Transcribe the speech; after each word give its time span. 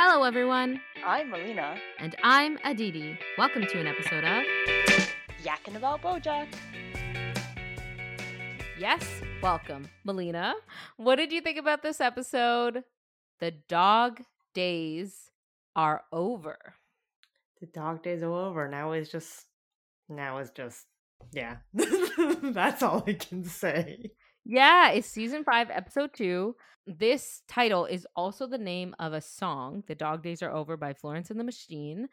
Hello, 0.00 0.22
everyone, 0.22 0.80
I'm 1.04 1.28
Melina, 1.28 1.76
and 1.98 2.14
I'm 2.22 2.56
Aditi. 2.62 3.18
Welcome 3.36 3.66
to 3.66 3.80
an 3.80 3.88
episode 3.88 4.22
of 4.22 4.44
yakking 5.42 5.74
about 5.74 6.02
Bojack. 6.02 6.46
Yes, 8.78 9.04
welcome, 9.42 9.88
Melina. 10.04 10.54
What 10.98 11.16
did 11.16 11.32
you 11.32 11.40
think 11.40 11.58
about 11.58 11.82
this 11.82 12.00
episode? 12.00 12.84
The 13.40 13.50
dog 13.50 14.22
days 14.54 15.32
are 15.74 16.04
over. 16.12 16.74
The 17.60 17.66
dog 17.66 18.04
days 18.04 18.22
are 18.22 18.32
over. 18.32 18.68
Now 18.68 18.92
it's 18.92 19.10
just, 19.10 19.46
now 20.08 20.38
it's 20.38 20.52
just, 20.52 20.86
yeah. 21.32 21.56
That's 21.74 22.84
all 22.84 23.02
I 23.04 23.14
can 23.14 23.42
say. 23.42 24.12
Yeah, 24.50 24.92
it's 24.92 25.06
season 25.06 25.44
five, 25.44 25.68
episode 25.68 26.14
two. 26.14 26.56
This 26.86 27.42
title 27.48 27.84
is 27.84 28.06
also 28.16 28.46
the 28.46 28.56
name 28.56 28.96
of 28.98 29.12
a 29.12 29.20
song, 29.20 29.84
The 29.86 29.94
Dog 29.94 30.22
Days 30.22 30.42
Are 30.42 30.50
Over 30.50 30.78
by 30.78 30.94
Florence 30.94 31.30
and 31.30 31.38
the 31.38 31.44
Machine. 31.44 32.08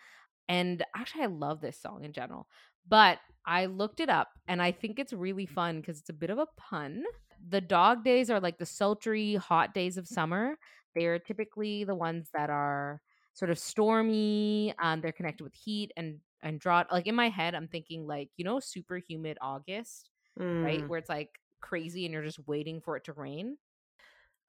And 0.50 0.84
actually, 0.94 1.24
I 1.24 1.28
love 1.28 1.62
this 1.62 1.82
song 1.82 2.04
in 2.04 2.12
general. 2.12 2.48
But 2.90 3.20
I 3.46 3.68
looked 3.68 4.02
it 4.02 4.10
up 4.10 4.28
and 4.50 4.62
I 4.62 4.74
think 4.74 5.00
it's 5.00 5.14
really 5.14 5.46
fun 5.46 5.80
because 5.80 5.98
it's 5.98 6.10
a 6.10 6.14
bit 6.14 6.30
of 6.30 6.38
a 6.38 6.48
pun. 6.58 7.06
The 7.48 7.62
dog 7.62 8.04
days 8.04 8.30
are 8.30 8.42
like 8.42 8.58
the 8.58 8.66
sultry, 8.66 9.36
hot 9.36 9.74
days 9.74 9.98
of 9.98 10.06
summer. 10.06 10.58
They 10.94 11.06
are 11.06 11.20
typically 11.20 11.86
the 11.86 11.96
ones 11.96 12.28
that 12.34 12.50
are 12.50 13.00
sort 13.34 13.50
of 13.50 13.58
stormy. 13.58 14.74
Um, 14.78 15.00
they're 15.00 15.14
connected 15.14 15.46
with 15.46 15.54
heat 15.54 15.94
and 15.96 16.20
and 16.44 16.60
drought. 16.60 16.88
Like 16.92 17.08
in 17.08 17.16
my 17.16 17.30
head, 17.30 17.56
I'm 17.56 17.70
thinking 17.70 18.06
like 18.06 18.30
you 18.36 18.44
know, 18.44 18.60
super 18.60 18.98
humid 18.98 19.38
August, 19.42 20.10
right? 20.38 20.84
Mm. 20.84 20.88
Where 20.90 21.00
it's 21.00 21.10
like 21.10 21.30
crazy 21.66 22.06
and 22.06 22.14
you're 22.14 22.24
just 22.24 22.48
waiting 22.48 22.80
for 22.80 22.96
it 22.96 23.06
to 23.06 23.14
rain. 23.14 23.58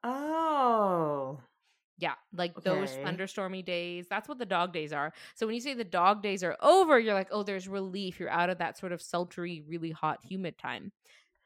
Oh. 0.04 1.40
Yeah, 1.98 2.12
like 2.34 2.54
those 2.62 2.90
thunderstormy 2.90 3.64
days. 3.64 4.06
That's 4.10 4.28
what 4.28 4.38
the 4.38 4.44
dog 4.44 4.72
days 4.74 4.92
are. 4.92 5.14
So 5.34 5.46
when 5.46 5.54
you 5.54 5.62
say 5.62 5.72
the 5.72 5.82
dog 5.82 6.22
days 6.22 6.44
are 6.44 6.56
over, 6.60 6.98
you're 6.98 7.14
like, 7.14 7.28
oh, 7.30 7.42
there's 7.42 7.68
relief. 7.68 8.20
You're 8.20 8.28
out 8.30 8.50
of 8.50 8.58
that 8.58 8.76
sort 8.76 8.92
of 8.92 9.00
sultry, 9.00 9.64
really 9.66 9.90
hot, 9.90 10.18
humid 10.22 10.58
time. 10.58 10.92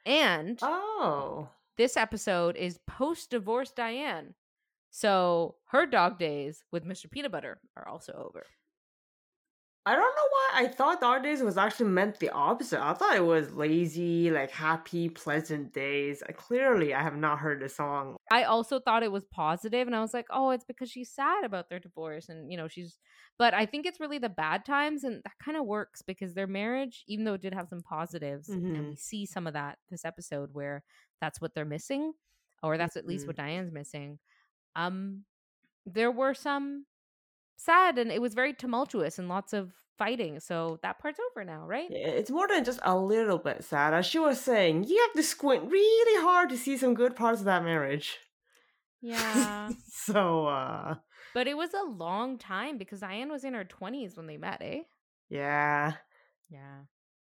And 0.05 0.58
Oh. 0.61 1.48
this 1.77 1.97
episode 1.97 2.56
is 2.56 2.80
post 2.89 3.30
divorce 3.30 3.70
Diane. 3.70 4.34
So 4.91 5.55
her 5.67 5.86
dog 5.86 6.19
days 6.19 6.64
with 6.73 6.84
Mr. 6.84 7.08
Peanut 7.08 7.30
Butter 7.30 7.61
are 7.77 7.86
also 7.86 8.12
over. 8.12 8.45
I 9.86 9.97
don't 9.97 10.14
know 10.14 10.28
why 10.31 10.50
I 10.55 10.69
thought 10.69 11.00
dog 11.00 11.23
days 11.23 11.42
was 11.42 11.56
actually 11.56 11.89
meant 11.91 12.19
the 12.20 12.31
opposite. 12.31 12.81
I 12.84 12.92
thought 12.95 13.17
it 13.17 13.25
was 13.25 13.53
lazy, 13.55 14.31
like 14.31 14.50
happy, 14.50 15.09
pleasant 15.09 15.73
days. 15.73 16.23
Uh, 16.23 16.33
Clearly, 16.33 16.92
I 16.95 17.03
have 17.03 17.17
not 17.17 17.39
heard 17.39 17.61
the 17.61 17.69
song. 17.69 18.17
I 18.33 18.45
also 18.45 18.78
thought 18.78 19.03
it 19.03 19.11
was 19.11 19.25
positive 19.25 19.89
and 19.89 19.97
I 19.97 20.01
was 20.01 20.14
like, 20.14 20.27
"Oh, 20.31 20.51
it's 20.51 20.64
because 20.64 20.89
she's 20.91 21.11
sad 21.11 21.45
about 21.45 21.69
their 21.69 21.81
divorce 21.81 22.28
and 22.28 22.51
you 22.51 22.56
know, 22.56 22.69
she's 22.69 22.98
but 23.39 23.55
I 23.55 23.67
think 23.67 23.86
it's 23.86 23.98
really 24.01 24.19
the 24.19 24.28
bad 24.28 24.64
times 24.64 25.03
and 25.05 25.23
that 25.25 25.39
kind 25.42 25.56
of 25.56 25.67
works 25.67 26.01
because 26.03 26.34
their 26.34 26.47
marriage, 26.47 27.03
even 27.08 27.25
though 27.25 27.34
it 27.34 27.41
did 27.41 27.55
have 27.55 27.69
some 27.69 27.83
positives 27.83 28.58
and 28.75 28.86
Mhm. 28.86 28.89
we 28.89 28.97
see 28.97 29.27
some 29.27 29.47
of 29.48 29.55
that 29.55 29.78
this 29.91 30.05
episode 30.05 30.51
where 30.53 30.84
that's 31.20 31.41
what 31.41 31.55
they're 31.55 31.64
missing 31.64 32.12
or 32.62 32.78
that's 32.78 32.97
at 32.97 33.06
least 33.06 33.27
Mhm. 33.27 33.27
what 33.27 33.36
Diane's 33.36 33.73
missing. 33.73 34.19
Um 34.77 35.27
there 35.86 36.11
were 36.12 36.34
some 36.34 36.86
sad 37.64 37.98
and 37.98 38.11
it 38.11 38.20
was 38.20 38.34
very 38.34 38.53
tumultuous 38.53 39.19
and 39.19 39.28
lots 39.28 39.53
of 39.53 39.72
fighting. 39.98 40.41
So 40.41 40.78
that 40.83 40.98
part's 40.98 41.20
over 41.30 41.44
now, 41.44 41.67
right? 41.67 41.89
Yeah, 41.91 42.08
It's 42.08 42.30
more 42.30 42.48
than 42.48 42.64
just 42.64 42.80
a 42.83 42.97
little 42.97 43.39
bit 43.39 43.64
sad. 43.64 43.94
As 43.94 44.06
she 44.06 44.19
was 44.19 44.41
saying, 44.41 44.84
you 44.84 44.98
have 45.00 45.12
to 45.12 45.22
squint 45.22 45.70
really 45.70 46.22
hard 46.22 46.48
to 46.50 46.56
see 46.56 46.77
some 46.77 46.94
good 46.94 47.14
parts 47.17 47.41
of 47.41 47.47
that 47.47 47.64
marriage. 47.64 48.19
Yeah. 49.00 49.70
so, 49.89 50.47
uh, 50.47 50.94
but 51.34 51.47
it 51.47 51.56
was 51.56 51.75
a 51.75 51.84
long 51.84 52.39
time 52.39 52.78
because 52.78 53.00
Diane 53.00 53.30
was 53.30 53.44
in 53.44 53.55
her 53.55 53.64
20s 53.64 54.17
when 54.17 54.27
they 54.27 54.36
met, 54.36 54.61
eh? 54.62 54.80
yeah. 55.28 55.92
Yeah. 56.50 56.80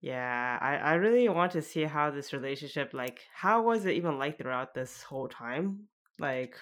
Yeah, 0.03 0.59
I, 0.62 0.77
I 0.77 0.94
really 0.94 1.28
want 1.28 1.53
to 1.53 1.61
see 1.61 1.83
how 1.83 2.11
this 2.11 2.33
relationship 2.33 2.94
like 2.94 3.21
how 3.34 3.62
was 3.62 3.84
it 3.84 3.97
even 3.97 4.19
like 4.19 4.38
throughout 4.38 4.72
this 4.72 5.03
whole 5.03 5.28
time? 5.28 5.88
Like 6.19 6.56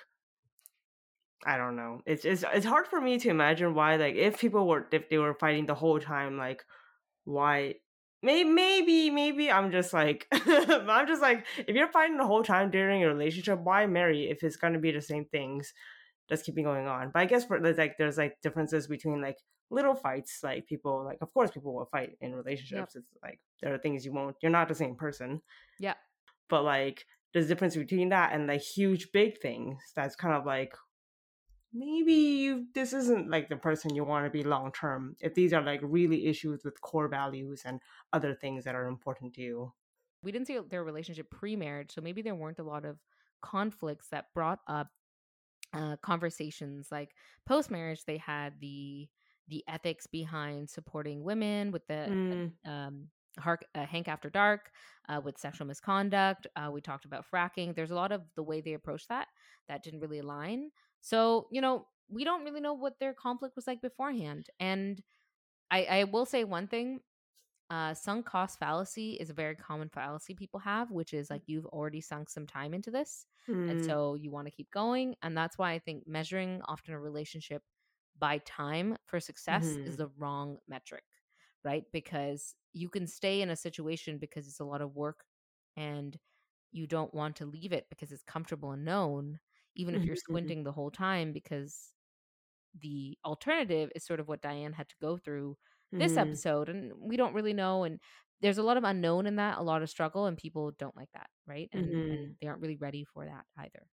I 1.47 1.57
don't 1.57 1.77
know. 1.77 2.01
It's 2.07 2.25
it's 2.25 2.45
it's 2.53 2.67
hard 2.67 2.87
for 2.89 3.01
me 3.01 3.19
to 3.19 3.29
imagine 3.29 3.75
why 3.75 3.97
like 3.97 4.17
if 4.17 4.39
people 4.41 4.67
were 4.67 4.87
if 4.93 5.09
they 5.09 5.19
were 5.19 5.35
fighting 5.35 5.67
the 5.67 5.75
whole 5.75 6.01
time 6.01 6.37
like 6.37 6.65
why 7.25 7.75
maybe 8.23 8.49
maybe 8.51 9.11
maybe 9.11 9.51
I'm 9.51 9.71
just 9.71 9.93
like 9.93 10.27
I'm 10.33 11.07
just 11.07 11.23
like 11.23 11.47
if 11.59 11.77
you're 11.77 11.93
fighting 11.93 12.17
the 12.17 12.27
whole 12.27 12.43
time 12.43 12.71
during 12.71 13.05
a 13.05 13.09
relationship 13.09 13.61
why 13.61 13.87
marry 13.87 14.29
if 14.31 14.43
it's 14.43 14.57
going 14.57 14.73
to 14.73 14.79
be 14.81 14.91
the 14.91 15.01
same 15.01 15.27
things 15.27 15.73
that's 16.29 16.43
keeping 16.43 16.65
going 16.65 16.87
on. 16.89 17.11
But 17.15 17.21
I 17.21 17.25
guess 17.27 17.45
for 17.45 17.61
like 17.61 17.97
there's 17.99 18.19
like 18.19 18.35
differences 18.43 18.87
between 18.89 19.23
like 19.23 19.37
little 19.71 19.95
fights 19.95 20.41
like 20.43 20.67
people 20.67 21.05
like 21.05 21.19
of 21.21 21.33
course 21.35 21.51
people 21.51 21.75
will 21.75 21.85
fight 21.93 22.17
in 22.23 22.35
relationships 22.35 22.97
it's 22.97 23.07
like 23.23 23.39
there 23.61 23.75
are 23.75 23.79
things 23.79 24.03
you 24.05 24.13
won't 24.15 24.35
you're 24.43 24.51
not 24.51 24.67
the 24.67 24.75
same 24.75 24.95
person 24.97 25.43
Yeah. 25.79 25.93
but 26.49 26.65
like 26.65 27.05
there's 27.35 27.45
a 27.45 27.49
difference 27.49 27.77
between 27.77 28.09
that 28.09 28.33
and 28.33 28.47
like 28.47 28.63
huge 28.63 29.13
big 29.13 29.39
things 29.43 29.77
that's 29.95 30.17
kind 30.17 30.35
of 30.35 30.47
like 30.47 30.73
maybe 31.73 32.15
you 32.15 32.67
this 32.75 32.93
isn't 32.93 33.31
like 33.31 33.49
the 33.49 33.57
person 33.57 33.95
you 33.95 34.05
want 34.05 34.25
to 34.25 34.31
be 34.31 34.43
long 34.43 34.73
term 34.73 35.15
if 35.21 35.35
these 35.35 35.53
are 35.53 35.63
like 35.63 35.81
really 35.83 36.27
issues 36.27 36.65
with 36.65 36.81
core 36.81 37.09
values 37.09 37.63
and 37.65 37.81
other 38.13 38.35
things 38.35 38.65
that 38.65 38.75
are 38.75 38.87
important 38.87 39.35
to 39.35 39.43
you 39.43 39.73
we 40.23 40.33
didn't 40.33 40.47
see 40.47 40.59
their 40.71 40.83
relationship 40.83 41.31
pre-marriage 41.31 41.93
so 41.93 42.01
maybe 42.01 42.23
there 42.23 42.35
weren't 42.35 42.59
a 42.59 42.63
lot 42.63 42.85
of 42.85 42.97
conflicts 43.43 44.09
that 44.09 44.27
brought 44.35 44.61
up 44.67 44.89
uh, 45.75 45.97
conversations 46.03 46.89
like 46.91 47.11
post-marriage 47.47 48.05
they 48.07 48.17
had 48.17 48.55
the 48.61 49.07
the 49.49 49.63
ethics 49.69 50.07
behind 50.07 50.69
supporting 50.69 51.23
women 51.23 51.71
with 51.71 51.87
the 51.87 52.07
Mm. 52.09 52.53
um 52.65 53.09
Hark, 53.39 53.65
uh, 53.77 53.87
Hank 53.87 54.09
After 54.09 54.31
Dark 54.31 54.73
uh, 55.09 55.21
with 55.23 55.39
sexual 55.39 55.67
misconduct. 55.69 56.49
Uh, 56.57 56.71
we 56.73 56.81
talked 56.81 57.05
about 57.05 57.25
fracking. 57.33 57.73
There's 57.73 57.93
a 57.93 57.95
lot 57.95 58.11
of 58.11 58.23
the 58.35 58.43
way 58.43 58.61
they 58.61 58.73
approached 58.73 59.11
that 59.11 59.29
that 59.69 59.85
didn't 59.85 60.01
really 60.01 60.19
align. 60.19 60.71
So, 61.01 61.49
you 61.51 61.61
know, 61.61 61.87
we 62.09 62.25
don't 62.25 62.45
really 62.45 62.61
know 62.61 62.75
what 62.75 62.99
their 62.99 63.15
conflict 63.15 63.57
was 63.57 63.67
like 63.67 63.81
beforehand. 63.83 64.49
And 64.61 65.03
I, 65.71 65.85
I 65.85 66.05
will 66.05 66.27
say 66.27 66.45
one 66.45 66.69
thing 66.69 67.01
uh, 67.71 67.95
sunk 67.95 68.27
cost 68.27 68.59
fallacy 68.59 69.15
is 69.15 69.31
a 69.31 69.35
very 69.35 69.55
common 69.57 69.89
fallacy 69.91 70.35
people 70.35 70.61
have, 70.61 70.91
which 70.91 71.13
is 71.15 71.31
like 71.31 71.43
you've 71.47 71.67
already 71.67 72.01
sunk 72.01 72.31
some 72.31 72.47
time 72.47 72.75
into 72.75 72.91
this. 72.91 73.27
And 73.69 73.81
Mm. 73.81 73.83
so 73.83 74.15
you 74.15 74.31
want 74.31 74.47
to 74.47 74.53
keep 74.53 74.71
going. 74.71 75.17
And 75.23 75.37
that's 75.37 75.59
why 75.59 75.73
I 75.73 75.79
think 75.79 76.07
measuring 76.07 76.63
often 76.67 76.95
a 76.95 77.01
relationship 77.01 77.63
by 78.19 78.39
time 78.39 78.97
for 79.07 79.21
success 79.21 79.79
is 79.85 79.97
Mhm. 79.97 79.99
the 79.99 80.09
wrong 80.19 80.59
metric, 80.69 81.05
right? 81.65 81.85
Because 81.93 82.55
you 82.73 82.89
can 82.89 83.07
stay 83.07 83.43
in 83.43 83.51
a 83.51 83.57
situation 83.57 84.19
because 84.19 84.47
it's 84.49 84.61
a 84.61 84.65
lot 84.65 84.81
of 84.81 84.95
work 84.95 85.25
and 85.77 86.19
you 86.73 86.87
don't 86.87 87.15
want 87.15 87.37
to 87.37 87.47
leave 87.47 87.73
it 87.73 87.87
because 87.91 88.13
it's 88.13 88.23
comfortable 88.23 88.73
and 88.73 88.85
known, 88.85 89.41
even 89.79 89.97
if 89.97 90.07
you're 90.07 90.17
Mhm. 90.19 90.19
squinting 90.19 90.65
the 90.65 90.73
whole 90.73 90.93
time, 90.93 91.33
because 91.35 91.95
the 92.79 93.19
alternative 93.25 93.91
is 93.95 94.05
sort 94.05 94.21
of 94.21 94.29
what 94.29 94.43
Diane 94.43 94.73
had 94.75 94.89
to 94.91 94.97
go 95.01 95.17
through 95.17 95.57
this 95.99 96.17
Mhm. 96.17 96.19
episode. 96.19 96.69
And 96.69 96.93
we 96.97 97.17
don't 97.17 97.35
really 97.35 97.55
know. 97.55 97.85
And 97.85 98.01
there's 98.41 98.59
a 98.59 98.63
lot 98.63 98.77
of 98.77 98.85
unknown 98.85 99.27
in 99.27 99.37
that, 99.37 99.59
a 99.59 99.63
lot 99.63 99.83
of 99.83 99.91
struggle, 99.91 100.27
and 100.27 100.37
people 100.39 100.71
don't 100.73 100.97
like 100.97 101.11
that, 101.15 101.31
right? 101.47 101.69
And, 101.73 101.97
Mhm. 101.97 102.09
and 102.11 102.37
they 102.41 102.47
aren't 102.49 102.63
really 102.63 102.77
ready 102.77 103.05
for 103.05 103.27
that 103.27 103.47
either. 103.59 103.89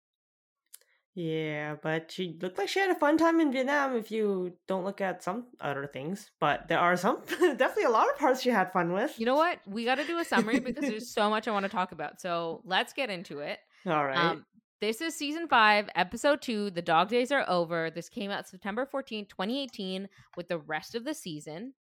Yeah, 1.14 1.76
but 1.82 2.12
she 2.12 2.38
looked 2.42 2.58
like 2.58 2.68
she 2.68 2.80
had 2.80 2.90
a 2.90 2.96
fun 3.00 3.18
time 3.18 3.40
in 3.40 3.52
Vietnam 3.52 3.96
if 3.96 4.12
you 4.12 4.58
don't 4.68 4.84
look 4.84 5.00
at 5.00 5.24
some 5.24 5.48
other 5.62 5.88
things. 5.88 6.32
But 6.40 6.68
there 6.68 6.80
are 6.80 6.98
some, 6.98 7.24
definitely 7.26 7.86
a 7.86 7.90
lot 7.90 8.10
of 8.10 8.18
parts 8.18 8.42
she 8.42 8.50
had 8.50 8.74
fun 8.74 8.92
with. 8.92 9.18
You 9.18 9.26
know 9.26 9.36
what? 9.36 9.60
We 9.66 9.86
got 9.86 9.96
to 9.96 10.04
do 10.06 10.18
a 10.20 10.26
summary 10.26 10.60
because 10.60 10.88
there's 10.88 11.08
so 11.14 11.30
much 11.30 11.48
I 11.48 11.52
want 11.52 11.64
to 11.64 11.70
talk 11.70 11.92
about. 11.94 12.20
So 12.20 12.62
let's 12.66 12.92
get 12.94 13.10
into 13.10 13.40
it. 13.40 13.60
All 13.86 14.06
right. 14.06 14.38
Um, 14.38 14.46
this 14.82 15.00
is 15.02 15.16
season 15.16 15.48
five, 15.48 15.90
episode 15.96 16.42
two. 16.42 16.70
The 16.70 16.82
dog 16.82 17.10
days 17.10 17.32
are 17.32 17.46
over. 17.48 17.90
This 17.90 18.10
came 18.10 18.30
out 18.30 18.48
September 18.48 18.86
14th, 18.86 19.30
2018, 19.30 20.10
with 20.36 20.48
the 20.48 20.60
rest 20.60 20.96
of 20.96 21.06
the 21.06 21.14
season. 21.14 21.74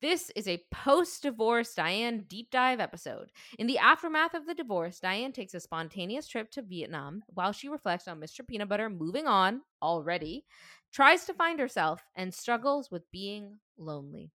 This 0.00 0.30
is 0.36 0.46
a 0.46 0.62
post 0.70 1.22
divorce 1.22 1.74
Diane 1.74 2.24
deep 2.28 2.50
dive 2.50 2.80
episode. 2.80 3.32
In 3.58 3.66
the 3.66 3.78
aftermath 3.78 4.34
of 4.34 4.46
the 4.46 4.54
divorce, 4.54 5.00
Diane 5.00 5.32
takes 5.32 5.54
a 5.54 5.60
spontaneous 5.60 6.28
trip 6.28 6.50
to 6.52 6.62
Vietnam 6.62 7.22
while 7.34 7.52
she 7.52 7.68
reflects 7.68 8.08
on 8.08 8.20
Mr. 8.20 8.46
Peanut 8.46 8.68
Butter 8.68 8.88
moving 8.88 9.26
on 9.26 9.60
already, 9.82 10.44
tries 10.92 11.24
to 11.24 11.34
find 11.34 11.58
herself, 11.58 12.02
and 12.14 12.32
struggles 12.32 12.90
with 12.90 13.10
being 13.10 13.58
lonely. 13.76 14.30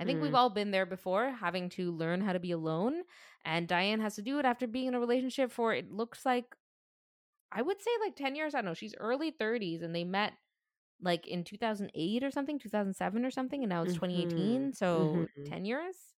I 0.00 0.04
think 0.04 0.20
we've 0.20 0.34
Mm. 0.34 0.36
all 0.36 0.50
been 0.50 0.70
there 0.72 0.86
before, 0.86 1.30
having 1.30 1.68
to 1.70 1.90
learn 1.92 2.20
how 2.20 2.32
to 2.32 2.40
be 2.40 2.50
alone. 2.50 3.02
And 3.44 3.66
Diane 3.68 4.00
has 4.00 4.14
to 4.16 4.22
do 4.22 4.38
it 4.38 4.44
after 4.44 4.66
being 4.66 4.88
in 4.88 4.94
a 4.94 5.00
relationship 5.00 5.50
for 5.50 5.72
it 5.74 5.90
looks 5.90 6.26
like, 6.26 6.54
I 7.52 7.62
would 7.62 7.80
say 7.82 7.90
like 8.00 8.16
10 8.16 8.36
years. 8.36 8.54
I 8.54 8.58
don't 8.60 8.66
know. 8.66 8.74
She's 8.74 8.94
early 8.98 9.30
30s 9.32 9.82
and 9.82 9.94
they 9.94 10.04
met 10.04 10.34
like 11.00 11.26
in 11.28 11.44
2008 11.44 12.24
or 12.24 12.30
something, 12.30 12.58
2007 12.58 13.24
or 13.26 13.30
something. 13.32 13.62
And 13.64 13.70
now 13.70 13.82
it's 13.84 13.94
2018. 13.94 14.72
Mhm. 14.74 14.74
So 14.74 15.28
Mhm. 15.36 15.36
10 15.44 15.64
years. 15.66 16.14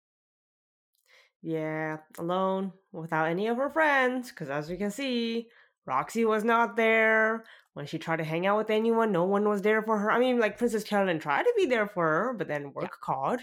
Yeah, 1.43 1.99
alone 2.19 2.73
without 2.93 3.27
any 3.29 3.47
of 3.47 3.57
her 3.59 3.71
friends, 3.71 4.31
because 4.31 4.51
as 4.51 4.69
we 4.69 4.77
can 4.77 4.91
see, 4.91 5.51
Roxy 5.87 6.25
was 6.25 6.43
not 6.45 6.77
there. 6.77 7.45
When 7.75 7.87
she 7.87 7.99
tried 7.99 8.17
to 8.17 8.25
hang 8.25 8.45
out 8.47 8.57
with 8.59 8.71
anyone, 8.71 9.13
no 9.13 9.25
one 9.25 9.49
was 9.49 9.63
there 9.63 9.83
for 9.83 9.99
her. 9.99 10.11
I 10.11 10.19
mean, 10.19 10.41
like 10.41 10.59
Princess 10.59 10.83
Carolyn 10.83 11.21
tried 11.21 11.45
to 11.45 11.55
be 11.57 11.67
there 11.67 11.87
for 11.87 12.05
her, 12.07 12.33
but 12.35 12.49
then 12.49 12.73
work 12.73 12.91
Yeah. 12.91 12.99
called. 13.01 13.41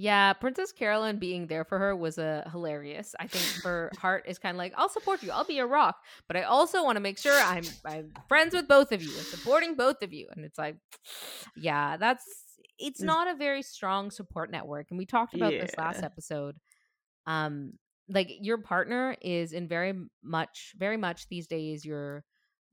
Yeah, 0.00 0.32
Princess 0.34 0.70
Carolyn 0.70 1.18
being 1.18 1.48
there 1.48 1.64
for 1.64 1.76
her 1.80 1.96
was 1.96 2.18
a 2.18 2.44
uh, 2.46 2.50
hilarious. 2.50 3.16
I 3.18 3.26
think 3.26 3.52
her 3.64 3.92
heart 3.98 4.26
is 4.28 4.38
kind 4.38 4.54
of 4.54 4.58
like, 4.58 4.72
I'll 4.76 4.88
support 4.88 5.24
you, 5.24 5.32
I'll 5.32 5.44
be 5.44 5.58
a 5.58 5.66
rock, 5.66 5.96
but 6.28 6.36
I 6.36 6.42
also 6.44 6.84
want 6.84 6.94
to 6.94 7.00
make 7.00 7.18
sure 7.18 7.42
I'm 7.42 7.76
I'm 7.84 8.12
friends 8.28 8.54
with 8.54 8.68
both 8.68 8.92
of 8.92 9.02
you 9.02 9.18
and 9.18 9.26
supporting 9.26 9.74
both 9.74 10.00
of 10.02 10.12
you. 10.12 10.28
And 10.36 10.44
it's 10.44 10.56
like, 10.56 10.76
yeah, 11.56 11.96
that's 11.96 12.22
it's 12.78 13.02
Mm. 13.02 13.06
not 13.06 13.26
a 13.26 13.34
very 13.34 13.60
strong 13.62 14.12
support 14.12 14.52
network. 14.52 14.86
And 14.90 14.98
we 14.98 15.04
talked 15.04 15.34
about 15.34 15.58
this 15.58 15.76
last 15.76 16.04
episode. 16.04 16.56
Um, 17.26 17.72
like 18.08 18.30
your 18.40 18.58
partner 18.58 19.16
is 19.20 19.52
in 19.52 19.68
very 19.68 19.94
much, 20.22 20.74
very 20.78 20.96
much 20.96 21.28
these 21.28 21.48
days 21.48 21.84
your 21.84 22.24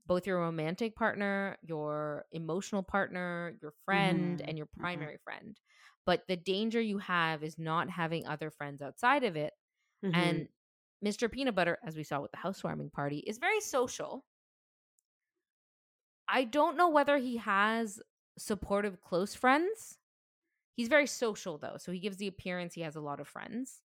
both 0.06 0.26
your 0.26 0.38
romantic 0.38 0.94
partner, 0.94 1.58
your 1.62 2.26
emotional 2.30 2.84
partner, 2.84 3.58
your 3.60 3.72
friend, 3.84 4.40
Mhm, 4.40 4.46
and 4.46 4.56
your 4.56 4.68
mhm. 4.78 4.78
primary 4.80 5.18
friend 5.24 5.58
but 6.06 6.26
the 6.28 6.36
danger 6.36 6.80
you 6.80 6.98
have 6.98 7.44
is 7.44 7.58
not 7.58 7.90
having 7.90 8.26
other 8.26 8.50
friends 8.50 8.82
outside 8.82 9.24
of 9.24 9.36
it. 9.36 9.54
Mhm. 10.02 10.14
And 10.14 10.48
Mr. 11.02 11.28
Peanut 11.28 11.54
Butter, 11.56 11.78
as 11.84 11.96
we 11.96 12.04
saw 12.04 12.20
with 12.22 12.32
the 12.32 12.38
housewarming 12.38 12.90
party, 12.90 13.18
is 13.20 13.38
very 13.38 13.60
social. 13.60 14.24
I 16.28 16.44
don't 16.44 16.76
know 16.76 16.88
whether 16.88 17.18
he 17.18 17.36
has 17.38 18.00
supportive 18.38 19.00
close 19.00 19.34
friends. 19.34 19.98
He's 20.76 20.88
very 20.88 21.06
social 21.06 21.58
though, 21.58 21.76
so 21.78 21.92
he 21.92 22.00
gives 22.00 22.18
the 22.18 22.28
appearance 22.28 22.74
he 22.74 22.82
has 22.82 22.96
a 22.96 23.00
lot 23.00 23.20
of 23.20 23.28
friends. 23.28 23.82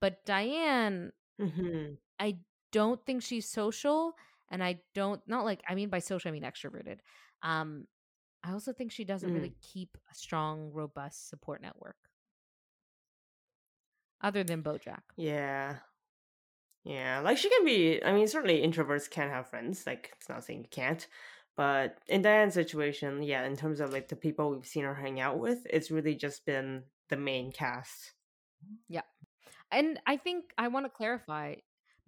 But 0.00 0.24
Diane, 0.26 1.12
Mhm. 1.38 1.98
I 2.18 2.38
don't 2.72 3.04
think 3.06 3.22
she's 3.22 3.48
social, 3.48 4.14
and 4.50 4.62
I 4.62 4.82
don't 4.94 5.26
not 5.26 5.44
like 5.44 5.62
I 5.68 5.74
mean 5.74 5.88
by 5.88 5.98
social 6.00 6.28
I 6.28 6.32
mean 6.32 6.42
extroverted. 6.42 7.00
Um, 7.42 7.86
I 8.44 8.52
also 8.52 8.72
think 8.72 8.92
she 8.92 9.04
doesn't 9.04 9.32
really 9.32 9.50
mm. 9.50 9.72
keep 9.72 9.96
a 10.10 10.14
strong, 10.14 10.70
robust 10.72 11.28
support 11.28 11.60
network. 11.60 11.96
Other 14.20 14.44
than 14.44 14.62
Bojack. 14.62 15.02
Yeah. 15.16 15.76
Yeah. 16.84 17.20
Like 17.20 17.38
she 17.38 17.48
can 17.48 17.64
be 17.64 18.02
I 18.02 18.12
mean 18.12 18.26
certainly 18.26 18.62
introverts 18.62 19.10
can 19.10 19.28
have 19.30 19.48
friends. 19.48 19.86
Like 19.86 20.12
it's 20.16 20.28
not 20.28 20.44
saying 20.44 20.60
you 20.60 20.68
can't. 20.70 21.06
But 21.56 21.98
in 22.06 22.22
Diane's 22.22 22.54
situation, 22.54 23.22
yeah, 23.22 23.44
in 23.44 23.56
terms 23.56 23.80
of 23.80 23.92
like 23.92 24.08
the 24.08 24.16
people 24.16 24.50
we've 24.50 24.64
seen 24.64 24.84
her 24.84 24.94
hang 24.94 25.18
out 25.18 25.40
with, 25.40 25.66
it's 25.68 25.90
really 25.90 26.14
just 26.14 26.46
been 26.46 26.84
the 27.08 27.16
main 27.16 27.50
cast. 27.50 28.12
Yeah. 28.88 29.02
And 29.72 29.98
I 30.06 30.16
think 30.16 30.44
I 30.56 30.68
want 30.68 30.86
to 30.86 30.90
clarify 30.90 31.56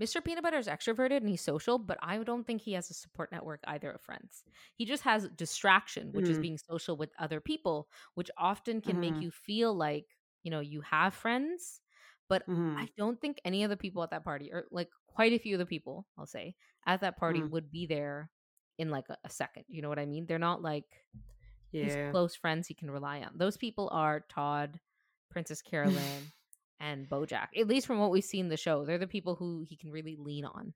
Mr. 0.00 0.24
Peanut 0.24 0.42
Butter 0.42 0.56
is 0.58 0.66
extroverted 0.66 1.18
and 1.18 1.28
he's 1.28 1.42
social, 1.42 1.78
but 1.78 1.98
I 2.02 2.16
don't 2.18 2.46
think 2.46 2.62
he 2.62 2.72
has 2.72 2.90
a 2.90 2.94
support 2.94 3.30
network 3.32 3.60
either 3.66 3.90
of 3.90 4.00
friends. 4.00 4.44
He 4.76 4.86
just 4.86 5.02
has 5.02 5.28
distraction, 5.30 6.10
which 6.12 6.30
is 6.30 6.38
Mm. 6.38 6.42
being 6.42 6.58
social 6.58 6.96
with 6.96 7.12
other 7.18 7.40
people, 7.40 7.88
which 8.14 8.30
often 8.38 8.80
can 8.80 8.98
make 8.98 9.14
Mhm. 9.14 9.22
you 9.22 9.30
feel 9.30 9.74
like, 9.74 10.06
you 10.42 10.50
know, 10.50 10.60
you 10.60 10.80
have 10.80 11.14
friends. 11.14 11.82
But 12.28 12.46
Mhm. 12.48 12.78
I 12.78 12.88
don't 12.96 13.20
think 13.20 13.40
any 13.44 13.62
of 13.64 13.70
the 13.70 13.76
people 13.76 14.02
at 14.02 14.10
that 14.10 14.24
party, 14.24 14.50
or 14.52 14.66
like 14.70 14.88
quite 15.06 15.32
a 15.32 15.38
few 15.38 15.56
of 15.56 15.58
the 15.58 15.66
people, 15.66 16.06
I'll 16.16 16.26
say, 16.26 16.54
at 16.86 17.00
that 17.02 17.16
party 17.18 17.42
Mm. 17.42 17.50
would 17.50 17.70
be 17.70 17.86
there 17.86 18.30
in 18.78 18.88
like 18.90 19.08
a, 19.10 19.18
a 19.24 19.28
second. 19.30 19.64
You 19.68 19.82
know 19.82 19.88
what 19.90 19.98
I 19.98 20.06
mean? 20.06 20.24
They're 20.26 20.38
not 20.38 20.62
like 20.62 21.04
his 21.72 21.94
close 22.10 22.34
friends 22.34 22.66
he 22.68 22.74
can 22.74 22.90
rely 22.90 23.20
on. 23.22 23.36
Those 23.36 23.56
people 23.56 23.88
are 23.92 24.20
Todd, 24.20 24.80
Princess 25.30 25.60
Carolyn, 25.62 26.32
and 26.80 27.08
Bojack. 27.08 27.48
At 27.58 27.68
least 27.68 27.86
from 27.86 27.98
what 27.98 28.10
we've 28.10 28.24
seen 28.24 28.46
in 28.46 28.48
the 28.48 28.56
show, 28.56 28.84
they're 28.84 28.98
the 28.98 29.06
people 29.06 29.36
who 29.36 29.64
he 29.68 29.76
can 29.76 29.90
really 29.90 30.16
lean 30.18 30.44
on. 30.44 30.72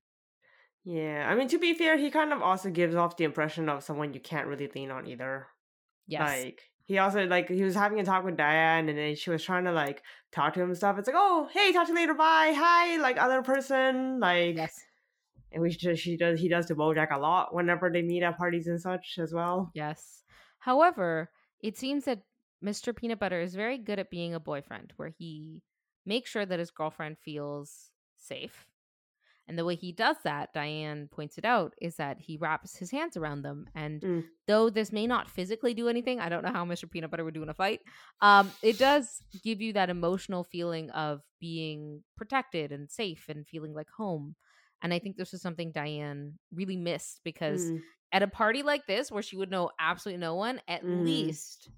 Yeah. 0.84 1.26
I 1.28 1.34
mean 1.34 1.48
to 1.48 1.58
be 1.58 1.74
fair, 1.74 1.96
he 1.96 2.10
kind 2.10 2.32
of 2.32 2.42
also 2.42 2.70
gives 2.70 2.94
off 2.94 3.16
the 3.16 3.24
impression 3.24 3.68
of 3.68 3.82
someone 3.82 4.14
you 4.14 4.20
can't 4.20 4.46
really 4.46 4.70
lean 4.74 4.90
on 4.90 5.06
either. 5.06 5.46
Yes. 6.06 6.44
Like 6.44 6.60
he 6.84 6.98
also 6.98 7.26
like 7.26 7.48
he 7.48 7.62
was 7.62 7.74
having 7.74 7.98
a 7.98 8.04
talk 8.04 8.24
with 8.24 8.36
Diane 8.36 8.88
and 8.88 8.98
then 8.98 9.16
she 9.16 9.30
was 9.30 9.42
trying 9.42 9.64
to 9.64 9.72
like 9.72 10.02
talk 10.30 10.52
to 10.54 10.60
him 10.60 10.68
and 10.68 10.76
stuff. 10.76 10.98
It's 10.98 11.08
like, 11.08 11.16
oh 11.18 11.48
hey, 11.52 11.72
talk 11.72 11.86
to 11.86 11.92
you 11.92 11.98
later, 11.98 12.14
bye, 12.14 12.52
hi, 12.54 12.98
like 12.98 13.16
other 13.16 13.42
person, 13.42 14.20
like 14.20 14.56
yes. 14.56 14.78
and 15.52 15.62
we 15.62 15.70
just 15.70 16.02
she 16.02 16.18
does 16.18 16.38
he 16.38 16.48
does 16.48 16.66
to 16.66 16.74
Bojack 16.74 17.10
a 17.10 17.18
lot 17.18 17.54
whenever 17.54 17.90
they 17.90 18.02
meet 18.02 18.22
at 18.22 18.36
parties 18.36 18.66
and 18.66 18.80
such 18.80 19.18
as 19.18 19.32
well. 19.32 19.70
Yes. 19.74 20.22
However, 20.58 21.30
it 21.62 21.78
seems 21.78 22.04
that 22.04 22.22
Mr. 22.62 22.94
Peanut 22.94 23.18
Butter 23.18 23.40
is 23.40 23.54
very 23.54 23.78
good 23.78 23.98
at 23.98 24.10
being 24.10 24.34
a 24.34 24.40
boyfriend 24.40 24.92
where 24.96 25.12
he 25.18 25.62
makes 26.06 26.30
sure 26.30 26.46
that 26.46 26.58
his 26.58 26.70
girlfriend 26.70 27.18
feels 27.18 27.90
safe. 28.16 28.66
And 29.46 29.58
the 29.58 29.64
way 29.64 29.74
he 29.74 29.92
does 29.92 30.16
that, 30.24 30.54
Diane 30.54 31.08
points 31.12 31.36
it 31.36 31.44
out, 31.44 31.74
is 31.80 31.96
that 31.96 32.18
he 32.18 32.38
wraps 32.38 32.76
his 32.76 32.90
hands 32.90 33.16
around 33.16 33.42
them. 33.42 33.68
And 33.74 34.02
Mm. 34.02 34.24
though 34.46 34.70
this 34.70 34.90
may 34.90 35.06
not 35.06 35.28
physically 35.28 35.74
do 35.74 35.88
anything, 35.88 36.18
I 36.18 36.30
don't 36.30 36.42
know 36.44 36.52
how 36.52 36.64
Mr. 36.64 36.86
Peanut 36.90 37.10
Butter 37.10 37.24
would 37.24 37.34
do 37.34 37.42
in 37.42 37.50
a 37.50 37.54
fight. 37.54 37.80
Um, 38.22 38.50
it 38.62 38.78
does 38.78 39.22
give 39.42 39.60
you 39.60 39.74
that 39.74 39.90
emotional 39.90 40.44
feeling 40.44 40.90
of 40.90 41.20
being 41.40 42.02
protected 42.16 42.72
and 42.72 42.90
safe 42.90 43.28
and 43.28 43.46
feeling 43.46 43.74
like 43.74 43.90
home. 43.90 44.34
And 44.80 44.94
I 44.94 44.98
think 44.98 45.16
this 45.16 45.32
was 45.32 45.42
something 45.42 45.72
Diane 45.72 46.38
really 46.52 46.76
missed 46.76 47.20
because 47.22 47.70
Mm. 47.70 47.82
at 48.12 48.22
a 48.22 48.28
party 48.28 48.62
like 48.62 48.86
this 48.86 49.10
where 49.10 49.22
she 49.22 49.36
would 49.36 49.50
know 49.50 49.70
absolutely 49.78 50.20
no 50.20 50.36
one, 50.36 50.60
at 50.68 50.82
Mhm. 50.82 51.04
least 51.04 51.68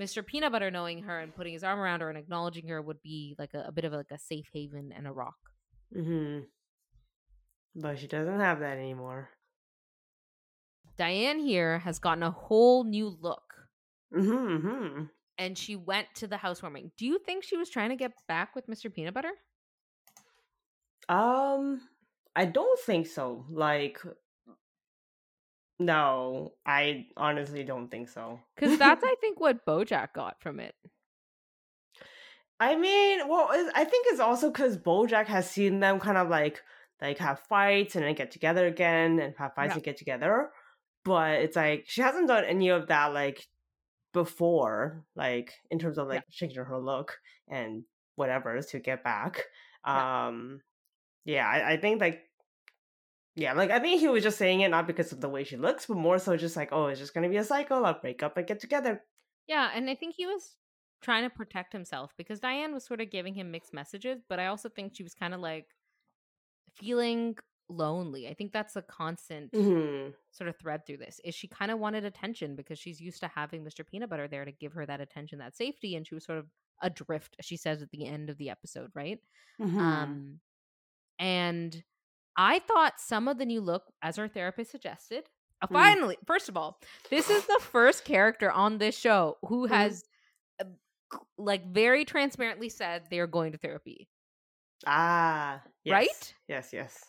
Mr. 0.00 0.24
Peanut 0.24 0.52
Butter 0.52 0.70
knowing 0.70 1.02
her 1.02 1.20
and 1.20 1.34
putting 1.34 1.52
his 1.52 1.64
arm 1.64 1.78
around 1.78 2.00
her 2.00 2.08
and 2.08 2.18
acknowledging 2.18 2.68
her 2.68 2.80
would 2.80 3.02
be 3.02 3.36
like 3.38 3.54
a, 3.54 3.64
a 3.68 3.72
bit 3.72 3.84
of 3.84 3.92
like 3.92 4.10
a 4.10 4.18
safe 4.18 4.48
haven 4.52 4.92
and 4.96 5.06
a 5.06 5.12
rock. 5.12 5.36
Mm-hmm. 5.96 6.40
But 7.76 7.98
she 7.98 8.06
doesn't 8.06 8.40
have 8.40 8.60
that 8.60 8.78
anymore. 8.78 9.30
Diane 10.96 11.38
here 11.38 11.78
has 11.80 11.98
gotten 11.98 12.22
a 12.22 12.30
whole 12.30 12.84
new 12.84 13.16
look 13.20 13.42
Mm-hmm. 14.14 14.66
mm-hmm. 14.66 15.02
and 15.38 15.56
she 15.56 15.76
went 15.76 16.06
to 16.16 16.26
the 16.26 16.36
housewarming. 16.36 16.90
Do 16.98 17.06
you 17.06 17.18
think 17.18 17.44
she 17.44 17.56
was 17.56 17.70
trying 17.70 17.90
to 17.90 17.96
get 17.96 18.12
back 18.28 18.54
with 18.54 18.66
Mr. 18.66 18.92
Peanut 18.92 19.14
Butter? 19.14 19.32
Um, 21.08 21.80
I 22.36 22.44
don't 22.44 22.78
think 22.80 23.06
so. 23.06 23.46
Like, 23.50 23.98
no, 25.84 26.52
I 26.66 27.06
honestly 27.16 27.64
don't 27.64 27.90
think 27.90 28.08
so. 28.08 28.40
Because 28.54 28.78
that's, 28.78 29.02
I 29.04 29.14
think, 29.20 29.40
what 29.40 29.64
Bojack 29.66 30.12
got 30.14 30.40
from 30.40 30.60
it. 30.60 30.74
I 32.60 32.76
mean, 32.76 33.28
well, 33.28 33.48
I 33.74 33.84
think 33.84 34.06
it's 34.10 34.20
also 34.20 34.50
because 34.50 34.78
BoJack 34.78 35.26
has 35.26 35.50
seen 35.50 35.80
them 35.80 35.98
kind 35.98 36.16
of 36.16 36.28
like 36.28 36.62
like 37.00 37.18
have 37.18 37.40
fights 37.48 37.96
and 37.96 38.04
then 38.04 38.14
get 38.14 38.30
together 38.30 38.66
again 38.66 39.18
and 39.18 39.34
have 39.36 39.54
fights 39.54 39.70
Yeah. 39.70 39.74
and 39.74 39.82
get 39.82 39.96
together. 39.96 40.50
But 41.04 41.40
it's 41.40 41.56
like 41.56 41.84
she 41.88 42.02
hasn't 42.02 42.28
done 42.28 42.44
any 42.44 42.68
of 42.68 42.86
that 42.88 43.12
like 43.12 43.48
before, 44.12 45.04
like 45.16 45.52
in 45.70 45.80
terms 45.80 45.98
of 45.98 46.06
Yeah. 46.06 46.14
like 46.16 46.24
changing 46.30 46.62
her 46.64 46.78
look 46.78 47.18
and 47.48 47.82
whatever 48.14 48.60
to 48.60 48.78
get 48.78 49.02
back. 49.02 49.42
Yeah. 49.84 50.26
Um, 50.28 50.60
yeah, 51.24 51.48
I, 51.48 51.72
I 51.72 51.76
think 51.78 52.00
like 52.00 52.20
yeah, 53.34 53.52
like 53.54 53.70
I 53.70 53.78
think 53.80 54.00
he 54.00 54.08
was 54.08 54.22
just 54.22 54.38
saying 54.38 54.60
it 54.60 54.68
not 54.68 54.86
because 54.86 55.12
of 55.12 55.20
the 55.20 55.28
way 55.28 55.44
she 55.44 55.56
looks, 55.56 55.86
but 55.86 55.96
more 55.96 56.18
so 56.18 56.36
just 56.36 56.56
like, 56.56 56.70
oh, 56.72 56.86
it's 56.86 57.00
just 57.00 57.14
gonna 57.14 57.28
be 57.28 57.36
a 57.38 57.44
cycle. 57.44 57.84
I'll 57.86 58.00
break 58.00 58.22
up 58.22 58.36
and 58.36 58.46
get 58.46 58.60
together. 58.60 59.04
Yeah, 59.46 59.70
and 59.74 59.88
I 59.90 59.94
think 59.94 60.14
he 60.14 60.26
was 60.26 60.56
trying 61.00 61.24
to 61.24 61.30
protect 61.30 61.72
himself 61.72 62.14
because 62.16 62.40
Diane 62.40 62.72
was 62.72 62.84
sort 62.84 63.00
of 63.00 63.10
giving 63.10 63.34
him 63.34 63.50
mixed 63.50 63.72
messages, 63.72 64.22
but 64.28 64.38
I 64.38 64.46
also 64.46 64.68
think 64.68 64.94
she 64.96 65.02
was 65.02 65.14
kind 65.14 65.34
of 65.34 65.40
like 65.40 65.74
feeling 66.74 67.36
lonely. 67.68 68.28
I 68.28 68.34
think 68.34 68.52
that's 68.52 68.76
a 68.76 68.82
constant 68.82 69.52
hmm 69.52 70.14
sort 70.32 70.48
of 70.48 70.56
thread 70.58 70.86
through 70.86 70.98
this. 70.98 71.20
Is 71.24 71.34
she 71.34 71.48
kind 71.48 71.70
of 71.70 71.78
wanted 71.78 72.04
attention 72.04 72.56
because 72.56 72.78
she's 72.78 73.00
used 73.00 73.20
to 73.20 73.28
having 73.28 73.64
Mr. 73.64 73.84
Peanut 73.84 74.10
Butter 74.10 74.28
there 74.28 74.44
to 74.44 74.52
give 74.52 74.72
her 74.74 74.86
that 74.86 75.00
attention, 75.00 75.38
that 75.38 75.56
safety, 75.56 75.96
and 75.96 76.06
she 76.06 76.14
was 76.14 76.24
sort 76.24 76.38
of 76.38 76.48
adrift, 76.82 77.36
she 77.40 77.56
says 77.56 77.82
at 77.82 77.90
the 77.90 78.06
end 78.06 78.30
of 78.30 78.38
the 78.38 78.50
episode, 78.50 78.90
right? 78.94 79.20
Mm-hmm. 79.60 79.78
Um 79.78 80.40
and 81.18 81.84
I 82.36 82.58
thought 82.60 83.00
some 83.00 83.28
of 83.28 83.38
the 83.38 83.44
new 83.46 83.60
look, 83.60 83.84
as 84.02 84.18
our 84.18 84.28
therapist 84.28 84.70
suggested, 84.70 85.24
uh, 85.60 85.66
Hmm. 85.66 85.74
finally, 85.74 86.18
first 86.26 86.48
of 86.48 86.56
all, 86.56 86.80
this 87.10 87.28
is 87.30 87.44
the 87.46 87.60
first 87.60 88.04
character 88.04 88.50
on 88.50 88.78
this 88.78 88.96
show 88.98 89.38
who 89.46 89.66
Mhm. 89.68 89.70
has 89.70 90.04
uh, 90.60 90.64
like 91.36 91.66
very 91.66 92.04
transparently 92.04 92.68
said 92.68 93.04
they 93.10 93.18
are 93.18 93.26
going 93.26 93.52
to 93.52 93.58
therapy. 93.58 94.08
Ah, 94.86 95.62
yes. 95.84 95.92
Right? 95.92 96.34
Yes, 96.48 96.72
yes. 96.72 97.04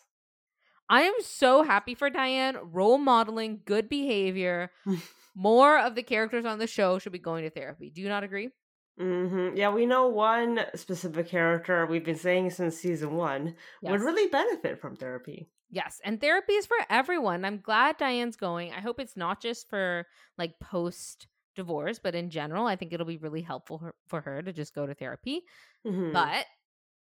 I 0.88 1.02
am 1.02 1.14
so 1.22 1.62
happy 1.62 1.94
for 1.94 2.10
Diane, 2.10 2.56
role 2.72 2.98
modeling 2.98 3.62
good 3.64 3.88
behavior. 3.88 4.70
More 5.34 5.78
of 5.78 5.94
the 5.94 6.02
characters 6.02 6.44
on 6.44 6.58
the 6.58 6.66
show 6.66 6.98
should 6.98 7.12
be 7.12 7.18
going 7.18 7.44
to 7.44 7.50
therapy. 7.50 7.90
Do 7.90 8.02
you 8.02 8.08
not 8.08 8.22
agree? 8.24 8.50
Hmm 8.98 9.50
Yeah, 9.56 9.70
we 9.70 9.86
know 9.86 10.08
one 10.08 10.60
specific 10.74 11.28
character 11.28 11.86
we've 11.86 12.04
been 12.04 12.16
saying 12.16 12.50
since 12.50 12.76
season 12.78 13.14
one 13.14 13.56
would 13.86 14.00
really 14.00 14.28
benefit 14.30 14.80
from 14.80 14.96
therapy. 14.96 15.48
Yes, 15.70 16.00
and 16.04 16.20
therapy 16.20 16.52
is 16.54 16.66
for 16.66 16.76
everyone. 16.88 17.44
I'm 17.44 17.60
glad 17.60 17.96
Diane's 17.96 18.36
going. 18.36 18.72
I 18.72 18.80
hope 18.80 19.00
it's 19.00 19.16
not 19.16 19.40
just 19.42 19.68
for 19.68 20.06
like 20.38 20.58
post 20.60 21.26
divorce, 21.56 21.98
but 21.98 22.14
in 22.14 22.30
general, 22.30 22.66
I 22.66 22.76
think 22.76 22.92
it'll 22.92 23.06
be 23.06 23.16
really 23.16 23.42
helpful 23.42 23.78
her- 23.78 23.94
for 24.06 24.20
her 24.20 24.42
to 24.42 24.52
just 24.52 24.74
go 24.74 24.86
to 24.86 24.94
therapy. 24.94 25.42
Mhm. 25.84 26.34
But 26.34 26.46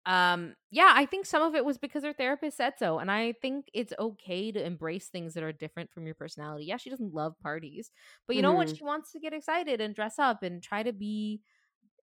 um 0.08 0.56
yeah 0.72 0.94
i 0.96 1.06
think 1.06 1.26
some 1.26 1.44
of 1.44 1.56
it 1.56 1.66
was 1.66 1.78
because 1.78 2.04
her 2.04 2.14
therapist 2.14 2.58
said 2.58 2.74
so 2.80 3.00
and 3.00 3.12
i 3.12 3.34
think 3.42 3.66
it's 3.74 3.94
okay 4.00 4.52
to 4.52 4.66
embrace 4.66 5.10
things 5.10 5.34
that 5.36 5.44
are 5.44 5.52
different 5.52 5.92
from 5.92 6.06
your 6.06 6.16
personality 6.16 6.66
yeah 6.66 6.78
she 6.78 6.90
doesn't 6.90 7.14
love 7.14 7.40
parties 7.42 7.92
but 8.28 8.36
you 8.36 8.42
know 8.42 8.54
what 8.54 8.70
Mhm. 8.70 8.76
she 8.76 8.84
wants 8.84 9.12
to 9.12 9.20
get 9.20 9.34
excited 9.34 9.82
and 9.82 9.96
dress 9.96 10.20
up 10.20 10.44
and 10.44 10.64
try 10.64 10.84
to 10.84 10.94
be 10.94 11.42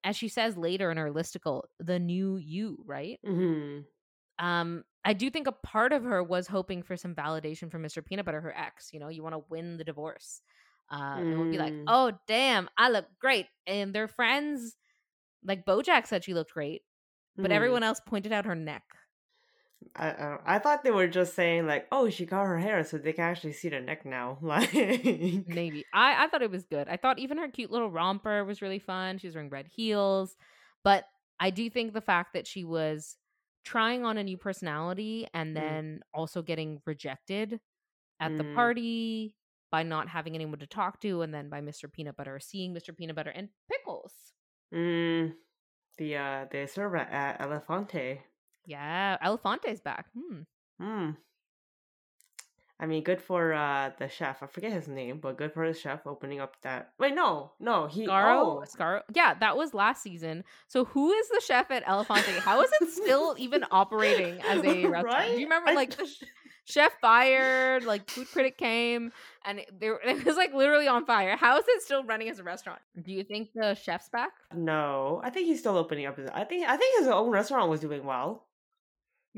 as 0.03 0.15
she 0.15 0.27
says 0.27 0.57
later 0.57 0.91
in 0.91 0.97
her 0.97 1.11
listicle 1.11 1.63
the 1.79 1.99
new 1.99 2.37
you 2.37 2.77
right? 2.85 3.19
Hmm 3.23 3.81
um 4.37 4.83
i 5.03 5.13
do 5.13 5.29
think 5.29 5.47
a 5.47 5.51
part 5.51 5.91
of 5.93 6.03
her 6.03 6.23
was 6.23 6.47
hoping 6.47 6.81
for 6.81 6.95
some 6.95 7.13
validation 7.15 7.69
from 7.71 7.83
mr 7.83 8.03
peanut 8.05 8.25
butter 8.25 8.41
her 8.41 8.55
ex 8.55 8.89
you 8.93 8.99
know 8.99 9.09
you 9.09 9.23
want 9.23 9.35
to 9.35 9.43
win 9.49 9.77
the 9.77 9.83
divorce. 9.83 10.41
Uh 10.91 11.21
and 11.29 11.39
would 11.39 11.49
be 11.49 11.57
like 11.57 11.73
Mm. 11.73 11.85
oh 11.87 12.11
damn 12.27 12.69
i 12.77 12.89
look 12.89 13.05
great. 13.19 13.47
And 13.67 13.93
their 13.93 14.07
friends. 14.07 14.75
Like 15.45 15.65
bojack 15.65 16.07
said 16.07 16.23
she 16.23 16.33
looked 16.33 16.53
great 16.53 16.83
but 17.41 17.51
Mhm. 17.51 17.55
everyone 17.55 17.83
else 17.83 17.99
pointed 18.05 18.31
out 18.33 18.45
her 18.45 18.55
neck 18.55 18.83
I, 19.95 20.09
I 20.09 20.37
I 20.55 20.59
thought 20.59 20.83
they 20.83 20.91
were 20.91 21.07
just 21.07 21.33
saying 21.35 21.67
like, 21.67 21.87
oh, 21.91 22.09
she 22.09 22.25
cut 22.25 22.45
her 22.45 22.59
hair 22.59 22.83
so 22.83 22.97
they 22.97 23.13
can 23.13 23.23
actually 23.25 23.53
see 23.53 23.69
the 23.69 23.79
neck 23.79 24.05
now. 24.05 24.37
Like, 24.41 24.73
Maybe. 25.47 25.85
I, 25.93 26.25
I 26.25 26.27
thought 26.27 26.41
it 26.41 26.51
was 26.51 26.65
good. 26.65 26.87
I 26.87 26.97
thought 26.97 27.19
even 27.19 27.37
her 27.37 27.47
cute 27.47 27.71
little 27.71 27.89
romper 27.89 28.43
was 28.45 28.61
really 28.61 28.79
fun. 28.79 29.17
She 29.17 29.27
was 29.27 29.35
wearing 29.35 29.49
red 29.49 29.67
heels. 29.67 30.35
But 30.83 31.05
I 31.39 31.49
do 31.49 31.69
think 31.69 31.93
the 31.93 32.01
fact 32.01 32.33
that 32.33 32.45
she 32.45 32.63
was 32.63 33.17
trying 33.65 34.05
on 34.05 34.17
a 34.17 34.23
new 34.23 34.37
personality 34.37 35.27
and 35.33 35.51
Mm. 35.51 35.53
then 35.55 35.99
also 36.13 36.41
getting 36.41 36.81
rejected 36.85 37.59
at 38.19 38.37
the 38.37 38.43
Mm. 38.43 38.53
party 38.55 39.35
by 39.71 39.83
not 39.83 40.07
having 40.09 40.35
anyone 40.35 40.59
to 40.59 40.67
talk 40.67 40.99
to 41.01 41.21
and 41.21 41.33
then 41.33 41.49
by 41.49 41.61
Mr. 41.61 41.91
Peanut 41.91 42.15
Butter 42.15 42.39
seeing 42.39 42.73
Mr. 42.73 42.95
Peanut 42.95 43.15
Butter 43.15 43.29
and 43.31 43.49
Pickles. 43.71 44.33
mm, 44.73 45.33
the 45.97 46.15
uh 46.15 46.45
the 46.51 46.67
server 46.67 46.97
at 46.97 47.39
Elefante. 47.39 48.19
Yeah, 48.69 49.17
Elefante's 49.25 49.81
back. 49.81 50.05
Hmm. 50.15 50.41
Hmm. 50.79 51.09
I 52.81 52.85
mean, 52.85 53.03
good 53.03 53.21
for 53.21 53.51
uh 53.53 53.91
the 53.99 54.07
chef. 54.07 54.41
I 54.41 54.45
forget 54.47 54.71
his 54.71 54.87
name, 54.87 55.19
but 55.19 55.37
good 55.37 55.51
for 55.53 55.67
the 55.67 55.77
chef 55.77 56.07
opening 56.07 56.39
up 56.39 56.55
that. 56.61 56.93
Wait, 56.97 57.13
no, 57.13 57.51
no, 57.59 57.87
he. 57.87 58.07
Scaro, 58.07 58.41
Oh, 58.41 58.63
Scaro. 58.65 59.01
Yeah, 59.13 59.33
that 59.33 59.57
was 59.57 59.73
last 59.73 60.01
season. 60.01 60.45
So 60.67 60.85
who 60.85 61.11
is 61.11 61.27
the 61.29 61.41
chef 61.45 61.71
at 61.71 61.83
Elefante? 61.85 62.37
How 62.39 62.61
is 62.61 62.69
it 62.79 62.89
still 62.91 63.35
even 63.37 63.65
operating 63.71 64.39
as 64.41 64.63
a 64.63 64.85
restaurant? 64.87 65.05
Right? 65.05 65.31
Do 65.33 65.39
you 65.41 65.45
remember 65.47 65.71
I- 65.71 65.73
like 65.73 65.97
the 65.97 66.05
sh- 66.05 66.23
chef 66.65 66.93
fired, 67.01 67.83
like 67.83 68.09
food 68.09 68.27
critic 68.31 68.57
came, 68.57 69.11
and 69.43 69.59
it, 69.59 69.69
it 69.81 70.23
was 70.25 70.37
like 70.37 70.53
literally 70.53 70.87
on 70.87 71.05
fire. 71.05 71.35
How 71.35 71.57
is 71.57 71.65
it 71.67 71.81
still 71.81 72.05
running 72.05 72.29
as 72.29 72.39
a 72.39 72.43
restaurant? 72.43 72.79
Do 73.03 73.11
you 73.11 73.25
think 73.25 73.49
the 73.53 73.73
chef's 73.75 74.07
back? 74.07 74.31
no, 74.55 75.19
I 75.21 75.31
think 75.31 75.47
he's 75.47 75.59
still 75.59 75.75
opening 75.75 76.05
up. 76.05 76.15
His, 76.15 76.29
I 76.29 76.45
think 76.45 76.65
I 76.65 76.77
think 76.77 76.99
his 76.99 77.09
own 77.09 77.29
restaurant 77.29 77.69
was 77.69 77.81
doing 77.81 78.05
well. 78.05 78.45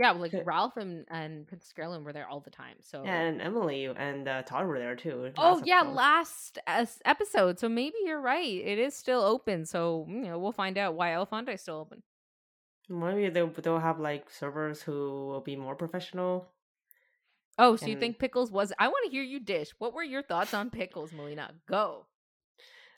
Yeah, 0.02 0.12
like 0.12 0.34
Ralph 0.46 0.78
and 0.78 1.06
and 1.12 1.48
Princess 1.48 1.72
Carolyn 1.74 2.04
were 2.04 2.12
there 2.12 2.28
all 2.28 2.40
the 2.40 2.50
time. 2.50 2.78
So 2.82 3.04
Yeah, 3.04 3.22
and 3.22 3.42
Emily 3.42 3.86
and 3.86 4.28
uh, 4.28 4.42
Todd 4.42 4.66
were 4.66 4.80
there 4.80 4.96
too. 4.96 5.32
Oh 5.38 5.62
yeah, 5.64 5.82
episode. 5.82 5.94
last 5.94 6.60
as- 6.66 7.02
episode. 7.06 7.60
So 7.60 7.70
maybe 7.70 7.98
you're 8.04 8.20
right. 8.20 8.50
It 8.50 8.80
is 8.80 8.96
still 8.96 9.22
open. 9.22 9.66
So 9.66 10.06
you 10.10 10.22
know 10.22 10.40
we'll 10.40 10.52
find 10.52 10.78
out 10.78 10.96
why 10.96 11.10
Elefante 11.10 11.54
is 11.54 11.62
still 11.62 11.78
open. 11.78 12.02
Maybe 12.90 13.30
they'll 13.30 13.48
they'll 13.48 13.80
have 13.80 14.00
like 14.00 14.30
servers 14.32 14.82
who 14.82 15.28
will 15.28 15.42
be 15.42 15.56
more 15.56 15.76
professional. 15.76 16.50
Oh, 17.60 17.76
so 17.76 17.86
you 17.86 17.98
think 17.98 18.18
Pickles 18.18 18.52
was? 18.52 18.74
I 18.80 18.88
want 18.88 19.06
to 19.06 19.12
hear 19.12 19.22
you 19.22 19.40
dish. 19.40 19.70
What 19.78 19.94
were 19.94 20.04
your 20.04 20.24
thoughts 20.24 20.54
on 20.54 20.72
Pickles, 20.72 21.14
Melina? 21.14 21.52
Go. 21.68 22.08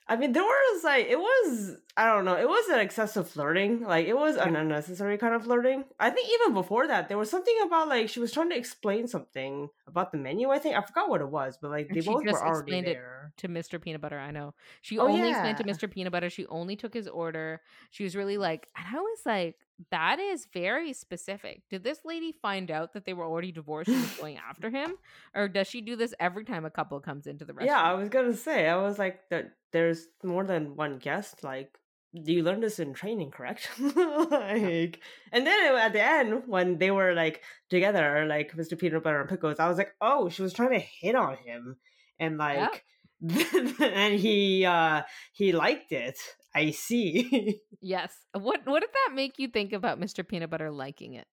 I 0.08 0.18
mean, 0.18 0.34
there 0.34 0.44
was 0.44 0.84
like 0.84 1.08
it 1.08 1.18
was 1.18 1.78
I 1.96 2.08
don't 2.08 2.26
know, 2.26 2.36
it 2.36 2.48
was 2.48 2.68
an 2.70 2.80
excessive 2.80 3.30
flirting. 3.30 3.82
Like 3.82 4.08
it 4.08 4.18
was 4.18 4.36
an 4.36 4.56
unnecessary 4.56 5.18
kind 5.18 5.34
of 5.34 5.44
flirting. 5.44 5.86
I 6.00 6.10
think 6.10 6.30
even 6.42 6.54
before 6.54 6.88
that, 6.88 7.08
there 7.08 7.18
was 7.18 7.30
something 7.30 7.56
about 7.66 7.88
like 7.88 8.10
she 8.10 8.20
was 8.20 8.32
trying 8.32 8.50
to 8.50 8.58
explain 8.58 9.08
something 9.08 9.70
about 9.88 10.12
the 10.12 10.18
menu. 10.18 10.50
I 10.50 10.60
think 10.60 10.76
I 10.76 10.82
forgot 10.82 11.10
what 11.10 11.22
it 11.22 11.30
was, 11.30 11.58
but 11.62 11.72
like 11.72 11.90
they 11.94 12.02
she 12.02 12.10
both 12.10 12.26
were 12.26 12.32
already 12.32 12.50
explained 12.50 12.88
it 12.88 12.94
there. 12.94 13.34
To 13.38 13.48
Mr. 13.48 13.82
Peanut 13.82 14.02
Butter, 14.02 14.20
I 14.20 14.32
know. 14.32 14.54
She 14.82 15.00
Oh, 15.00 15.08
only 15.08 15.30
explained 15.30 15.58
to. 15.58 15.64
Mr. 15.64 15.90
Peanut 15.90 16.12
Butter. 16.12 16.30
She 16.30 16.46
only 16.48 16.76
took 16.76 16.94
his 16.94 17.08
order. 17.08 17.62
She 17.92 18.04
was 18.04 18.16
really 18.16 18.38
like, 18.38 18.68
and 18.76 18.86
I 18.96 19.00
was 19.00 19.20
like, 19.26 19.56
that 19.92 20.20
is 20.20 20.48
very 20.54 20.94
specific. 20.94 21.64
Did 21.70 21.84
this 21.84 22.00
lady 22.06 22.32
find 22.32 22.70
out 22.70 22.94
that 22.94 23.06
they 23.06 23.14
were 23.14 23.26
already 23.26 23.52
divorced 23.52 23.90
and 23.90 24.02
was 24.02 24.12
going 24.20 24.38
after 24.38 24.70
him, 24.70 24.96
or 25.34 25.48
does 25.48 25.68
she 25.68 25.82
do 25.82 25.96
this 25.96 26.14
every 26.20 26.46
time 26.46 26.66
a 26.66 26.70
couple 26.70 27.00
comes 27.00 27.26
into 27.28 27.46
the 27.46 27.54
restaurant? 27.54 27.80
Yeah, 27.86 27.90
I 27.92 27.94
was 27.94 28.10
gonna 28.10 28.34
say 28.36 28.68
I 28.68 28.78
was 28.78 29.00
like 29.00 29.30
that. 29.30 29.54
There's 29.74 30.08
more 30.24 30.46
than 30.46 30.76
one 30.78 31.00
guest. 31.00 31.44
Like, 31.44 31.78
do 32.14 32.32
you 32.32 32.44
learn 32.44 32.62
this 32.62 32.80
in 32.80 32.94
training? 32.94 33.32
Correct? 33.32 33.70
like, 33.80 35.00
and 35.32 35.46
then 35.46 35.76
at 35.76 35.94
the 35.94 36.02
end 36.02 36.44
when 36.48 36.78
they 36.78 36.92
were 36.92 37.14
like 37.14 37.42
together, 37.70 38.26
like 38.30 38.54
Mr. 38.56 38.78
Peanut 38.80 39.04
Butter 39.04 39.20
and 39.20 39.30
Pickles, 39.30 39.60
I 39.60 39.68
was 39.68 39.78
like, 39.78 39.94
oh, 40.00 40.30
she 40.30 40.44
was 40.44 40.54
trying 40.54 40.72
to 40.72 40.80
hit 40.80 41.16
on 41.16 41.36
him, 41.38 41.76
and 42.20 42.38
like, 42.38 42.86
and 43.22 44.20
he 44.20 44.64
uh 44.66 45.02
he 45.34 45.52
liked 45.54 45.92
it. 45.92 46.18
I 46.56 46.72
see. 46.72 47.60
Yes. 47.86 48.16
What 48.32 48.66
What 48.66 48.80
did 48.80 48.92
that 48.94 49.14
make 49.14 49.40
you 49.40 49.50
think 49.50 49.74
about 49.74 50.00
Mr. 50.00 50.26
Peanut 50.26 50.50
Butter 50.50 50.72
liking 50.72 51.16
it? 51.16 51.28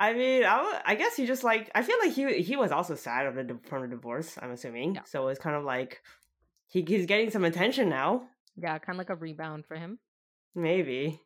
I 0.00 0.12
mean, 0.12 0.42
I, 0.44 0.80
I 0.84 0.94
guess 0.96 1.14
he 1.14 1.26
just 1.26 1.44
like 1.44 1.70
I 1.76 1.82
feel 1.82 1.96
like 2.02 2.12
he 2.12 2.42
he 2.42 2.56
was 2.56 2.72
also 2.72 2.96
sad 2.96 3.26
of 3.26 3.34
the 3.36 3.58
from 3.68 3.82
the 3.82 3.88
divorce. 3.88 4.36
I'm 4.42 4.50
assuming, 4.50 4.96
Yeah. 4.96 5.02
so 5.04 5.28
it's 5.28 5.38
kind 5.38 5.54
of 5.54 5.62
like 5.62 6.02
he, 6.68 6.84
he's 6.86 7.06
getting 7.06 7.30
some 7.30 7.44
attention 7.44 7.88
now. 7.88 8.28
Yeah, 8.56 8.78
kind 8.78 8.96
of 8.96 8.98
like 8.98 9.10
a 9.10 9.16
rebound 9.16 9.66
for 9.66 9.76
him. 9.76 9.98
Maybe 10.54 11.20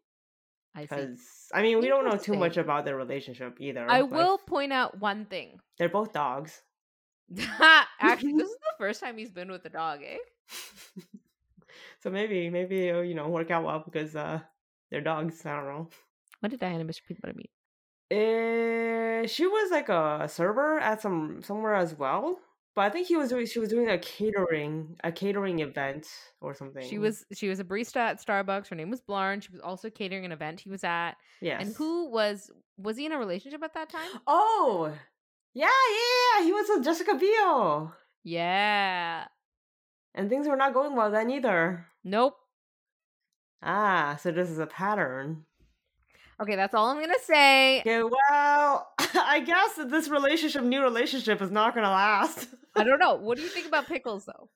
I 0.75 0.83
see. 0.83 0.87
because 0.89 1.19
I 1.53 1.63
mean 1.63 1.81
we 1.81 1.89
don't 1.89 2.05
know 2.05 2.17
too 2.17 2.35
much 2.35 2.57
about 2.57 2.85
their 2.85 2.97
relationship 2.97 3.57
either. 3.61 3.87
I 3.89 4.03
will 4.03 4.39
point 4.39 4.73
out 4.73 4.99
one 5.01 5.27
thing. 5.27 5.61
They're 5.79 5.89
both 5.89 6.13
dogs. 6.13 6.63
Actually, 8.01 8.35
this 8.35 8.49
is 8.49 8.57
the 8.61 8.75
first 8.79 9.01
time 9.01 9.17
he's 9.17 9.31
been 9.31 9.51
with 9.51 9.65
a 9.65 9.71
dog, 9.71 10.01
eh? 10.03 10.19
so 12.01 12.11
maybe 12.11 12.51
maybe 12.51 12.89
it'll, 12.89 13.05
you 13.05 13.15
know 13.15 13.29
work 13.29 13.51
out 13.51 13.65
well 13.65 13.83
because 13.85 14.15
uh 14.17 14.41
they're 14.91 15.01
dogs. 15.01 15.45
I 15.47 15.57
don't 15.57 15.67
know. 15.67 15.89
What 16.41 16.51
did 16.51 16.61
Diana 16.61 16.85
Mr. 16.85 17.01
Peanut 17.07 17.23
Butter 17.23 17.35
meet? 17.35 17.51
Eh, 18.11 19.27
she 19.27 19.47
was 19.47 19.71
like 19.71 19.89
a 19.89 20.29
server 20.29 20.79
at 20.79 21.01
some 21.01 21.43
somewhere 21.43 21.75
as 21.75 21.95
well. 21.95 22.39
But 22.75 22.83
I 22.83 22.91
think 22.91 23.07
he 23.07 23.17
was 23.17 23.29
doing 23.29 23.45
she 23.47 23.59
was 23.59 23.69
doing 23.69 23.91
a 23.91 23.99
catering 23.99 24.97
a 25.05 25.13
catering 25.13 25.59
event 25.61 26.07
or 26.41 26.55
something. 26.55 26.89
She 26.89 26.99
was 26.99 27.25
she 27.35 27.49
was 27.49 27.61
a 27.61 27.65
barista 27.65 27.97
at 27.97 28.25
Starbucks. 28.25 28.69
Her 28.69 28.77
name 28.77 28.89
was 28.91 29.03
Blarn. 29.03 29.41
She 29.41 29.53
was 29.53 29.61
also 29.61 29.91
catering 29.91 30.25
an 30.25 30.33
event 30.33 30.61
he 30.61 30.71
was 30.71 30.83
at. 30.83 31.13
yes. 31.43 31.63
And 31.63 31.75
who 31.77 32.09
was 32.09 32.51
was 32.79 32.97
he 32.97 33.05
in 33.05 33.13
a 33.13 33.19
relationship 33.19 33.63
at 33.63 33.75
that 33.75 33.91
time? 33.91 34.09
Oh, 34.27 34.91
yeah, 35.53 35.67
yeah, 35.67 36.39
yeah. 36.41 36.47
He 36.47 36.53
was 36.53 36.67
with 36.71 36.83
Jessica 36.85 37.15
Biel, 37.15 37.93
Yeah. 38.25 39.27
and 40.15 40.31
things 40.31 40.49
were 40.49 40.57
not 40.57 40.73
going 40.73 40.97
well 40.97 41.11
then 41.11 41.31
either. 41.31 41.87
Nope. 42.05 42.37
Ah, 43.63 44.19
so 44.21 44.33
this 44.33 44.49
is 44.51 44.59
a 44.59 44.67
pattern. 44.67 45.45
Okay, 46.41 46.57
that's 46.57 46.75
all 46.75 46.89
I'm 46.89 47.01
gonna 47.01 47.15
say. 47.23 47.81
Okay, 47.81 48.03
well, 48.03 48.93
I 48.99 49.41
guess 49.45 49.75
that 49.75 49.91
this 49.91 50.09
relationship, 50.09 50.63
new 50.65 50.83
relationship, 50.83 51.41
is 51.43 51.51
not 51.51 51.75
gonna 51.75 51.91
last. 51.91 52.49
I 52.75 52.85
don't 52.85 52.99
know. 52.99 53.15
What 53.21 53.37
do 53.37 53.43
you 53.43 53.49
think 53.49 53.67
about 53.67 53.87
pickles 53.87 54.25
though? 54.25 54.49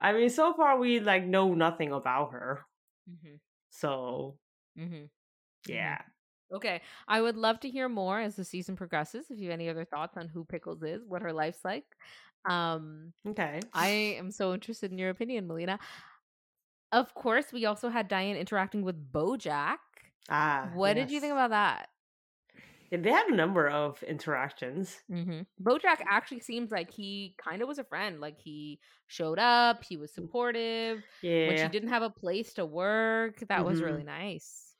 I 0.00 0.12
mean, 0.12 0.30
so 0.30 0.54
far 0.54 0.78
we 0.78 1.00
like 1.00 1.24
know 1.24 1.54
nothing 1.54 1.92
about 1.92 2.32
her, 2.32 2.64
Mm-hmm. 3.10 3.36
so 3.70 4.36
Mm-hmm. 4.78 5.04
yeah. 5.68 5.98
Okay. 6.52 6.82
I 7.08 7.20
would 7.20 7.36
love 7.36 7.60
to 7.60 7.70
hear 7.70 7.88
more 7.88 8.20
as 8.20 8.36
the 8.36 8.44
season 8.44 8.76
progresses. 8.76 9.26
If 9.30 9.38
you 9.38 9.50
have 9.50 9.58
any 9.58 9.68
other 9.68 9.84
thoughts 9.84 10.16
on 10.16 10.28
who 10.28 10.44
Pickles 10.44 10.82
is, 10.82 11.02
what 11.06 11.22
her 11.22 11.32
life's 11.32 11.64
like. 11.64 11.84
Um, 12.48 13.12
Okay. 13.26 13.60
I 13.72 13.88
am 14.18 14.30
so 14.30 14.52
interested 14.54 14.90
in 14.92 14.98
your 14.98 15.10
opinion, 15.10 15.46
Melina. 15.48 15.78
Of 16.92 17.12
course, 17.14 17.52
we 17.52 17.64
also 17.66 17.88
had 17.88 18.08
Diane 18.08 18.36
interacting 18.36 18.82
with 18.82 19.12
Bojack. 19.12 19.78
Ah. 20.28 20.70
What 20.74 20.94
did 20.94 21.10
you 21.10 21.20
think 21.20 21.32
about 21.32 21.50
that? 21.50 21.88
They 22.90 23.10
had 23.10 23.26
a 23.26 23.34
number 23.34 23.68
of 23.68 24.00
interactions. 24.04 25.00
Mm-hmm. 25.10 25.40
Bojack 25.60 26.00
actually 26.08 26.40
seems 26.40 26.70
like 26.70 26.92
he 26.92 27.34
kind 27.38 27.60
of 27.60 27.66
was 27.66 27.78
a 27.78 27.84
friend. 27.84 28.20
Like 28.20 28.38
he 28.38 28.78
showed 29.08 29.40
up, 29.40 29.82
he 29.82 29.96
was 29.96 30.14
supportive. 30.14 31.02
Yeah. 31.20 31.48
When 31.48 31.58
she 31.58 31.68
didn't 31.68 31.88
have 31.88 32.02
a 32.02 32.10
place 32.10 32.54
to 32.54 32.64
work, 32.64 33.40
that 33.48 33.64
was 33.64 33.80
Mhm. 33.80 33.84
really 33.84 34.04
nice. 34.04 34.76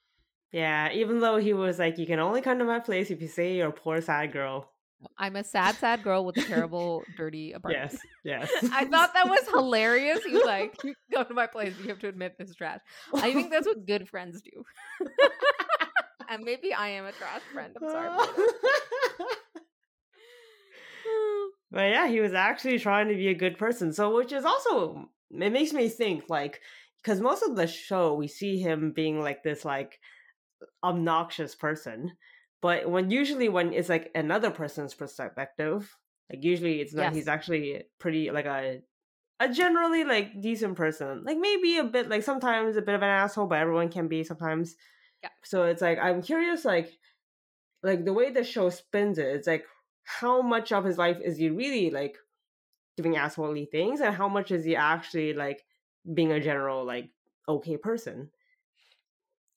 Yeah, 0.52 0.92
even 0.92 1.18
though 1.18 1.38
he 1.38 1.54
was 1.54 1.80
like, 1.80 1.98
you 1.98 2.06
can 2.06 2.20
only 2.20 2.40
come 2.40 2.60
to 2.60 2.64
my 2.64 2.78
place 2.78 3.10
if 3.10 3.20
you 3.20 3.26
say 3.26 3.56
you're 3.56 3.68
a 3.70 3.72
poor 3.72 4.00
sad 4.00 4.30
girl. 4.32 4.70
I'm 5.18 5.36
a 5.36 5.44
sad, 5.44 5.76
sad 5.76 6.02
girl 6.02 6.24
with 6.24 6.36
a 6.36 6.42
terrible, 6.42 7.04
dirty 7.16 7.52
apartment. 7.52 7.92
Yes, 8.24 8.50
yes. 8.50 8.50
I 8.72 8.84
thought 8.84 9.14
that 9.14 9.28
was 9.28 9.46
hilarious. 9.48 10.24
He 10.24 10.32
was 10.32 10.44
like, 10.44 10.74
"You 10.84 10.94
"Come 11.12 11.26
to 11.26 11.34
my 11.34 11.46
place. 11.46 11.74
You 11.80 11.88
have 11.88 12.00
to 12.00 12.08
admit 12.08 12.36
this 12.38 12.54
trash." 12.54 12.80
I 13.14 13.32
think 13.32 13.50
that's 13.50 13.66
what 13.66 13.86
good 13.86 14.08
friends 14.08 14.42
do. 14.42 14.64
and 16.28 16.44
maybe 16.44 16.72
I 16.72 16.88
am 16.88 17.04
a 17.06 17.12
trash 17.12 17.42
friend. 17.52 17.76
I'm 17.80 17.88
sorry. 17.88 18.10
but 21.70 21.82
yeah, 21.82 22.08
he 22.08 22.20
was 22.20 22.34
actually 22.34 22.78
trying 22.78 23.08
to 23.08 23.14
be 23.14 23.28
a 23.28 23.34
good 23.34 23.58
person. 23.58 23.92
So, 23.92 24.14
which 24.14 24.32
is 24.32 24.44
also 24.44 25.08
it 25.30 25.52
makes 25.52 25.72
me 25.72 25.88
think 25.88 26.24
like 26.28 26.60
because 27.02 27.20
most 27.20 27.42
of 27.42 27.56
the 27.56 27.66
show 27.66 28.14
we 28.14 28.28
see 28.28 28.58
him 28.58 28.92
being 28.92 29.20
like 29.20 29.42
this 29.42 29.64
like 29.64 29.98
obnoxious 30.82 31.54
person. 31.54 32.12
But 32.64 32.88
when 32.88 33.10
usually 33.10 33.50
when 33.50 33.74
it's 33.74 33.90
like 33.90 34.10
another 34.14 34.50
person's 34.50 34.94
perspective, 34.94 35.94
like 36.32 36.42
usually 36.42 36.80
it's 36.80 36.94
not 36.94 37.08
Yes. 37.08 37.14
he's 37.14 37.28
actually 37.28 37.84
pretty 37.98 38.30
like 38.30 38.46
a 38.46 38.80
a 39.38 39.52
generally 39.52 40.04
like 40.04 40.40
decent 40.40 40.74
person. 40.74 41.24
Like 41.24 41.36
maybe 41.36 41.76
a 41.76 41.84
bit 41.84 42.08
like 42.08 42.22
sometimes 42.22 42.78
a 42.78 42.80
bit 42.80 42.94
of 42.94 43.02
an 43.02 43.10
asshole, 43.10 43.48
but 43.48 43.58
everyone 43.58 43.90
can 43.90 44.08
be 44.08 44.24
sometimes. 44.24 44.76
Yeah. 45.22 45.28
So 45.42 45.64
it's 45.64 45.82
like 45.82 45.98
I'm 45.98 46.22
curious 46.22 46.64
like 46.64 46.90
like 47.82 48.06
the 48.06 48.14
way 48.14 48.30
the 48.30 48.42
show 48.42 48.70
spins 48.70 49.18
it, 49.18 49.26
it's 49.26 49.46
like 49.46 49.66
how 50.04 50.40
much 50.40 50.72
of 50.72 50.86
his 50.86 50.96
life 50.96 51.18
is 51.22 51.36
he 51.36 51.50
really 51.50 51.90
like 51.90 52.16
doing 52.96 53.12
assholey 53.12 53.70
things 53.70 54.00
and 54.00 54.16
how 54.16 54.30
much 54.30 54.50
is 54.50 54.64
he 54.64 54.74
actually 54.74 55.34
like 55.34 55.66
being 56.14 56.32
a 56.32 56.40
general 56.40 56.82
like 56.86 57.10
okay 57.46 57.76
person. 57.76 58.30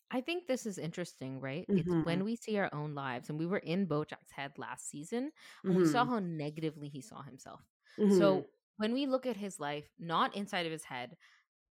I 0.09 0.21
think 0.21 0.47
this 0.47 0.65
is 0.65 0.77
interesting, 0.77 1.39
right? 1.41 1.67
It's 1.75 1.95
when 2.03 2.23
we 2.23 2.35
see 2.37 2.57
our 2.57 2.73
own 2.73 2.95
lives, 2.95 3.29
and 3.29 3.37
we 3.37 3.45
were 3.45 3.57
in 3.57 3.87
Bojack's 3.87 4.31
head 4.31 4.57
last 4.57 4.87
season, 4.89 5.31
and 5.67 5.75
we 5.75 5.83
saw 5.85 6.05
Mhm. 6.05 6.07
how 6.07 6.19
negatively 6.19 6.87
he 6.89 7.01
saw 7.01 7.21
himself. 7.23 7.61
Mhm. 7.97 8.07
So 8.07 8.47
when 8.77 8.93
we 8.93 9.05
look 9.05 9.25
at 9.25 9.35
his 9.37 9.59
life, 9.59 9.89
not 9.99 10.35
inside 10.35 10.65
of 10.65 10.71
his 10.71 10.85
head, 10.85 11.17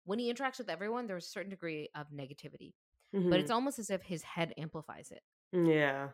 when 0.05 0.19
he 0.19 0.33
interacts 0.33 0.59
with 0.59 0.69
everyone, 0.69 1.07
there's 1.07 1.25
a 1.27 1.29
certain 1.29 1.51
degree 1.51 1.89
of 1.95 2.11
negativity, 2.11 2.75
but 3.29 3.39
it's 3.39 3.51
almost 3.51 3.79
as 3.79 3.89
if 3.91 4.03
his 4.03 4.23
head 4.23 4.53
amplifies 4.57 5.11
it. 5.11 5.23
Mhm. 5.53 5.69
yeah. 5.69 6.13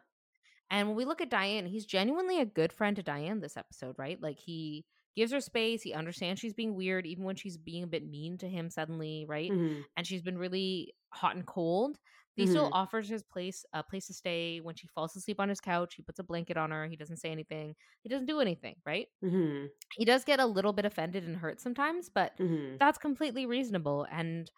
And 0.69 0.88
when 0.88 0.97
we 0.97 1.05
look 1.05 1.21
at 1.21 1.29
Diane, 1.29 1.65
he's 1.65 1.85
genuinely 1.85 2.39
a 2.39 2.45
good 2.45 2.71
friend 2.73 2.95
to 2.95 3.03
Diane 3.03 3.39
this 3.39 3.57
episode, 3.57 3.95
right? 3.97 4.21
Like 4.21 4.39
he 4.39 4.85
gives 5.15 5.31
her 5.31 5.41
space, 5.41 5.81
he 5.83 5.93
understands 5.93 6.39
she's 6.39 6.53
being 6.53 6.75
weird, 6.75 7.05
even 7.05 7.23
when 7.23 7.35
she's 7.35 7.57
being 7.57 7.83
a 7.83 7.87
bit 7.87 8.07
mean 8.07 8.37
to 8.39 8.49
him 8.49 8.69
suddenly, 8.69 9.25
right? 9.27 9.53
Mhm. 9.53 9.85
And 9.97 10.05
she's 10.07 10.21
been 10.21 10.37
really 10.37 10.93
hot 11.13 11.35
and 11.35 11.45
cold. 11.45 11.99
He 12.35 12.47
still 12.47 12.69
Mhm. 12.69 12.73
offers 12.73 13.09
his 13.09 13.23
place 13.23 13.65
a 13.73 13.83
place 13.83 14.07
to 14.07 14.13
stay. 14.13 14.61
When 14.61 14.75
she 14.75 14.87
falls 14.87 15.15
asleep 15.15 15.39
on 15.39 15.49
his 15.49 15.59
couch, 15.61 15.95
he 15.95 16.03
puts 16.03 16.19
a 16.19 16.23
blanket 16.23 16.57
on 16.57 16.71
her. 16.71 16.87
He 16.87 16.95
doesn't 16.95 17.17
say 17.17 17.31
anything. 17.31 17.75
He 18.03 18.09
doesn't 18.09 18.27
do 18.27 18.39
anything, 18.39 18.75
right? 18.85 19.07
Mhm. 19.21 19.71
He 19.97 20.05
does 20.05 20.23
get 20.23 20.39
a 20.39 20.45
little 20.45 20.73
bit 20.73 20.85
offended 20.85 21.23
and 21.23 21.37
hurt 21.37 21.59
sometimes, 21.59 22.09
but 22.09 22.33
Mhm. 22.39 22.79
that's 22.79 22.97
completely 22.97 23.45
reasonable. 23.45 24.05
And 24.11 24.51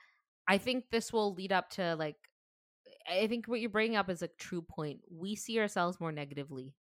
I 0.47 0.57
think 0.59 0.89
this 0.91 1.13
will 1.13 1.33
lead 1.33 1.51
up 1.53 1.69
to 1.71 1.95
like 1.95 2.17
I 3.07 3.27
think 3.27 3.47
what 3.47 3.61
you're 3.61 3.69
bringing 3.69 3.97
up 3.97 4.09
is 4.09 4.21
a 4.21 4.27
true 4.27 4.61
point. 4.61 5.01
We 5.09 5.35
see 5.35 5.59
ourselves 5.59 5.99
more 5.99 6.11
negatively 6.11 6.75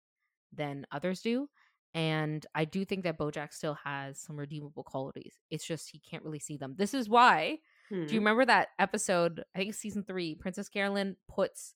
than 0.52 0.86
others 0.92 1.22
do. 1.22 1.50
And 1.98 2.46
I 2.54 2.64
do 2.64 2.84
think 2.84 3.04
that 3.04 3.18
Bojack 3.18 3.52
still 3.52 3.74
has 3.74 4.20
some 4.20 4.36
redeemable 4.38 4.84
qualities. 4.84 5.36
It's 5.50 5.66
just 5.66 5.90
he 5.90 5.98
can't 6.00 6.24
really 6.24 6.38
see 6.38 6.56
them. 6.56 6.76
This 6.78 6.94
is 6.94 7.08
why. 7.08 7.58
Do 8.06 8.14
you 8.14 8.20
Mhm. 8.20 8.22
remember 8.22 8.44
that 8.46 8.68
episode? 8.78 9.44
I 9.54 9.58
think 9.58 9.74
season 9.74 10.04
three. 10.04 10.36
Princess 10.36 10.68
Carolyn 10.68 11.16
puts 11.28 11.74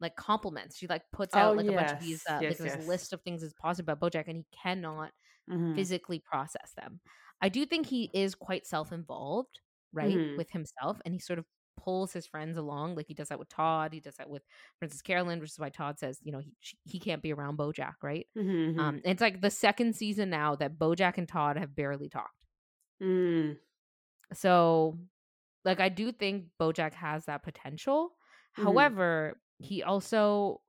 like 0.00 0.16
compliments. 0.16 0.78
She 0.78 0.86
like 0.88 1.04
puts 1.12 1.36
out 1.36 1.56
Oh, 1.56 1.56
like 1.56 1.68
a 1.68 1.72
bunch 1.72 1.92
of 1.92 1.98
these 2.00 2.22
uh, 2.28 2.44
Yes, 2.46 2.58
like 2.58 2.58
this 2.58 2.76
list 2.76 3.12
of 3.12 3.22
things 3.22 3.42
that's 3.42 3.54
positive 3.54 3.88
about 3.90 4.00
Bojack, 4.12 4.28
and 4.28 4.38
he 4.38 4.46
cannot 4.52 5.12
Mhm. 5.46 5.74
physically 5.74 6.20
process 6.20 6.72
them. 6.76 7.00
I 7.42 7.48
do 7.48 7.66
think 7.66 7.86
he 7.86 8.10
is 8.14 8.34
quite 8.34 8.66
self-involved, 8.66 9.60
right, 9.92 10.22
Mhm. 10.22 10.36
with 10.36 10.50
himself, 10.50 11.00
and 11.04 11.14
he 11.14 11.20
sort 11.20 11.38
of 11.38 11.46
pulls 11.84 12.12
his 12.12 12.26
friends 12.26 12.56
along. 12.58 12.96
Like 12.96 13.06
he 13.08 13.14
does 13.14 13.28
that 13.28 13.38
with 13.38 13.48
Todd. 13.48 13.92
He 13.92 14.00
does 14.00 14.16
that 14.16 14.30
with 14.30 14.44
Princess 14.78 15.02
Carolyn, 15.02 15.40
which 15.40 15.50
is 15.50 15.58
why 15.58 15.70
Todd 15.70 15.98
says, 15.98 16.20
you 16.22 16.32
know, 16.32 16.40
he 16.40 16.54
she, 16.60 16.78
he 16.84 17.00
can't 17.00 17.22
be 17.22 17.32
around 17.32 17.58
BoJack, 17.58 17.96
right? 18.02 18.26
Mhm. 18.36 18.78
Um, 18.78 19.00
it's 19.04 19.20
like 19.20 19.40
the 19.42 19.50
second 19.50 19.94
season 19.96 20.30
now 20.30 20.56
that 20.56 20.78
BoJack 20.78 21.18
and 21.18 21.28
Todd 21.28 21.56
have 21.58 21.76
barely 21.76 22.08
talked. 22.08 22.46
Mm. 23.00 23.58
So, 24.32 24.98
like, 25.64 25.80
I 25.80 25.88
do 25.88 26.12
think 26.12 26.50
BoJack 26.60 26.94
has 26.94 27.26
that 27.26 27.42
potential. 27.42 28.16
Mhm. 28.56 28.94
However, 28.94 29.42
he 29.58 29.82
also 29.82 30.62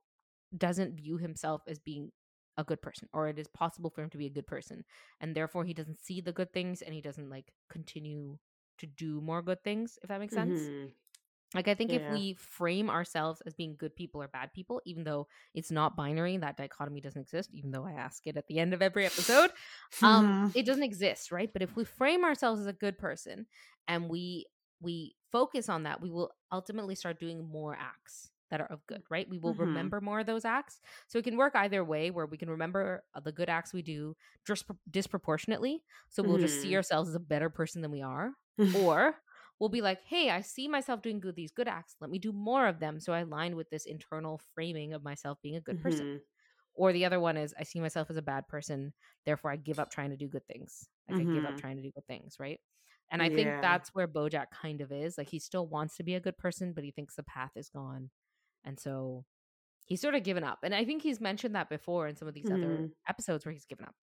doesn't 0.56 0.96
view 0.96 1.18
himself 1.18 1.62
as 1.68 1.80
being 1.80 2.12
a 2.58 2.64
good 2.64 2.82
person, 2.82 3.08
or 3.14 3.28
it 3.28 3.38
is 3.38 3.48
possible 3.48 3.90
for 3.90 4.02
him 4.02 4.10
to 4.10 4.18
be 4.18 4.26
a 4.26 4.30
good 4.30 4.46
person, 4.46 4.84
and 5.20 5.34
therefore 5.36 5.64
he 5.64 5.74
doesn't 5.74 6.00
see 6.00 6.20
the 6.20 6.32
good 6.32 6.52
things, 6.52 6.82
and 6.82 6.94
he 6.94 7.00
doesn't 7.02 7.30
like 7.30 7.52
continue 7.70 8.38
to 8.78 8.86
do 8.86 9.20
more 9.22 9.42
good 9.42 9.64
things. 9.64 9.98
If 10.02 10.08
that 10.10 10.20
makes 10.20 10.34
sense. 10.34 10.70
Mhm. 10.70 10.94
Like, 11.54 11.68
I 11.68 11.74
think 11.74 11.92
if 11.92 12.08
we 12.08 12.34
frame 12.34 12.90
ourselves 12.90 13.40
as 13.46 13.54
being 13.54 13.76
good 13.78 13.94
people 13.96 14.22
or 14.22 14.28
bad 14.28 14.52
people, 14.52 14.82
even 14.84 15.04
though 15.04 15.28
it's 15.54 15.70
not 15.70 15.96
binary, 15.96 16.36
that 16.38 16.56
dichotomy 16.56 17.00
doesn't 17.00 17.20
exist, 17.22 17.50
even 17.54 17.70
though 17.70 17.86
I 17.86 17.92
ask 17.92 18.26
it 18.26 18.36
at 18.36 18.46
the 18.48 18.58
end 18.58 18.74
of 18.74 18.82
every 18.82 19.06
episode, 19.06 19.50
um, 20.02 20.24
Mhm. 20.24 20.54
it 20.54 20.66
doesn't 20.66 20.82
exist, 20.82 21.30
right? 21.32 21.52
But 21.52 21.62
if 21.62 21.76
we 21.76 21.84
frame 21.84 22.24
ourselves 22.24 22.60
as 22.60 22.66
a 22.66 22.72
good 22.72 22.98
person 22.98 23.46
and 23.88 24.08
we 24.08 24.46
we 24.80 25.16
focus 25.32 25.68
on 25.70 25.84
that, 25.84 26.02
we 26.02 26.10
will 26.10 26.32
ultimately 26.52 26.94
start 26.94 27.18
doing 27.18 27.42
more 27.48 27.74
acts 27.78 28.30
that 28.50 28.60
are 28.60 28.66
of 28.70 28.84
good, 28.86 29.02
right? 29.10 29.28
We 29.28 29.38
will 29.38 29.54
Mhm. 29.54 29.56
remember 29.56 30.00
more 30.00 30.20
of 30.20 30.26
those 30.26 30.44
acts. 30.44 30.80
So 31.08 31.18
it 31.18 31.24
can 31.24 31.36
work 31.36 31.54
either 31.56 31.82
way, 31.82 32.10
where 32.10 32.26
we 32.26 32.36
can 32.36 32.50
remember 32.50 33.02
the 33.24 33.32
good 33.32 33.48
acts 33.48 33.72
we 33.72 33.82
do 33.82 34.14
just 34.46 34.66
disproportionately. 34.90 35.82
So 36.10 36.22
we'll 36.22 36.38
just 36.38 36.60
see 36.60 36.74
Mhm. 36.74 36.76
ourselves 36.76 37.08
as 37.08 37.14
a 37.14 37.20
better 37.20 37.48
person 37.50 37.80
than 37.82 37.90
we 37.90 38.02
are, 38.02 38.32
or 38.72 39.16
we'll 39.58 39.68
be 39.70 39.82
like, 39.82 40.02
hey, 40.04 40.30
I 40.30 40.40
see 40.42 40.68
myself 40.68 41.02
doing 41.02 41.20
good 41.20 41.36
these 41.36 41.52
good 41.52 41.68
acts. 41.68 41.96
Let 42.00 42.10
me 42.10 42.18
do 42.18 42.32
more 42.32 42.66
of 42.66 42.80
them. 42.80 43.00
So 43.00 43.12
I 43.12 43.20
align 43.20 43.56
with 43.56 43.70
this 43.70 43.86
internal 43.86 44.38
framing 44.54 44.92
of 44.94 45.02
myself 45.04 45.38
being 45.42 45.56
a 45.56 45.60
good 45.60 45.80
person. 45.80 46.06
Mhm. 46.06 46.20
Or 46.74 46.92
the 46.92 47.04
other 47.06 47.20
one 47.20 47.36
is 47.36 47.54
I 47.58 47.62
see 47.64 47.80
myself 47.80 48.10
as 48.10 48.16
a 48.16 48.22
bad 48.22 48.48
person, 48.48 48.92
therefore 49.24 49.50
I 49.50 49.56
give 49.56 49.78
up 49.78 49.90
trying 49.90 50.10
to 50.10 50.16
do 50.16 50.28
good 50.28 50.46
things. 50.46 50.88
Like 51.08 51.18
I 51.20 51.24
give 51.24 51.44
up 51.46 51.56
Mhm. 51.56 51.58
trying 51.58 51.76
to 51.76 51.82
do 51.82 51.90
good 51.92 52.06
things, 52.06 52.36
right? 52.38 52.60
And 53.10 53.22
I 53.22 53.30
think 53.30 53.56
that's 53.60 53.90
where 53.94 54.08
Bojack 54.08 54.50
kind 54.50 54.80
of 54.82 54.92
is. 54.92 55.16
Like 55.16 55.28
he 55.30 55.38
still 55.38 55.66
wants 55.68 55.96
to 55.96 56.02
be 56.04 56.14
a 56.14 56.20
good 56.20 56.36
person, 56.38 56.72
but 56.74 56.84
he 56.84 56.90
thinks 56.92 57.14
the 57.16 57.22
path 57.22 57.52
is 57.56 57.70
gone. 57.70 58.10
And 58.64 58.78
so 58.80 59.26
he's 59.86 60.00
sort 60.02 60.14
of 60.16 60.24
given 60.24 60.44
up. 60.44 60.60
And 60.64 60.74
I 60.74 60.84
think 60.84 61.02
he's 61.02 61.20
mentioned 61.20 61.54
that 61.56 61.70
before 61.70 62.08
in 62.08 62.16
some 62.16 62.28
of 62.28 62.34
these 62.34 62.50
other 62.50 62.84
Mhm. 62.84 62.94
episodes 63.08 63.44
where 63.46 63.52
he's 63.52 63.66
given 63.66 63.86
up. 63.86 63.96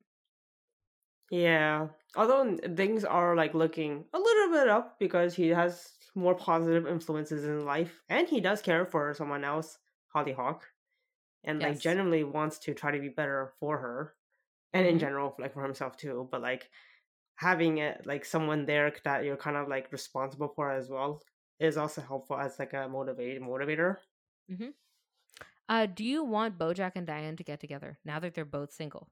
Yeah. 1.34 1.90
Although 2.16 2.58
things 2.76 3.04
are 3.04 3.36
like 3.36 3.54
looking 3.56 4.08
a 4.14 4.20
little 4.20 4.52
bit 4.52 4.68
up 4.70 5.00
because 5.00 5.36
he 5.36 5.48
has 5.50 5.98
more 6.16 6.36
positive 6.36 6.86
influences 6.86 7.44
in 7.44 7.66
life 7.66 8.04
and 8.10 8.28
he 8.28 8.40
does 8.40 8.62
care 8.62 8.86
for 8.86 9.14
someone 9.16 9.44
else, 9.44 9.80
Holly 10.10 10.34
Hollyhock, 10.34 10.68
and 11.44 11.62
like 11.62 11.80
Yes. 11.80 11.82
genuinely 11.82 12.24
wants 12.24 12.60
to 12.60 12.74
try 12.76 12.92
to 12.92 13.00
be 13.02 13.10
better 13.10 13.54
for 13.60 13.80
her 13.80 14.18
and 14.74 14.88
in 14.88 14.98
Mhm. 14.98 15.00
general 15.00 15.36
like 15.40 15.54
for 15.54 15.64
himself 15.64 15.98
too, 15.98 16.28
but 16.32 16.42
like 16.42 16.72
having 17.38 17.80
it 17.80 18.06
like 18.08 18.26
someone 18.26 18.66
there 18.66 18.94
that 19.06 19.26
you're 19.26 19.38
kind 19.38 19.58
of 19.58 19.68
like 19.70 19.92
responsible 19.92 20.50
for 20.50 20.72
as 20.72 20.90
well 20.90 21.22
is 21.60 21.78
also 21.78 22.02
helpful 22.02 22.38
as 22.38 22.60
like 22.60 22.74
a 22.74 22.90
motivate 22.90 23.42
motivator. 23.42 23.98
Uh, 25.70 25.86
do 25.86 26.04
you 26.04 26.24
want 26.24 26.58
Bojack 26.58 26.94
and 26.96 27.08
Diane 27.08 27.36
to 27.38 27.44
get 27.44 27.60
together 27.60 28.00
now 28.06 28.20
that 28.20 28.34
they're 28.34 28.46
both 28.46 28.72
single? 28.72 29.10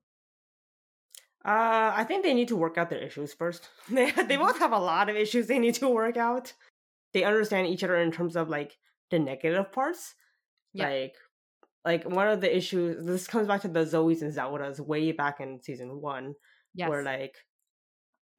Uh, 1.43 1.91
I 1.95 2.04
think 2.04 2.23
they 2.23 2.36
need 2.36 2.49
to 2.49 2.56
work 2.56 2.77
out 2.77 2.89
their 2.89 2.99
issues 2.99 3.34
first. 3.34 3.69
They 3.89 4.12
they 4.12 4.38
both 4.38 4.60
have 4.60 4.73
a 4.73 4.80
lot 4.80 5.10
of 5.10 5.15
issues 5.15 5.47
they 5.47 5.60
need 5.60 5.75
to 5.75 5.89
work 5.89 6.17
out. 6.17 6.54
They 7.13 7.23
understand 7.23 7.67
each 7.67 7.84
other 7.84 7.97
in 7.97 8.12
terms 8.12 8.36
of 8.36 8.49
like 8.49 8.77
the 9.10 9.19
negative 9.19 9.71
parts. 9.71 10.13
Yeah. 10.73 10.89
Like 10.89 11.15
like 11.84 12.04
one 12.04 12.27
of 12.27 12.41
the 12.41 12.56
issues 12.56 13.04
this 13.06 13.25
comes 13.27 13.47
back 13.47 13.62
to 13.62 13.67
the 13.67 13.86
Zoe's 13.86 14.21
and 14.21 14.34
Zeldas 14.34 14.80
way 14.80 15.12
back 15.12 15.39
in 15.39 15.62
season 15.62 15.99
one, 15.99 16.36
Yes. 16.75 16.89
where 16.89 17.04
like 17.04 17.36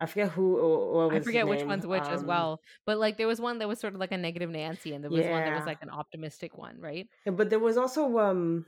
I 0.00 0.06
forget 0.06 0.30
who 0.30 1.10
I 1.10 1.20
forget 1.20 1.46
which 1.46 1.64
one's 1.64 1.86
which 1.86 2.02
as 2.02 2.22
um, 2.22 2.26
well. 2.26 2.60
But 2.86 2.98
like 2.98 3.18
there 3.18 3.28
was 3.28 3.40
one 3.40 3.58
that 3.58 3.68
was 3.68 3.78
sort 3.78 3.94
of 3.94 4.00
like 4.00 4.12
a 4.12 4.16
negative 4.16 4.50
Nancy 4.50 4.94
and 4.94 5.02
there 5.02 5.10
was 5.10 5.26
one 5.26 5.44
that 5.44 5.56
was 5.56 5.66
like 5.66 5.82
an 5.82 5.90
optimistic 5.90 6.56
one, 6.56 6.80
right? 6.80 7.08
Yeah, 7.26 7.32
but 7.32 7.50
there 7.50 7.60
was 7.60 7.76
also 7.76 8.18
um 8.18 8.66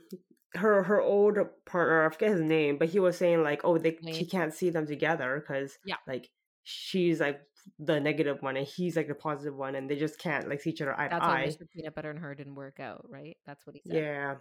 her 0.55 0.83
her 0.83 1.01
old 1.01 1.37
partner. 1.65 2.05
I 2.05 2.09
forget 2.09 2.31
his 2.31 2.41
name, 2.41 2.77
but 2.77 2.89
he 2.89 2.99
was 2.99 3.17
saying 3.17 3.43
like, 3.43 3.61
oh, 3.63 3.77
they 3.77 3.97
she 4.01 4.05
Wayne. 4.05 4.29
can't 4.29 4.53
see 4.53 4.69
them 4.69 4.85
together 4.87 5.39
because 5.39 5.77
Yeah. 5.85 5.95
like 6.07 6.29
she's 6.63 7.19
like 7.19 7.41
the 7.79 7.99
negative 7.99 8.41
one 8.41 8.57
and 8.57 8.67
he's 8.67 8.95
like 8.95 9.07
the 9.07 9.15
positive 9.15 9.55
one, 9.55 9.75
and 9.75 9.89
they 9.89 9.95
just 9.95 10.19
can't 10.19 10.47
like 10.49 10.61
see 10.61 10.69
each 10.71 10.81
other 10.81 10.97
eye 10.99 11.07
to 11.07 11.15
That's 11.15 11.27
why 11.27 11.43
eye. 11.43 11.47
Mr. 11.47 11.69
Peanut 11.69 11.95
Butter 11.95 12.09
and 12.11 12.19
her 12.19 12.35
didn't 12.35 12.55
work 12.55 12.79
out, 12.79 13.05
right? 13.09 13.37
That's 13.45 13.65
what 13.65 13.75
he 13.75 13.81
said. 13.85 13.95
Yeah, 13.97 14.35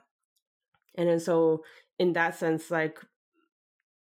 and 0.96 1.08
then 1.08 1.20
so 1.20 1.64
in 1.98 2.12
that 2.14 2.36
sense, 2.36 2.70
like 2.70 2.98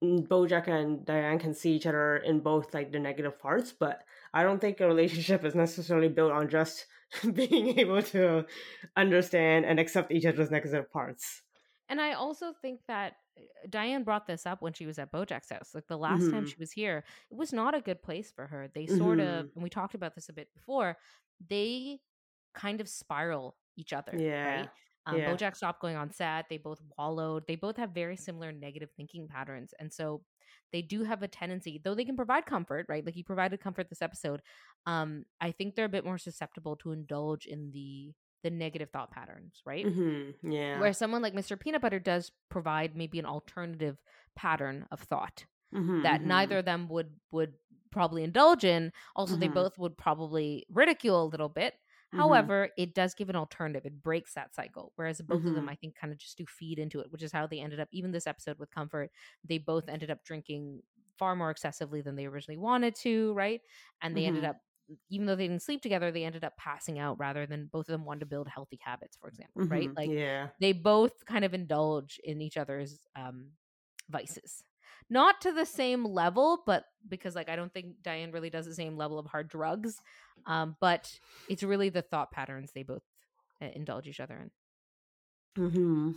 Bojack 0.04 0.68
and 0.68 1.04
Diane 1.06 1.38
can 1.38 1.54
see 1.54 1.72
each 1.74 1.86
other 1.86 2.18
in 2.18 2.40
both 2.40 2.74
like 2.74 2.92
the 2.92 2.98
negative 2.98 3.38
parts, 3.40 3.72
but 3.72 4.02
I 4.34 4.42
don't 4.42 4.60
think 4.60 4.80
a 4.80 4.86
relationship 4.86 5.44
is 5.44 5.54
necessarily 5.54 6.08
built 6.08 6.32
on 6.32 6.48
just 6.50 6.86
being 7.32 7.78
able 7.78 8.02
to 8.02 8.44
understand 8.96 9.64
and 9.64 9.80
accept 9.80 10.12
each 10.12 10.26
other's 10.26 10.50
negative 10.50 10.90
parts. 10.92 11.42
And 11.88 12.00
I 12.00 12.12
also 12.14 12.52
think 12.52 12.80
that 12.88 13.14
uh, 13.38 13.42
Diane 13.68 14.02
brought 14.04 14.26
this 14.26 14.46
up 14.46 14.62
when 14.62 14.72
she 14.72 14.86
was 14.86 14.98
at 14.98 15.12
Bojack's 15.12 15.50
house. 15.50 15.74
Like 15.74 15.86
the 15.86 15.96
last 15.98 16.30
time 16.30 16.44
Mhm. 16.44 16.48
she 16.48 16.56
was 16.58 16.72
here, 16.72 17.04
it 17.30 17.36
was 17.36 17.52
not 17.52 17.74
a 17.74 17.80
good 17.80 18.02
place 18.02 18.32
for 18.32 18.46
her. 18.46 18.68
They 18.74 18.86
sort 18.86 19.20
of, 19.20 19.46
Mhm. 19.46 19.54
and 19.54 19.62
we 19.62 19.70
talked 19.70 19.94
about 19.94 20.14
this 20.14 20.28
a 20.28 20.32
bit 20.32 20.52
before, 20.54 20.96
they 21.48 22.00
kind 22.54 22.80
of 22.80 22.88
spiral 22.88 23.56
each 23.76 23.92
other. 23.92 24.16
Yeah. 24.16 24.60
Right? 24.60 24.70
Um, 25.06 25.18
Yeah. 25.18 25.32
Bojack 25.34 25.54
stopped 25.54 25.80
going 25.80 25.96
on 25.96 26.10
set. 26.10 26.48
They 26.48 26.56
both 26.58 26.80
wallowed. 26.98 27.46
They 27.46 27.54
both 27.56 27.76
have 27.76 27.90
very 27.90 28.16
similar 28.16 28.50
negative 28.52 28.90
thinking 28.96 29.28
patterns. 29.28 29.72
And 29.78 29.92
so 29.92 30.24
they 30.72 30.82
do 30.82 31.04
have 31.04 31.22
a 31.22 31.28
tendency, 31.28 31.78
though 31.78 31.94
they 31.94 32.04
can 32.04 32.16
provide 32.16 32.46
comfort, 32.46 32.86
right? 32.88 33.04
Like 33.04 33.14
he 33.14 33.22
provided 33.22 33.60
comfort 33.60 33.88
this 33.88 34.02
episode. 34.02 34.42
Um, 34.86 35.26
I 35.40 35.52
think 35.52 35.74
they're 35.76 35.84
a 35.84 35.88
bit 35.90 36.04
more 36.04 36.18
susceptible 36.18 36.74
to 36.76 36.90
indulge 36.92 37.46
in 37.46 37.70
the 37.70 38.14
the 38.46 38.50
negative 38.50 38.90
thought 38.90 39.10
patterns, 39.10 39.62
right? 39.66 39.88
Mm-hmm. 39.88 40.50
Yeah. 40.50 40.80
Where 40.80 40.92
someone 40.92 41.22
like 41.22 41.34
Mr. 41.34 41.56
Peanut 41.56 41.82
Butter 41.82 42.00
does 42.00 42.32
provide 42.50 42.96
maybe 42.96 43.18
an 43.18 43.26
alternative 43.26 43.98
pattern 44.36 44.86
of 44.90 45.00
thought 45.00 45.46
Mhm, 45.72 46.02
that 46.02 46.24
mhm. 46.24 46.26
neither 46.26 46.58
of 46.58 46.64
them 46.66 46.88
would 46.88 47.20
would 47.32 47.54
probably 47.90 48.24
indulge 48.24 48.64
in. 48.64 48.92
Also, 49.16 49.36
they 49.36 49.48
Mhm. 49.48 49.48
both 49.48 49.78
would 49.78 49.96
probably 49.98 50.66
ridicule 50.70 51.24
a 51.24 51.26
little 51.32 51.48
bit. 51.48 51.74
Mhm. 52.12 52.50
However, 52.50 52.70
it 52.78 52.94
does 52.94 53.14
give 53.14 53.30
an 53.30 53.36
alternative. 53.36 53.86
It 53.86 54.02
breaks 54.02 54.34
that 54.34 54.54
cycle. 54.54 54.92
Whereas 54.96 55.20
both 55.22 55.46
of 55.46 55.54
them, 55.54 55.68
Mhm. 55.68 55.70
I 55.70 55.76
think, 55.76 55.96
kind 55.96 56.12
of 56.12 56.18
just 56.18 56.38
do 56.38 56.46
feed 56.46 56.78
into 56.78 57.00
it, 57.00 57.10
which 57.12 57.22
is 57.22 57.32
how 57.32 57.46
they 57.46 57.60
ended 57.60 57.80
up. 57.80 57.88
Even 57.92 58.12
this 58.12 58.26
episode 58.26 58.58
with 58.58 58.70
Comfort, 58.70 59.10
they 59.44 59.58
both 59.58 59.88
ended 59.88 60.10
up 60.10 60.24
drinking 60.24 60.82
far 61.18 61.34
more 61.36 61.50
excessively 61.50 62.02
than 62.02 62.16
they 62.16 62.26
originally 62.26 62.58
wanted 62.58 62.94
to, 62.96 63.32
right? 63.34 63.62
And 64.02 64.16
they 64.16 64.26
ended 64.26 64.44
up, 64.44 64.56
even 65.08 65.26
though 65.26 65.36
they 65.36 65.48
didn't 65.48 65.62
sleep 65.62 65.82
together, 65.82 66.10
they 66.10 66.24
ended 66.24 66.44
up 66.44 66.56
passing 66.56 66.98
out 66.98 67.18
rather 67.18 67.46
than 67.46 67.66
both 67.66 67.88
of 67.88 67.92
them 67.92 68.04
wanted 68.04 68.20
to 68.20 68.26
build 68.26 68.48
healthy 68.48 68.78
habits, 68.82 69.16
for 69.16 69.28
example, 69.28 69.66
right? 69.68 69.90
Mhm, 69.90 69.96
Like 69.96 70.12
yeah. 70.18 70.50
they 70.60 70.72
both 70.72 71.24
kind 71.26 71.44
of 71.44 71.54
indulge 71.54 72.20
in 72.24 72.40
each 72.40 72.56
other's 72.56 73.00
um 73.16 73.52
vices 74.08 74.62
not 75.10 75.40
to 75.40 75.52
the 75.52 75.66
same 75.66 76.04
level 76.04 76.62
but 76.64 76.84
because 77.08 77.34
like 77.34 77.48
i 77.48 77.56
don't 77.56 77.72
think 77.72 78.00
diane 78.02 78.30
really 78.30 78.50
does 78.50 78.66
the 78.66 78.74
same 78.74 78.96
level 78.96 79.18
of 79.18 79.26
hard 79.26 79.48
drugs 79.48 80.00
um 80.46 80.76
but 80.80 81.18
it's 81.48 81.64
really 81.64 81.88
the 81.88 82.02
thought 82.02 82.30
patterns 82.30 82.70
they 82.72 82.84
both 82.84 83.02
uh, 83.60 83.66
indulge 83.74 84.06
each 84.06 84.20
other 84.20 84.36
in 84.38 84.50
Mm-hmm. 85.58 86.12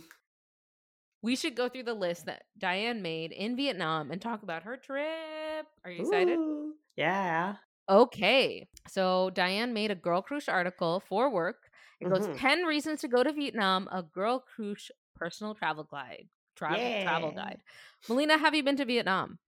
we 1.22 1.36
should 1.36 1.54
go 1.56 1.68
through 1.68 1.82
the 1.82 1.94
list 1.94 2.26
that 2.26 2.44
diane 2.58 3.02
made 3.02 3.32
in 3.32 3.56
vietnam 3.56 4.10
and 4.10 4.20
talk 4.20 4.42
about 4.42 4.62
her 4.62 4.76
trip 4.76 5.66
are 5.84 5.90
you 5.90 6.00
excited 6.00 6.40
Ooh, 6.40 6.74
yeah. 6.96 7.58
Okay 7.90 8.68
so 8.88 9.28
diane 9.30 9.74
made 9.74 9.90
a 9.90 9.94
girl 9.94 10.22
Croosh 10.22 10.48
article 10.48 11.00
for 11.00 11.28
work 11.30 11.70
it 12.00 12.08
goes 12.08 12.26
Mhm. 12.26 12.34
10 12.34 12.62
reasons 12.64 13.00
to 13.02 13.08
go 13.08 13.22
to 13.22 13.32
vietnam 13.32 13.86
a 13.92 14.02
girl 14.02 14.40
Croosh 14.40 14.90
personal 15.14 15.54
travel 15.54 15.84
guide 15.84 16.28
travel 16.56 16.94
travel 16.98 17.32
guide 17.32 17.62
melina 18.08 18.38
have 18.38 18.54
you 18.54 18.62
been 18.62 18.76
to 18.76 18.86
vietnam 18.86 19.38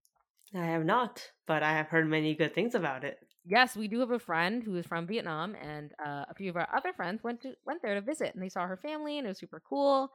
I 0.55 0.64
have 0.64 0.87
not, 0.87 1.33
but 1.44 1.62
I 1.62 1.72
have 1.72 1.88
heard 1.88 2.09
many 2.09 2.35
good 2.35 2.55
things 2.55 2.74
about 2.74 3.05
it. 3.05 3.18
yes, 3.44 3.76
we 3.76 3.88
do 3.88 4.00
have 4.00 4.11
a 4.11 4.18
friend 4.18 4.62
who 4.62 4.76
is 4.76 4.87
from 4.87 5.07
Vietnam, 5.07 5.55
and 5.57 5.92
uh, 6.05 6.24
a 6.28 6.35
few 6.35 6.50
of 6.50 6.57
our 6.57 6.68
other 6.74 6.92
friends 6.92 7.22
went 7.22 7.40
to 7.42 7.55
went 7.64 7.83
there 7.83 7.94
to 7.94 8.00
visit, 8.00 8.35
and 8.35 8.42
they 8.42 8.48
saw 8.48 8.66
her 8.66 8.76
family, 8.76 9.18
and 9.18 9.26
it 9.26 9.31
was 9.31 9.38
super 9.38 9.61
cool. 9.68 10.11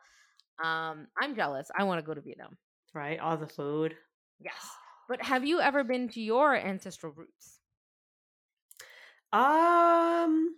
Um, 0.64 1.08
I'm 1.18 1.36
jealous. 1.36 1.70
I 1.78 1.84
want 1.86 2.00
to 2.00 2.06
go 2.08 2.14
to 2.14 2.22
Vietnam. 2.22 2.58
Right? 2.94 3.18
All 3.20 3.38
the 3.38 3.48
food. 3.48 3.98
Yes, 4.40 4.76
but 5.08 5.22
have 5.22 5.46
you 5.46 5.60
ever 5.62 5.84
been 5.84 6.10
to 6.10 6.22
your 6.22 6.56
ancestral 6.56 7.14
roots? 7.14 7.60
Um, 9.34 10.56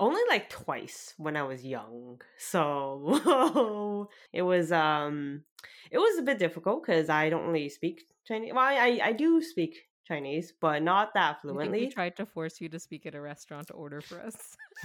only 0.00 0.22
like 0.28 0.50
twice 0.50 1.14
when 1.16 1.36
I 1.36 1.42
was 1.42 1.64
young. 1.64 2.20
So 2.38 4.08
it 4.32 4.42
was 4.42 4.72
um, 4.72 5.42
it 5.90 5.98
was 5.98 6.18
a 6.18 6.22
bit 6.22 6.38
difficult 6.38 6.82
because 6.82 7.08
I 7.08 7.30
don't 7.30 7.46
really 7.46 7.68
speak 7.68 8.06
Chinese. 8.26 8.52
Well, 8.54 8.64
I 8.64 9.00
I, 9.02 9.12
do 9.12 9.40
speak 9.40 9.76
Chinese, 10.06 10.52
but 10.60 10.82
not 10.82 11.14
that 11.14 11.40
think 11.42 11.54
we 11.56 11.64
fluently. 11.64 11.88
tried 11.88 12.16
to 12.16 12.26
force 12.26 12.60
you 12.60 12.68
to 12.68 12.78
speak 12.78 13.06
at 13.06 13.14
a 13.14 13.20
restaurant 13.20 13.68
to 13.68 13.72
order 13.74 14.00
for 14.00 14.20
us. 14.20 14.36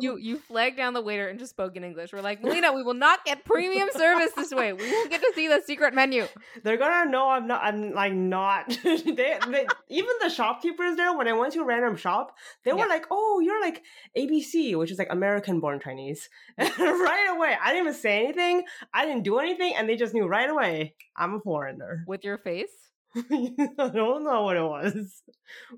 you 0.00 0.16
you 0.18 0.38
flagged 0.38 0.76
down 0.76 0.94
the 0.94 1.00
waiter 1.00 1.28
and 1.28 1.38
just 1.38 1.50
spoke 1.50 1.76
in 1.76 1.84
English. 1.84 2.12
We're 2.12 2.20
like, 2.20 2.42
Melina, 2.42 2.72
we 2.72 2.82
will 2.82 2.94
not 2.94 3.24
get 3.24 3.44
premium 3.44 3.88
service 3.92 4.30
this 4.36 4.52
way. 4.52 4.72
We 4.72 4.90
won't 4.90 5.10
get 5.10 5.20
to 5.22 5.32
see 5.34 5.48
the 5.48 5.62
secret 5.64 5.94
menu. 5.94 6.26
They're 6.64 6.76
gonna 6.76 7.10
know 7.10 7.28
I'm 7.30 7.46
not. 7.46 7.62
I'm 7.62 7.92
like 7.94 8.12
not. 8.12 8.68
they, 8.84 9.02
they 9.04 9.66
even 9.88 10.10
the 10.20 10.28
shopkeepers 10.28 10.96
there. 10.96 11.16
When 11.16 11.28
I 11.28 11.32
went 11.32 11.52
to 11.54 11.60
a 11.60 11.64
random 11.64 11.96
shop, 11.96 12.36
they 12.64 12.72
were 12.72 12.80
Yeah. 12.80 12.86
like, 12.86 13.06
"Oh, 13.10 13.40
you're 13.40 13.60
like 13.60 13.82
ABC, 14.16 14.76
which 14.76 14.90
is 14.90 14.98
like 14.98 15.08
American-born 15.10 15.80
Chinese." 15.80 16.28
right 16.58 17.28
away, 17.36 17.56
I 17.62 17.72
didn't 17.72 17.86
even 17.88 17.94
say 17.94 18.24
anything. 18.24 18.64
I 18.92 19.06
didn't 19.06 19.22
do 19.22 19.38
anything, 19.38 19.74
and 19.76 19.88
they 19.88 19.96
just 19.96 20.14
knew 20.14 20.26
right 20.26 20.50
away 20.50 20.94
I'm 21.16 21.34
a 21.34 21.40
foreigner. 21.40 22.04
With 22.06 22.24
your 22.24 22.38
face. 22.38 22.70
I 23.78 23.90
don't 23.92 24.24
know 24.24 24.42
what 24.42 24.56
it 24.56 24.62
was, 24.62 25.22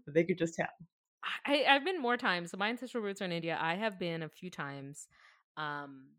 but 0.05 0.15
they 0.15 0.25
could 0.25 0.39
just 0.39 0.55
tell. 0.55 0.69
I, 1.45 1.65
I've 1.65 1.85
been 1.85 2.01
more 2.01 2.17
times. 2.17 2.51
So 2.51 2.57
my 2.57 2.69
ancestral 2.69 3.03
roots 3.03 3.21
are 3.21 3.25
in 3.25 3.33
India. 3.33 3.59
I 3.61 3.75
have 3.75 3.99
been 3.99 4.23
a 4.23 4.29
few 4.29 4.51
times. 4.51 5.09
Um 5.57 6.11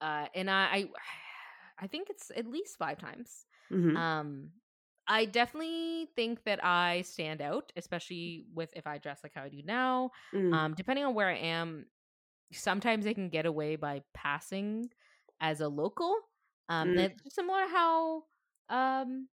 uh 0.00 0.26
and 0.34 0.50
I 0.50 0.64
I, 0.64 0.88
I 1.80 1.86
think 1.86 2.10
it's 2.10 2.30
at 2.36 2.46
least 2.46 2.76
five 2.78 2.98
times. 2.98 3.46
Mhm. 3.70 3.94
Um 3.94 4.52
I 5.10 5.24
definitely 5.24 6.10
think 6.16 6.44
that 6.44 6.62
I 6.62 7.00
stand 7.02 7.40
out, 7.40 7.72
especially 7.76 8.44
with 8.52 8.70
if 8.76 8.86
I 8.86 8.98
dress 8.98 9.20
like 9.22 9.32
how 9.34 9.44
I 9.44 9.48
do 9.48 9.62
now. 9.64 10.10
Mm. 10.32 10.58
Um, 10.58 10.74
depending 10.74 11.06
on 11.06 11.14
where 11.14 11.28
I 11.28 11.36
am, 11.36 11.86
sometimes 12.52 13.06
I 13.06 13.14
can 13.14 13.30
get 13.30 13.46
away 13.46 13.76
by 13.76 14.02
passing 14.14 14.90
as 15.40 15.60
a 15.60 15.68
local. 15.68 16.16
Um, 16.68 16.94
Mm. 16.94 17.20
it's 17.24 17.34
similar 17.34 17.64
to 17.64 17.68
how, 17.70 18.24
um, 18.70 19.28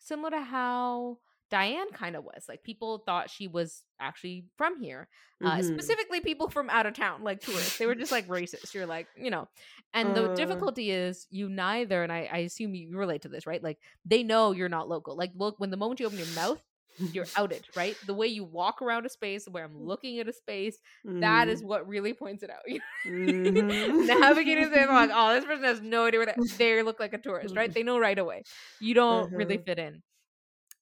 similar 0.00 0.30
to 0.30 0.40
how 0.40 1.18
Diane 1.50 1.90
kind 1.92 2.14
of 2.16 2.24
was. 2.24 2.44
Like 2.48 2.62
people 2.62 2.98
thought 3.06 3.30
she 3.30 3.48
was 3.48 3.82
actually 4.00 4.44
from 4.56 4.80
here. 4.80 5.08
Uh, 5.44 5.56
Mhm. 5.58 5.64
Specifically, 5.64 6.20
people 6.20 6.48
from 6.48 6.68
out 6.70 6.86
of 6.86 6.94
town, 6.94 7.22
like 7.24 7.40
tourists. 7.40 7.78
They 7.78 7.86
were 7.86 7.94
just 7.94 8.12
like 8.12 8.28
racist. 8.28 8.72
You're 8.74 8.86
like, 8.86 9.06
you 9.16 9.30
know. 9.30 9.48
And 9.94 10.14
the 10.14 10.30
Uh. 10.30 10.34
difficulty 10.34 10.90
is 10.90 11.26
you 11.30 11.48
neither, 11.48 12.02
and 12.04 12.12
I, 12.12 12.28
I 12.32 12.38
assume 12.38 12.74
you 12.74 12.96
relate 12.96 13.22
to 13.22 13.28
this, 13.28 13.46
right? 13.46 13.62
Like 13.62 13.78
they 14.04 14.22
know 14.22 14.52
you're 14.52 14.68
not 14.68 14.88
local. 14.88 15.16
Like 15.16 15.32
look, 15.34 15.58
when 15.58 15.70
the 15.70 15.76
moment 15.76 15.98
you 16.00 16.06
open 16.06 16.18
your 16.18 16.26
mouth, 16.36 16.62
you're 17.06 17.30
outed, 17.36 17.66
right? 17.74 17.96
The 18.04 18.14
way 18.14 18.26
you 18.28 18.44
walk 18.44 18.82
around 18.82 19.06
a 19.06 19.08
space, 19.08 19.46
where 19.48 19.64
I'm 19.64 19.78
looking 19.78 20.18
at 20.20 20.28
a 20.28 20.32
space, 20.32 20.78
that 21.20 21.48
is 21.48 21.62
Mm. 21.62 21.64
what 21.64 21.86
really 21.88 22.14
points 22.14 22.42
it 22.42 22.50
out. 22.50 22.62
You 22.66 22.82
Mhm. 23.04 23.90
navigating 23.98 24.66
space, 24.66 24.86
I'm 24.88 24.94
like, 24.94 25.10
oh, 25.14 25.34
this 25.34 25.44
person 25.44 25.64
has 25.64 25.80
no 25.80 26.04
idea 26.06 26.20
where 26.20 26.26
that 26.26 26.40
they 26.50 26.82
look 26.82 27.00
like 27.00 27.14
a 27.14 27.18
tourist, 27.18 27.56
right? 27.56 27.72
They 27.74 27.82
know 27.82 27.98
right 27.98 28.18
away. 28.18 28.44
You 28.78 28.94
don't 28.94 29.30
really 29.34 29.56
Uh-huh. 29.56 29.64
fit 29.64 29.78
in. 29.78 30.02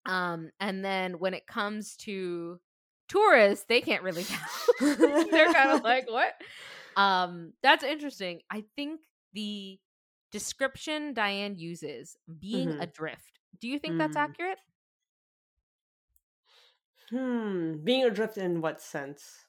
Um, 0.06 0.50
and 0.60 0.84
then 0.84 1.18
when 1.18 1.34
it 1.34 1.46
comes 1.46 1.96
to 1.98 2.60
tourists, 3.08 3.66
they 3.68 3.80
can't 3.80 4.02
really 4.02 4.24
tell. 4.24 4.40
They're 5.32 5.50
kind 5.50 5.70
of 5.70 5.82
like, 5.82 6.10
what? 6.10 6.34
Um, 6.96 7.52
that's 7.62 7.84
interesting. 7.84 8.42
I 8.50 8.64
think 8.76 9.02
the 9.32 9.78
description 10.32 11.14
Diane 11.14 11.56
uses, 11.56 12.16
being 12.40 12.74
Mhm. 12.74 12.80
adrift. 12.80 13.40
Do 13.60 13.68
you 13.68 13.78
think 13.78 13.98
that's 13.98 14.16
Mm. 14.16 14.16
accurate? 14.16 14.58
Hmm. 17.10 17.84
Being 17.84 18.04
adrift 18.04 18.38
in 18.38 18.62
what 18.62 18.80
sense? 18.80 19.46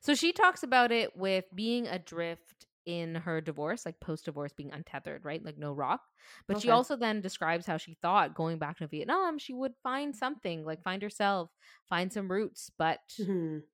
So 0.00 0.14
she 0.14 0.32
talks 0.32 0.62
about 0.62 0.92
it 0.92 1.16
with 1.16 1.44
being 1.54 1.86
adrift 1.86 2.66
in 2.86 3.14
her 3.14 3.40
divorce, 3.40 3.84
like 3.84 4.00
post 4.00 4.24
divorce 4.24 4.52
being 4.52 4.72
untethered, 4.72 5.24
right? 5.24 5.44
Like 5.44 5.58
no 5.58 5.72
rock. 5.72 6.02
But 6.46 6.58
she 6.58 6.70
also 6.70 6.96
then 6.96 7.20
describes 7.20 7.66
how 7.66 7.76
she 7.76 7.94
thought 7.94 8.34
going 8.34 8.58
back 8.58 8.78
to 8.78 8.86
Vietnam, 8.86 9.38
she 9.38 9.52
would 9.52 9.74
find 9.82 10.16
something, 10.16 10.64
like 10.64 10.82
find 10.82 11.02
herself, 11.02 11.50
find 11.88 12.12
some 12.12 12.30
roots, 12.30 12.70
but 12.78 13.00
Mhm. 13.18 13.70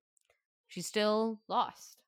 she's 0.68 0.86
still 0.86 1.42
lost. 1.48 1.98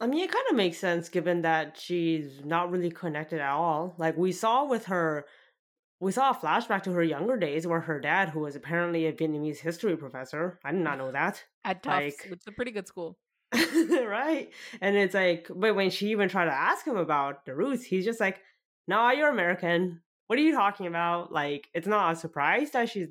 I 0.00 0.06
mean, 0.06 0.24
it 0.24 0.30
kind 0.30 0.44
of 0.50 0.56
makes 0.56 0.78
sense 0.78 1.08
given 1.08 1.42
that 1.42 1.78
she's 1.78 2.44
not 2.44 2.70
really 2.70 2.90
connected 2.90 3.40
at 3.40 3.50
all. 3.50 3.94
Like 3.98 4.16
we 4.16 4.30
saw 4.32 4.64
with 4.64 4.86
her, 4.86 5.26
we 6.00 6.12
saw 6.12 6.30
a 6.30 6.34
flashback 6.34 6.82
to 6.84 6.92
her 6.92 7.02
younger 7.02 7.36
days 7.36 7.66
where 7.66 7.80
her 7.80 8.00
dad, 8.00 8.30
who 8.30 8.40
was 8.40 8.56
apparently 8.56 9.06
a 9.06 9.12
Vietnamese 9.12 9.58
history 9.58 9.96
professor, 9.96 10.58
I 10.64 10.72
did 10.72 10.80
not 10.82 10.98
know 10.98 11.12
that, 11.12 11.42
At 11.64 11.82
Tufts, 11.82 12.22
Like- 12.22 12.30
which 12.30 12.40
is 12.40 12.46
a 12.48 12.52
pretty 12.52 12.70
good 12.70 12.86
school. 12.86 13.18
right? 13.52 14.48
And 14.80 14.96
it's 14.96 15.14
like, 15.14 15.46
but 15.54 15.74
when 15.76 15.90
she 15.90 16.08
even 16.08 16.28
tried 16.28 16.46
to 16.46 16.52
ask 16.52 16.86
him 16.86 16.96
about 16.96 17.46
the 17.46 17.54
roots, 17.54 17.84
he's 17.84 18.04
just 18.04 18.20
like, 18.20 18.40
"No, 18.88 19.10
you're 19.12 19.30
American. 19.30 20.02
What 20.26 20.38
are 20.38 20.42
you 20.42 20.52
talking 20.52 20.86
about?" 20.88 21.32
Like, 21.32 21.68
it's 21.72 21.86
not 21.86 22.12
a 22.12 22.16
surprise 22.16 22.72
that 22.72 22.90
she 22.90 23.06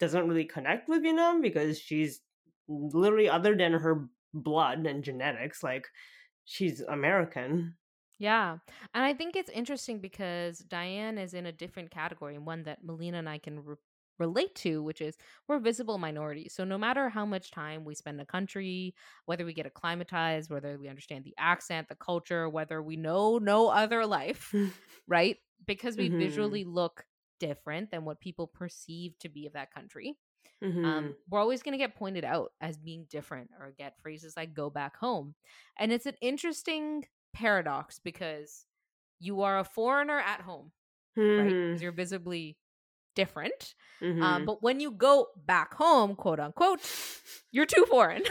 doesn't 0.00 0.28
really 0.28 0.44
connect 0.44 0.88
with 0.88 1.02
Vietnam 1.02 1.40
because 1.40 1.78
she's 1.78 2.20
literally 2.68 3.28
other 3.28 3.56
than 3.56 3.72
her 3.74 4.08
blood 4.34 4.84
and 4.86 5.04
genetics, 5.04 5.62
like 5.62 5.86
she's 6.44 6.80
American. 6.80 7.76
Yeah. 8.18 8.58
And 8.94 9.04
I 9.04 9.12
think 9.14 9.36
it's 9.36 9.50
interesting 9.50 10.00
because 10.00 10.60
Diane 10.60 11.18
is 11.18 11.34
in 11.34 11.46
a 11.46 11.52
different 11.52 11.90
category 11.90 12.34
and 12.34 12.46
one 12.46 12.62
that 12.62 12.82
Melina 12.82 13.18
and 13.18 13.28
I 13.28 13.38
can 13.38 13.62
re- 13.62 13.76
relate 14.18 14.54
to, 14.56 14.82
which 14.82 15.02
is 15.02 15.18
we're 15.46 15.58
visible 15.58 15.98
minorities. 15.98 16.54
So 16.54 16.64
no 16.64 16.78
matter 16.78 17.10
how 17.10 17.26
much 17.26 17.50
time 17.50 17.84
we 17.84 17.94
spend 17.94 18.16
in 18.16 18.22
a 18.22 18.26
country, 18.26 18.94
whether 19.26 19.44
we 19.44 19.52
get 19.52 19.66
acclimatized, 19.66 20.50
whether 20.50 20.78
we 20.78 20.88
understand 20.88 21.24
the 21.24 21.34
accent, 21.36 21.88
the 21.88 21.96
culture, 21.96 22.48
whether 22.48 22.82
we 22.82 22.96
know 22.96 23.36
no 23.38 23.68
other 23.68 24.06
life, 24.06 24.54
right? 25.06 25.36
Because 25.66 25.96
we 25.98 26.08
Mhm. 26.08 26.08
visually 26.08 26.64
look 26.64 27.04
different 27.38 27.90
than 27.90 28.06
what 28.06 28.20
people 28.20 28.46
perceive 28.46 29.18
to 29.18 29.28
be 29.28 29.46
of 29.46 29.52
that 29.52 29.70
country. 29.74 30.16
Mhm. 30.60 30.96
Um, 30.96 31.16
we're 31.28 31.40
always 31.40 31.62
going 31.62 31.72
to 31.72 31.78
get 31.78 31.96
pointed 31.96 32.24
out 32.24 32.52
as 32.60 32.76
being 32.76 33.06
different 33.10 33.50
or 33.58 33.72
get 33.72 34.00
phrases 34.00 34.36
like 34.36 34.54
go 34.54 34.70
back 34.70 34.96
home. 34.96 35.34
And 35.78 35.92
it's 35.92 36.06
an 36.06 36.16
interesting 36.20 37.04
paradox 37.36 37.98
because 37.98 38.64
you 39.20 39.42
are 39.42 39.58
a 39.58 39.64
foreigner 39.64 40.18
at 40.18 40.40
home, 40.40 40.72
right? 41.16 41.24
Mhm. 41.24 41.66
Because 41.68 41.82
you're 41.82 41.92
visibly 41.92 42.56
different. 43.14 43.74
Mhm. 44.02 44.22
Um, 44.22 44.44
but 44.44 44.62
when 44.62 44.78
you 44.80 44.90
go 44.90 45.28
back 45.46 45.72
home, 45.74 46.16
quote 46.16 46.38
unquote, 46.40 46.80
You're 47.52 47.64
too 47.64 47.86
foreign. 47.88 48.22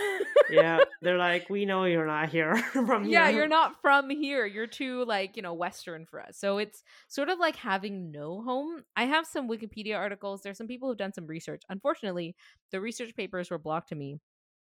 yeah, 0.51 0.77
they're 1.01 1.17
like, 1.17 1.49
we 1.49 1.65
know 1.65 1.85
you're 1.85 2.05
not 2.05 2.29
here 2.29 2.55
from 2.73 3.03
here. 3.05 3.13
yeah, 3.13 3.29
you're 3.29 3.47
not 3.47 3.81
from 3.81 4.11
here. 4.11 4.45
You're 4.45 4.67
too 4.67 5.03
like, 5.05 5.35
you 5.35 5.41
know, 5.41 5.55
western 5.55 6.05
for 6.05 6.21
us. 6.21 6.37
So 6.37 6.59
it's 6.59 6.83
sort 7.07 7.29
of 7.29 7.39
like 7.39 7.55
having 7.55 8.11
no 8.11 8.43
home. 8.43 8.83
I 8.95 9.05
have 9.05 9.25
some 9.25 9.49
Wikipedia 9.49 9.97
articles. 9.97 10.41
There's 10.43 10.57
some 10.59 10.67
people 10.67 10.87
who've 10.89 10.97
done 10.97 11.13
some 11.13 11.25
research. 11.25 11.63
Unfortunately, 11.69 12.35
the 12.71 12.79
research 12.79 13.15
papers 13.15 13.49
were 13.49 13.57
blocked 13.57 13.89
to 13.89 13.95
me. 13.95 14.19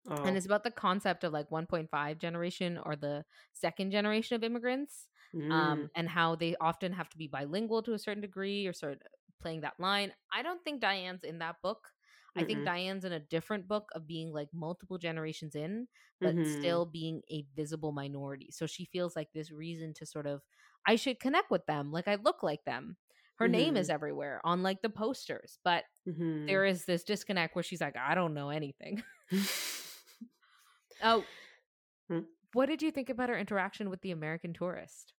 Oh. 0.09 0.15
And 0.23 0.37
it's 0.37 0.45
about 0.45 0.63
the 0.63 0.71
concept 0.71 1.23
of 1.23 1.33
like 1.33 1.51
1.5 1.51 2.17
generation 2.17 2.79
or 2.83 2.95
the 2.95 3.25
second 3.53 3.91
generation 3.91 4.35
of 4.35 4.43
immigrants. 4.43 5.07
Mm. 5.33 5.85
Um, 5.85 5.89
and 5.95 6.09
how 6.09 6.35
they 6.35 6.55
often 6.59 6.91
have 6.93 7.07
to 7.09 7.17
be 7.17 7.27
bilingual 7.27 7.83
to 7.83 7.93
a 7.93 7.99
certain 7.99 8.21
degree 8.21 8.65
or 8.65 8.73
sort 8.73 8.93
of 8.93 8.99
playing 9.39 9.61
that 9.61 9.79
line. 9.79 10.11
I 10.33 10.41
don't 10.41 10.63
think 10.63 10.81
Diane's 10.81 11.23
in 11.23 11.37
that 11.39 11.57
book. 11.61 11.89
I 12.35 12.43
think 12.43 12.63
Diane's 12.63 13.05
in 13.05 13.11
a 13.13 13.19
different 13.19 13.67
book 13.67 13.89
of 13.93 14.07
being 14.07 14.31
like 14.33 14.49
multiple 14.53 14.97
generations 14.97 15.55
in, 15.55 15.87
but 16.23 16.37
Mhm. 16.37 16.45
still 16.45 16.85
being 16.85 17.21
a 17.31 17.45
visible 17.55 17.91
minority. 17.91 18.49
So 18.51 18.65
she 18.65 18.85
feels 18.85 19.15
like 19.15 19.29
this 19.33 19.51
reason 19.51 19.93
to 19.95 20.05
sort 20.05 20.25
of, 20.27 20.41
I 20.87 20.95
should 20.95 21.19
connect 21.19 21.51
with 21.51 21.65
them. 21.67 21.91
Like 21.91 22.07
I 22.07 22.15
look 22.15 22.43
like 22.43 22.63
them. 22.65 22.97
Her 23.37 23.47
name 23.47 23.77
is 23.77 23.89
everywhere 23.89 24.41
on 24.43 24.63
like 24.63 24.81
the 24.81 24.89
posters, 24.89 25.59
but 25.63 25.83
Mhm. 26.05 26.45
there 26.47 26.65
is 26.65 26.85
this 26.85 27.03
disconnect 27.03 27.55
where 27.55 27.63
she's 27.63 27.81
like, 27.81 27.95
I 27.97 28.15
don't 28.15 28.33
know 28.33 28.49
anything. 28.49 29.03
Oh, 31.03 31.23
Hmm? 32.09 32.19
what 32.53 32.67
did 32.67 32.81
you 32.81 32.91
think 32.91 33.09
about 33.09 33.29
her 33.29 33.37
interaction 33.37 33.89
with 33.89 34.01
the 34.01 34.11
American 34.11 34.53
tourist? 34.53 35.13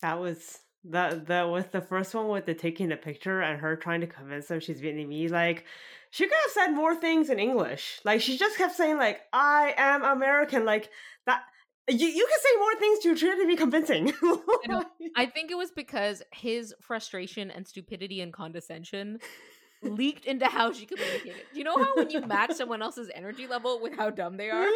that 0.00 0.18
was 0.20 0.58
that 0.84 1.26
that 1.26 1.48
was 1.48 1.66
the 1.66 1.80
first 1.80 2.14
one 2.14 2.28
with 2.28 2.46
the 2.46 2.54
taking 2.54 2.88
the 2.88 2.96
picture 2.96 3.40
and 3.42 3.60
her 3.60 3.76
trying 3.76 4.00
to 4.00 4.06
convince 4.06 4.48
him 4.50 4.60
she's 4.60 4.80
Vietnamese. 4.80 5.30
Like 5.30 5.64
she 6.10 6.24
could 6.24 6.38
have 6.44 6.52
said 6.52 6.68
more 6.68 6.94
things 6.94 7.30
in 7.30 7.38
English. 7.38 8.00
Like 8.04 8.20
she 8.20 8.38
just 8.38 8.56
kept 8.56 8.76
saying 8.76 8.96
like 8.96 9.20
I 9.32 9.74
am 9.76 10.04
American. 10.04 10.64
Like 10.64 10.88
that. 11.26 11.42
You 11.88 12.06
you 12.06 12.26
can 12.26 12.38
say 12.40 12.58
more 12.58 12.74
things 12.78 12.98
to 13.00 13.16
try 13.16 13.34
to 13.40 13.46
be 13.46 13.56
convincing. 13.56 14.12
know. 14.68 14.84
I 15.16 15.26
think 15.26 15.50
it 15.50 15.56
was 15.56 15.70
because 15.72 16.22
his 16.32 16.74
frustration 16.80 17.50
and 17.50 17.66
stupidity 17.66 18.20
and 18.20 18.32
condescension 18.32 19.18
leaked 19.82 20.24
into 20.24 20.46
how 20.46 20.72
she 20.72 20.86
communicated. 20.86 21.42
You 21.54 21.64
know 21.64 21.76
how 21.76 21.94
when 21.96 22.10
you 22.10 22.20
match 22.20 22.52
someone 22.52 22.82
else's 22.82 23.10
energy 23.14 23.46
level 23.46 23.80
with 23.80 23.94
how 23.96 24.10
dumb 24.10 24.36
they 24.36 24.50
are? 24.50 24.66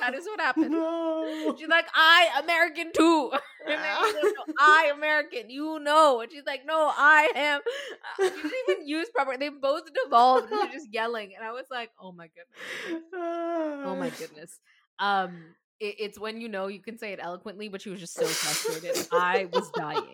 That 0.00 0.12
is 0.14 0.24
what 0.26 0.40
happened. 0.40 0.70
No. 0.72 1.54
She's 1.58 1.68
like, 1.68 1.86
I 1.94 2.28
American 2.42 2.92
too. 2.92 3.32
And 3.62 3.78
then 3.78 4.06
he 4.06 4.12
goes, 4.14 4.32
"No, 4.48 4.54
I 4.58 4.90
American, 4.96 5.50
you 5.50 5.78
know. 5.80 6.22
And 6.22 6.32
she's 6.32 6.46
like, 6.46 6.62
No, 6.66 6.90
I 6.96 7.30
am. 7.36 7.60
Uh, 7.60 8.24
She 8.24 8.30
didn't 8.30 8.52
even 8.70 8.88
use 8.88 9.10
proper. 9.14 9.36
They 9.36 9.50
both 9.50 9.82
devolved 10.02 10.50
into 10.50 10.72
just 10.72 10.88
yelling, 10.90 11.32
and 11.36 11.44
I 11.46 11.52
was 11.52 11.66
like, 11.70 11.90
Oh 12.00 12.10
my 12.10 12.28
goodness. 12.28 13.02
Oh 13.12 13.96
my 13.98 14.08
goodness. 14.18 14.58
Um, 14.98 15.54
it, 15.78 15.96
it's 15.98 16.18
when 16.18 16.40
you 16.40 16.48
know 16.48 16.68
you 16.68 16.80
can 16.80 16.98
say 16.98 17.12
it 17.12 17.18
eloquently, 17.22 17.68
but 17.68 17.82
she 17.82 17.90
was 17.90 18.00
just 18.00 18.14
so 18.14 18.24
frustrated. 18.24 19.06
I 19.12 19.46
was 19.52 19.70
dying. 19.72 20.06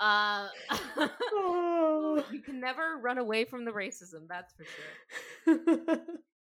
Uh, 0.00 0.48
Oh. 1.32 2.24
you 2.30 2.40
can 2.40 2.60
never 2.60 2.98
run 3.02 3.18
away 3.18 3.44
from 3.44 3.64
the 3.64 3.70
racism. 3.72 4.26
That's 4.28 4.52
for 4.54 4.64
sure. 4.64 5.98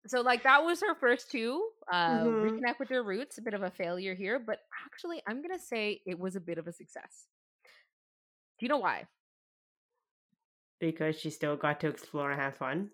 So, 0.09 0.20
like, 0.20 0.44
that 0.44 0.64
was 0.64 0.81
her 0.83 0.94
first 0.94 1.33
two. 1.33 1.68
Uh, 1.90 2.20
Mhm. 2.20 2.42
Reconnect 2.61 2.79
with 2.79 2.90
your 2.90 3.03
roots. 3.03 3.38
A 3.38 3.42
bit 3.42 3.55
of 3.55 3.62
a 3.64 3.70
failure 3.72 4.14
here, 4.14 4.38
but 4.38 4.61
actually, 4.87 5.20
I'm 5.27 5.42
gonna 5.42 5.59
say 5.59 6.01
it 6.07 6.16
was 6.16 6.37
a 6.37 6.40
bit 6.40 6.59
of 6.59 6.68
a 6.68 6.72
success. 6.72 7.27
Do 8.59 8.66
you 8.66 8.68
know 8.68 8.79
why? 8.79 9.07
because 10.79 11.18
she 11.18 11.31
still 11.31 11.57
got 11.57 11.81
to 11.81 11.88
explore 11.88 12.31
and 12.31 12.40
have 12.40 12.55
fun. 12.57 12.90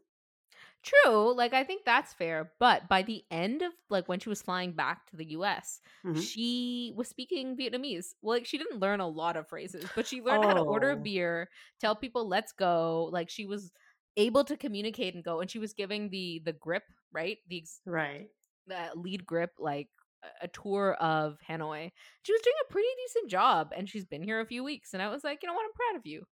True, 0.83 1.33
like 1.33 1.53
I 1.53 1.63
think 1.63 1.85
that's 1.85 2.13
fair, 2.13 2.55
but 2.59 2.89
by 2.89 3.03
the 3.03 3.25
end 3.31 3.63
of 3.63 3.73
like 3.89 4.09
when 4.09 4.19
she 4.19 4.29
was 4.29 4.43
flying 4.43 4.73
back 4.73 5.07
to 5.07 5.17
the 5.17 5.31
US, 5.31 5.81
Mhm. 6.05 6.27
she 6.27 6.93
was 6.97 7.09
speaking 7.09 7.57
Vietnamese. 7.57 8.15
Well, 8.21 8.37
like 8.37 8.47
she 8.47 8.59
didn't 8.59 8.81
learn 8.81 8.99
a 8.99 9.07
lot 9.07 9.37
of 9.37 9.49
phrases, 9.49 9.93
but 9.95 10.09
she 10.09 10.21
learned 10.21 10.45
how 10.45 10.55
to 10.55 10.61
order 10.61 10.91
a 10.91 10.97
Oh. 10.97 11.01
beer, 11.01 11.51
tell 11.79 11.95
people 11.95 12.27
let's 12.27 12.51
go. 12.53 13.05
Like 13.13 13.31
she 13.31 13.47
was 13.47 13.71
able 14.17 14.43
to 14.45 14.57
communicate 14.57 15.15
and 15.15 15.23
go 15.25 15.41
and 15.41 15.49
she 15.49 15.61
was 15.61 15.73
giving 15.73 16.11
the 16.11 16.41
the 16.45 16.53
grip, 16.53 16.85
right? 17.13 17.39
The 17.47 17.59
ex- 17.59 17.81
Right. 17.87 18.31
the 18.67 18.91
lead 18.97 19.27
grip 19.27 19.53
like 19.59 19.91
a 20.43 20.49
tour 20.49 20.95
of 20.95 21.39
Hanoi. 21.49 21.93
She 22.23 22.33
was 22.33 22.43
doing 22.43 22.57
a 22.69 22.73
pretty 22.73 22.89
decent 23.07 23.31
job 23.31 23.73
and 23.77 23.89
she's 23.89 24.07
been 24.07 24.23
here 24.23 24.41
a 24.41 24.47
few 24.47 24.65
weeks 24.65 24.95
and 24.95 25.03
I 25.03 25.09
was 25.11 25.25
like, 25.25 25.43
"You 25.43 25.49
know 25.49 25.55
what? 25.55 25.65
I'm 25.67 25.73
proud 25.75 25.97
of 25.99 26.07
you." 26.07 26.27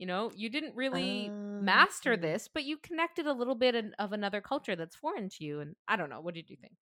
You 0.00 0.06
know, 0.06 0.32
you 0.34 0.48
didn't 0.48 0.74
really 0.74 1.28
master 1.28 2.14
Um, 2.14 2.22
this, 2.22 2.48
but 2.48 2.64
you 2.64 2.78
connected 2.78 3.26
a 3.26 3.34
little 3.34 3.54
bit 3.54 3.74
in, 3.74 3.92
of 3.98 4.14
another 4.14 4.40
culture 4.40 4.74
that's 4.74 4.96
foreign 4.96 5.28
to 5.28 5.44
you. 5.44 5.60
And 5.60 5.76
I 5.86 5.96
don't 5.96 6.08
know, 6.08 6.22
what 6.22 6.32
did 6.32 6.48
you 6.48 6.56
think? 6.56 6.72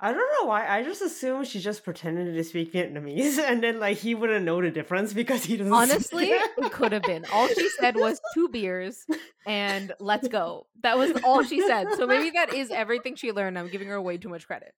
I 0.00 0.10
don't 0.10 0.32
know 0.40 0.48
why. 0.48 0.66
I 0.66 0.82
just 0.82 1.02
assumed 1.02 1.46
she 1.46 1.60
just 1.60 1.84
pretended 1.84 2.34
to 2.34 2.44
speak 2.44 2.72
Vietnamese, 2.72 3.38
and 3.46 3.62
then 3.62 3.78
like 3.78 3.98
he 3.98 4.14
wouldn't 4.14 4.42
know 4.42 4.62
the 4.62 4.70
difference 4.70 5.12
because 5.12 5.44
he 5.44 5.58
doesn't. 5.58 5.70
Honestly, 5.70 6.30
it. 6.30 6.50
it 6.56 6.72
could 6.72 6.92
have 6.92 7.02
been. 7.02 7.26
All 7.30 7.46
she 7.46 7.68
said 7.78 7.94
was 7.94 8.18
two 8.32 8.48
beers 8.48 9.04
and 9.46 9.92
let's 10.00 10.26
go. 10.26 10.66
That 10.82 10.96
was 10.96 11.12
all 11.24 11.42
she 11.42 11.60
said. 11.60 11.88
So 11.98 12.06
maybe 12.06 12.30
that 12.30 12.54
is 12.54 12.70
everything 12.70 13.16
she 13.16 13.32
learned. 13.32 13.58
I'm 13.58 13.68
giving 13.68 13.88
her 13.88 14.00
way 14.00 14.16
too 14.16 14.30
much 14.30 14.46
credit. 14.46 14.72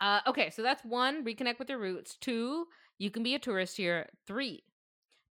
Uh, 0.00 0.20
okay, 0.26 0.48
so 0.48 0.62
that's 0.62 0.82
one, 0.82 1.26
reconnect 1.26 1.58
with 1.58 1.68
your 1.68 1.78
roots. 1.78 2.16
Two, 2.16 2.66
you 2.96 3.10
can 3.10 3.22
be 3.22 3.34
a 3.34 3.38
tourist 3.38 3.76
here. 3.76 4.08
Three, 4.26 4.62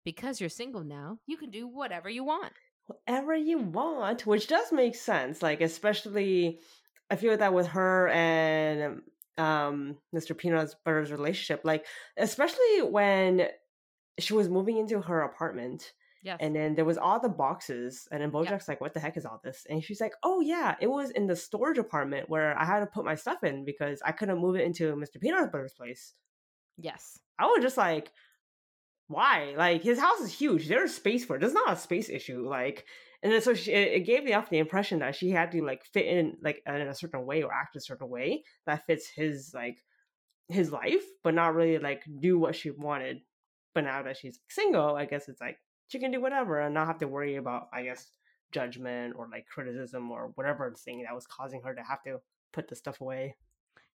because 0.07 0.41
you're 0.41 0.49
single 0.49 0.85
now, 0.85 1.19
you 1.27 1.37
can 1.37 1.51
do 1.51 1.69
whatever 1.69 2.09
you 2.09 2.25
want. 2.25 2.55
whatever 2.87 3.35
you 3.35 3.59
want, 3.59 4.27
which 4.27 4.47
does 4.47 4.73
make 4.73 4.95
sense. 4.95 5.43
Like 5.43 5.61
especially, 5.61 6.61
I 7.11 7.17
feel 7.17 7.37
that 7.37 7.53
with 7.55 7.69
her 7.69 8.09
and 8.09 9.03
um 9.39 9.99
Mr. 10.15 10.37
Peanut 10.37 10.75
Butter's 10.85 11.13
relationship, 11.13 11.61
like 11.65 11.85
especially 12.17 12.83
when 12.83 13.49
she 14.19 14.35
was 14.35 14.49
moving 14.49 14.79
into 14.79 15.01
her 15.03 15.23
apartment. 15.23 15.93
Yes. 16.23 16.39
And 16.41 16.57
then 16.57 16.75
there 16.75 16.85
was 16.85 16.99
all 16.99 17.21
the 17.21 17.29
boxes, 17.29 18.09
and 18.11 18.21
then 18.21 18.33
Bojack's 18.33 18.67
like, 18.69 18.81
"What 18.81 18.95
the 18.95 19.01
heck 19.01 19.17
is 19.17 19.27
all 19.27 19.41
this?" 19.45 19.65
And 19.71 19.83
she's 19.85 20.01
like, 20.01 20.15
"Oh 20.25 20.41
yeah, 20.41 20.75
it 20.81 20.89
was 20.89 21.11
in 21.11 21.27
the 21.29 21.37
storage 21.37 21.79
apartment 21.79 22.29
where 22.29 22.59
I 22.59 22.65
had 22.65 22.81
to 22.81 22.87
put 22.87 23.05
my 23.05 23.15
stuff 23.15 23.45
in 23.45 23.65
because 23.65 24.03
I 24.05 24.13
couldn't 24.13 24.39
move 24.41 24.57
it 24.57 24.65
into 24.65 24.95
Mr. 24.97 25.21
Peanut 25.21 25.53
Butter's 25.53 25.75
place." 25.75 26.15
yes. 26.79 27.19
I 27.39 27.47
was 27.47 27.61
just 27.63 27.77
like, 27.77 28.11
"Why? 29.09 29.55
Like 29.57 29.83
his 29.83 29.99
house 29.99 30.21
is 30.21 30.33
huge. 30.33 30.69
There's 30.69 30.95
space 30.95 31.25
for 31.25 31.37
it. 31.37 31.45
It's 31.45 31.55
not 31.55 31.73
a 31.73 31.77
space 31.77 32.09
issue." 32.09 32.49
Like, 32.49 32.85
and 33.23 33.33
then 33.33 33.41
so 33.41 33.55
she, 33.55 33.73
it 33.73 33.93
it 33.95 34.07
gave 34.07 34.25
me 34.25 34.33
off 34.33 34.51
the 34.51 34.59
impression 34.59 35.01
that 35.01 35.17
she 35.17 35.31
had 35.31 35.53
to 35.53 35.63
like 35.65 35.85
fit 35.85 36.07
in 36.07 36.37
like 36.43 36.63
in 36.67 36.75
a 36.75 36.95
certain 36.95 37.25
way 37.27 37.43
or 37.43 37.53
act 37.53 37.77
a 37.77 37.81
certain 37.81 38.09
way 38.09 38.43
that 38.67 38.87
fits 38.87 39.09
his 39.09 39.53
like 39.55 39.79
his 40.49 40.73
life, 40.73 41.05
but 41.25 41.35
not 41.35 41.55
really 41.55 41.79
like 41.79 42.03
do 42.21 42.39
what 42.39 42.57
she 42.57 42.71
wanted. 42.71 43.19
But 43.75 43.85
now 43.85 44.03
that 44.03 44.17
she's 44.17 44.41
single, 44.49 44.97
I 44.97 45.05
guess 45.05 45.29
it's 45.29 45.41
like 45.41 45.59
she 45.89 45.99
can 45.99 46.11
do 46.11 46.21
whatever 46.21 46.61
and 46.61 46.75
not 46.75 46.87
have 46.87 46.99
to 46.99 47.09
worry 47.09 47.37
about, 47.37 47.69
I 47.73 47.83
guess, 47.83 48.11
judgment 48.53 49.15
or 49.17 49.29
like 49.31 49.47
criticism 49.47 50.11
or 50.11 50.33
whatever 50.35 50.73
thing 50.73 51.03
that 51.03 51.15
was 51.15 51.27
causing 51.27 51.63
her 51.63 51.75
to 51.75 51.83
have 51.83 52.03
to 52.05 52.19
put 52.53 52.69
the 52.69 52.77
stuff 52.77 53.01
away. 53.01 53.37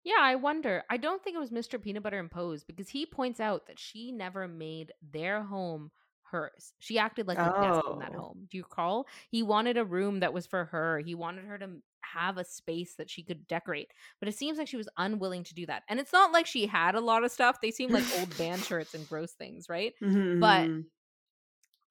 Yeah, 0.05 0.19
I 0.21 0.35
wonder. 0.37 0.83
I 0.89 0.97
don't 0.97 1.23
think 1.23 1.37
it 1.37 1.41
was 1.41 1.51
Mr. 1.51 1.81
Peanut 1.81 2.03
Butter 2.03 2.19
imposed 2.19 2.67
because 2.67 2.89
he 2.89 3.05
points 3.07 3.39
out 3.41 3.67
that 3.67 3.79
she 3.79 4.13
never 4.13 4.49
made 4.49 4.93
their 5.13 5.43
home 5.43 5.91
hers. 6.23 6.73
She 6.79 6.99
acted 6.99 7.27
like 7.27 7.39
a 7.39 7.53
guest 7.61 7.83
in 7.93 7.99
that 7.99 8.13
Oh. 8.15 8.21
home. 8.21 8.47
Do 8.51 8.57
you 8.57 8.63
recall? 8.63 9.07
He 9.31 9.43
wanted 9.43 9.77
a 9.77 9.85
room 9.85 10.21
that 10.21 10.33
was 10.33 10.47
for 10.47 10.67
her. 10.67 11.01
He 11.01 11.15
wanted 11.15 11.45
her 11.45 11.59
to 11.59 11.83
have 12.03 12.39
a 12.39 12.45
space 12.45 12.95
that 12.95 13.11
she 13.11 13.23
could 13.23 13.47
decorate. 13.47 13.93
But 14.21 14.29
it 14.29 14.35
seems 14.37 14.57
like 14.57 14.69
she 14.69 14.77
was 14.77 14.89
unwilling 14.97 15.45
to 15.45 15.55
do 15.55 15.67
that. 15.67 15.83
And 15.89 16.01
it's 16.01 16.13
not 16.13 16.33
like 16.33 16.47
she 16.47 16.67
had 16.67 16.95
a 16.95 17.01
lot 17.01 17.25
of 17.25 17.31
stuff. 17.33 17.61
They 17.61 17.71
seem 17.73 17.91
like 17.91 18.05
old 18.19 18.35
band 18.39 18.63
shirts 18.65 18.95
and 18.95 19.09
gross 19.09 19.33
things, 19.33 19.69
right? 19.69 19.95
But- 20.01 20.07
Mhm. 20.09 20.85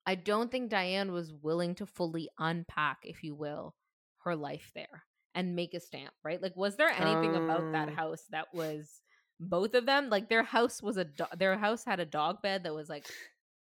I 0.06 0.16
don't 0.16 0.50
think 0.50 0.72
Diane 0.72 1.12
was 1.12 1.32
willing 1.34 1.76
to 1.76 1.86
fully 1.86 2.30
unpack, 2.40 3.00
if 3.04 3.24
you 3.24 3.36
will, 3.36 3.76
her 4.24 4.36
life 4.36 4.72
there 4.74 5.04
and 5.40 5.56
make 5.56 5.74
a 5.74 5.80
stamp, 5.80 6.14
right? 6.24 6.42
Like, 6.42 6.56
was 6.56 6.76
there 6.76 6.90
anything 6.90 7.36
about 7.36 7.72
that 7.72 7.90
Oh. 7.90 7.94
house 7.96 8.24
that 8.32 8.54
was 8.54 9.02
both 9.40 9.74
of 9.74 9.86
them? 9.86 10.10
Like, 10.10 10.28
their 10.30 10.44
house 10.44 10.82
was 10.82 10.98
a 10.98 11.06
do- 11.06 11.26
their 11.38 11.58
house 11.58 11.84
had 11.86 12.00
a 12.00 12.06
dog 12.06 12.42
bed 12.42 12.64
that 12.64 12.74
was 12.76 12.90
like 12.90 13.08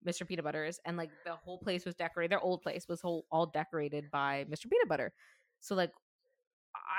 Mr. 0.08 0.26
Peanut 0.28 0.46
Butter's, 0.46 0.80
and 0.86 0.96
like 0.98 1.10
the 1.26 1.36
whole 1.36 1.58
place 1.60 1.86
was 1.86 1.96
decorated. 1.96 2.32
Their 2.32 2.40
old 2.40 2.62
place 2.62 2.88
was 2.88 3.02
whole 3.02 3.26
all 3.32 3.48
decorated 3.48 4.10
by 4.12 4.46
Mr. 4.50 4.70
Peanut 4.70 4.88
Butter. 4.90 5.14
So 5.60 5.76
like. 5.76 5.92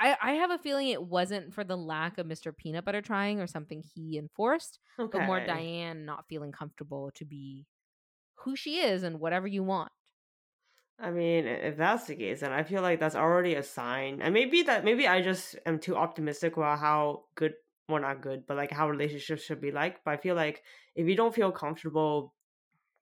I, 0.01 0.17
I 0.21 0.31
have 0.33 0.49
a 0.51 0.57
feeling 0.57 0.89
it 0.89 1.01
wasn't 1.01 1.53
for 1.53 1.63
the 1.63 1.77
lack 1.77 2.17
of 2.17 2.25
Mr. 2.27 2.55
Peanut 2.55 2.83
Butter 2.83 3.01
trying 3.01 3.39
or 3.39 3.47
something 3.47 3.83
he 3.95 4.17
enforced, 4.17 4.79
but 4.97 5.25
more 5.25 5.39
Diane 5.45 6.03
not 6.05 6.25
feeling 6.27 6.51
comfortable 6.51 7.11
to 7.15 7.25
be 7.25 7.65
who 8.35 8.55
she 8.55 8.79
is 8.79 9.03
and 9.03 9.19
whatever 9.19 9.47
you 9.47 9.63
want. 9.63 9.91
I 10.99 11.11
mean, 11.11 11.45
if 11.45 11.77
that's 11.77 12.07
the 12.07 12.15
case, 12.15 12.39
then 12.39 12.51
I 12.51 12.63
feel 12.63 12.81
like 12.81 12.99
that's 12.99 13.15
already 13.15 13.53
a 13.55 13.63
sign. 13.63 14.21
And 14.21 14.33
maybe 14.33 14.63
that 14.63 14.83
maybe 14.83 15.07
I 15.07 15.21
just 15.21 15.55
am 15.65 15.79
too 15.79 15.95
optimistic 15.95 16.57
about 16.57 16.79
how 16.79 17.25
good 17.35 17.53
well 17.87 18.01
not 18.01 18.21
good, 18.21 18.45
but 18.47 18.57
like 18.57 18.71
how 18.71 18.89
relationships 18.89 19.43
should 19.43 19.61
be 19.61 19.71
like. 19.71 20.03
But 20.03 20.11
I 20.11 20.17
feel 20.17 20.35
like 20.35 20.63
if 20.95 21.07
you 21.07 21.15
don't 21.15 21.35
feel 21.35 21.51
comfortable 21.51 22.33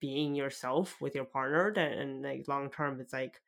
being 0.02 0.36
yourself 0.36 1.02
with 1.02 1.16
your 1.16 1.26
partner, 1.26 1.74
then 1.74 1.94
and 1.94 2.24
like 2.24 2.48
long 2.48 2.70
term 2.72 3.02
it's 3.02 3.14
like 3.14 3.42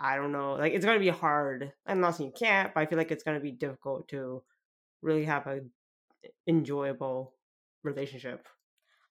I 0.00 0.16
don't 0.16 0.32
know. 0.32 0.54
Like 0.54 0.74
it's 0.74 0.84
gonna 0.86 1.00
be 1.00 1.08
hard. 1.10 1.72
I'm 1.86 2.00
not 2.00 2.16
saying 2.16 2.30
you 2.30 2.34
can't, 2.38 2.74
but 2.74 2.80
I 2.82 2.86
feel 2.86 2.98
like 2.98 3.12
it's 3.12 3.24
gonna 3.24 3.40
be 3.40 3.52
difficult 3.52 4.08
to 4.08 4.44
really 5.02 5.24
have 5.26 5.46
a 5.48 5.62
enjoyable 6.48 7.34
relationship. 7.84 8.48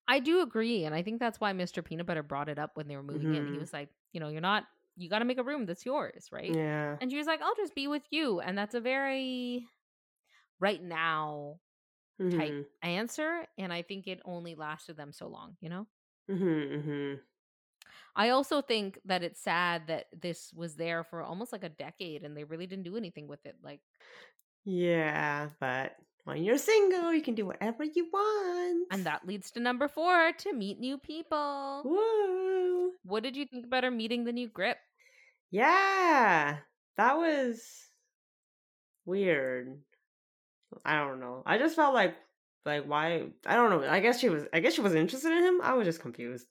I 0.08 0.20
do 0.20 0.42
agree, 0.42 0.84
and 0.86 0.94
I 0.94 1.04
think 1.04 1.20
that's 1.20 1.40
why 1.40 1.54
Mr. 1.54 1.82
Peanut 1.82 2.06
Butter 2.06 2.24
brought 2.24 2.50
it 2.50 2.60
up 2.60 2.76
when 2.76 2.88
they 2.88 2.96
were 2.96 3.04
moving 3.04 3.34
in. 3.34 3.46
He 3.48 3.58
Mhm. 3.58 3.60
was 3.60 3.72
like, 3.74 3.90
you 4.14 4.20
know, 4.20 4.30
you're 4.30 4.42
not 4.42 4.66
you 4.98 5.10
got 5.10 5.20
to 5.20 5.26
make 5.26 5.38
a 5.40 5.44
room 5.44 5.66
that's 5.66 5.86
yours, 5.86 6.28
right? 6.32 6.58
Yeah. 6.58 7.00
And 7.00 7.10
she 7.12 7.18
was 7.18 7.28
like, 7.28 7.42
I'll 7.42 7.56
just 7.56 7.76
be 7.76 7.88
with 7.88 8.04
you, 8.12 8.40
and 8.42 8.58
that's 8.58 8.76
a 8.76 8.82
very 8.82 9.68
right 10.60 10.82
now 10.82 11.60
type 12.30 12.56
Mhm. 12.60 12.66
answer, 12.84 13.48
and 13.58 13.74
I 13.74 13.82
think 13.84 14.08
it 14.08 14.22
only 14.26 14.56
lasted 14.56 14.98
them 14.98 15.14
so 15.14 15.28
long, 15.28 15.58
you 15.62 15.70
know? 15.70 15.88
Mhm. 16.28 16.72
Mhm. 16.74 17.22
I 18.16 18.30
also 18.30 18.62
think 18.62 19.00
that 19.06 19.24
it's 19.24 19.40
sad 19.42 19.88
that 19.88 20.08
this 20.14 20.54
was 20.54 20.76
there 20.76 21.04
for 21.04 21.22
almost 21.22 21.52
like 21.52 21.64
a 21.64 21.70
decade 21.70 22.24
and 22.24 22.36
they 22.36 22.44
really 22.44 22.68
didn't 22.68 22.84
do 22.86 22.98
anything 22.98 23.28
with 23.28 23.46
it. 23.46 23.58
Like, 23.62 23.82
Yeah, 24.64 25.50
but 25.60 25.98
when 26.24 26.44
you're 26.44 26.58
single, 26.58 27.14
you 27.14 27.22
can 27.22 27.36
do 27.36 27.46
whatever 27.46 27.84
you 27.84 28.08
want. 28.12 28.88
and 28.92 29.06
that 29.06 29.26
leads 29.28 29.52
to 29.52 29.60
number 29.60 29.88
four 29.88 30.32
to 30.38 30.54
meet 30.54 30.80
new 30.80 30.98
people. 30.98 31.82
Woo! 31.86 32.92
What 33.04 33.24
did 33.24 33.36
you 33.36 33.46
think 33.46 33.66
about 33.66 33.84
her 33.84 33.92
meeting 33.92 34.24
the 34.24 34.32
new 34.32 34.48
grip? 34.48 34.78
Yeah, 35.50 36.58
that 36.98 37.18
was 37.18 37.62
weird. 39.06 39.78
I 40.86 40.98
don't 41.00 41.20
know. 41.20 41.44
I 41.46 41.58
just 41.58 41.76
felt 41.76 41.94
like 41.94 42.16
like 42.66 42.86
why 42.86 43.28
I 43.46 43.56
don't 43.56 43.70
know. 43.70 43.88
I 43.90 44.00
guess 44.00 44.20
she 44.20 44.30
was 44.30 44.44
I 44.54 44.60
guess 44.60 44.74
she 44.74 44.82
was 44.82 44.96
interested 44.96 45.32
in 45.32 45.44
him. 45.44 45.62
I 45.62 45.74
was 45.74 45.86
just 45.86 46.02
confused. 46.02 46.48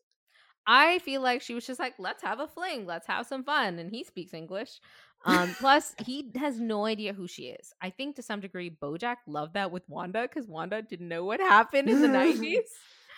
I 0.66 0.98
feel 1.00 1.22
like 1.22 1.40
she 1.42 1.54
was 1.54 1.66
just 1.66 1.80
like, 1.80 1.94
let's 1.98 2.22
have 2.22 2.38
a 2.38 2.46
fling, 2.46 2.86
let's 2.86 3.06
have 3.06 3.26
some 3.26 3.42
fun. 3.44 3.78
And 3.78 3.90
he 3.90 4.04
speaks 4.04 4.34
English. 4.34 4.78
Um, 5.24 5.54
plus, 5.58 5.94
he 6.04 6.30
has 6.36 6.58
no 6.58 6.86
idea 6.86 7.12
who 7.12 7.28
she 7.28 7.48
is. 7.48 7.72
I 7.80 7.90
think 7.90 8.16
to 8.16 8.22
some 8.22 8.40
degree, 8.40 8.70
Bojack 8.70 9.16
loved 9.26 9.54
that 9.54 9.70
with 9.70 9.82
Wanda 9.88 10.22
because 10.22 10.46
Wanda 10.48 10.80
didn't 10.82 11.08
know 11.08 11.24
what 11.24 11.40
happened 11.40 11.88
in 11.88 12.00
the 12.00 12.08
90s. 12.18 12.58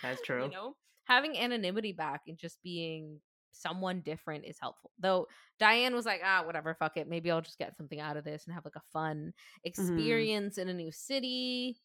That's 0.01 0.21
true. 0.25 0.45
You 0.45 0.51
know, 0.51 0.75
having 1.05 1.37
anonymity 1.37 1.93
back 1.93 2.21
and 2.27 2.37
just 2.37 2.61
being 2.63 3.19
someone 3.51 4.01
different 4.01 4.45
is 4.45 4.57
helpful. 4.59 4.91
Though 4.99 5.27
Diane 5.59 5.93
was 5.93 6.05
like, 6.05 6.21
ah, 6.25 6.43
whatever, 6.45 6.73
fuck 6.73 6.97
it. 6.97 7.07
Maybe 7.07 7.29
I'll 7.31 7.41
just 7.41 7.59
get 7.59 7.77
something 7.77 7.99
out 7.99 8.17
of 8.17 8.23
this 8.23 8.45
and 8.45 8.53
have 8.53 8.65
like 8.65 8.75
a 8.75 8.81
fun 8.91 9.31
experience 9.63 10.57
in 10.57 10.69
a 10.69 10.73
new 10.73 10.91
city. 10.91 11.77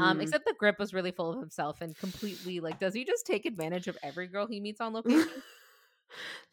Um, 0.00 0.18
Mhm. 0.18 0.22
except 0.22 0.44
the 0.44 0.54
grip 0.58 0.78
was 0.78 0.92
really 0.94 1.12
full 1.12 1.32
of 1.32 1.40
himself 1.40 1.80
and 1.80 1.96
completely 1.98 2.60
like, 2.60 2.78
does 2.78 2.94
he 2.94 3.04
just 3.04 3.26
take 3.26 3.46
advantage 3.46 3.86
of 3.86 3.96
every 4.02 4.26
girl 4.28 4.46
he 4.46 4.60
meets 4.60 4.80
on 4.80 4.92
location? 4.94 5.42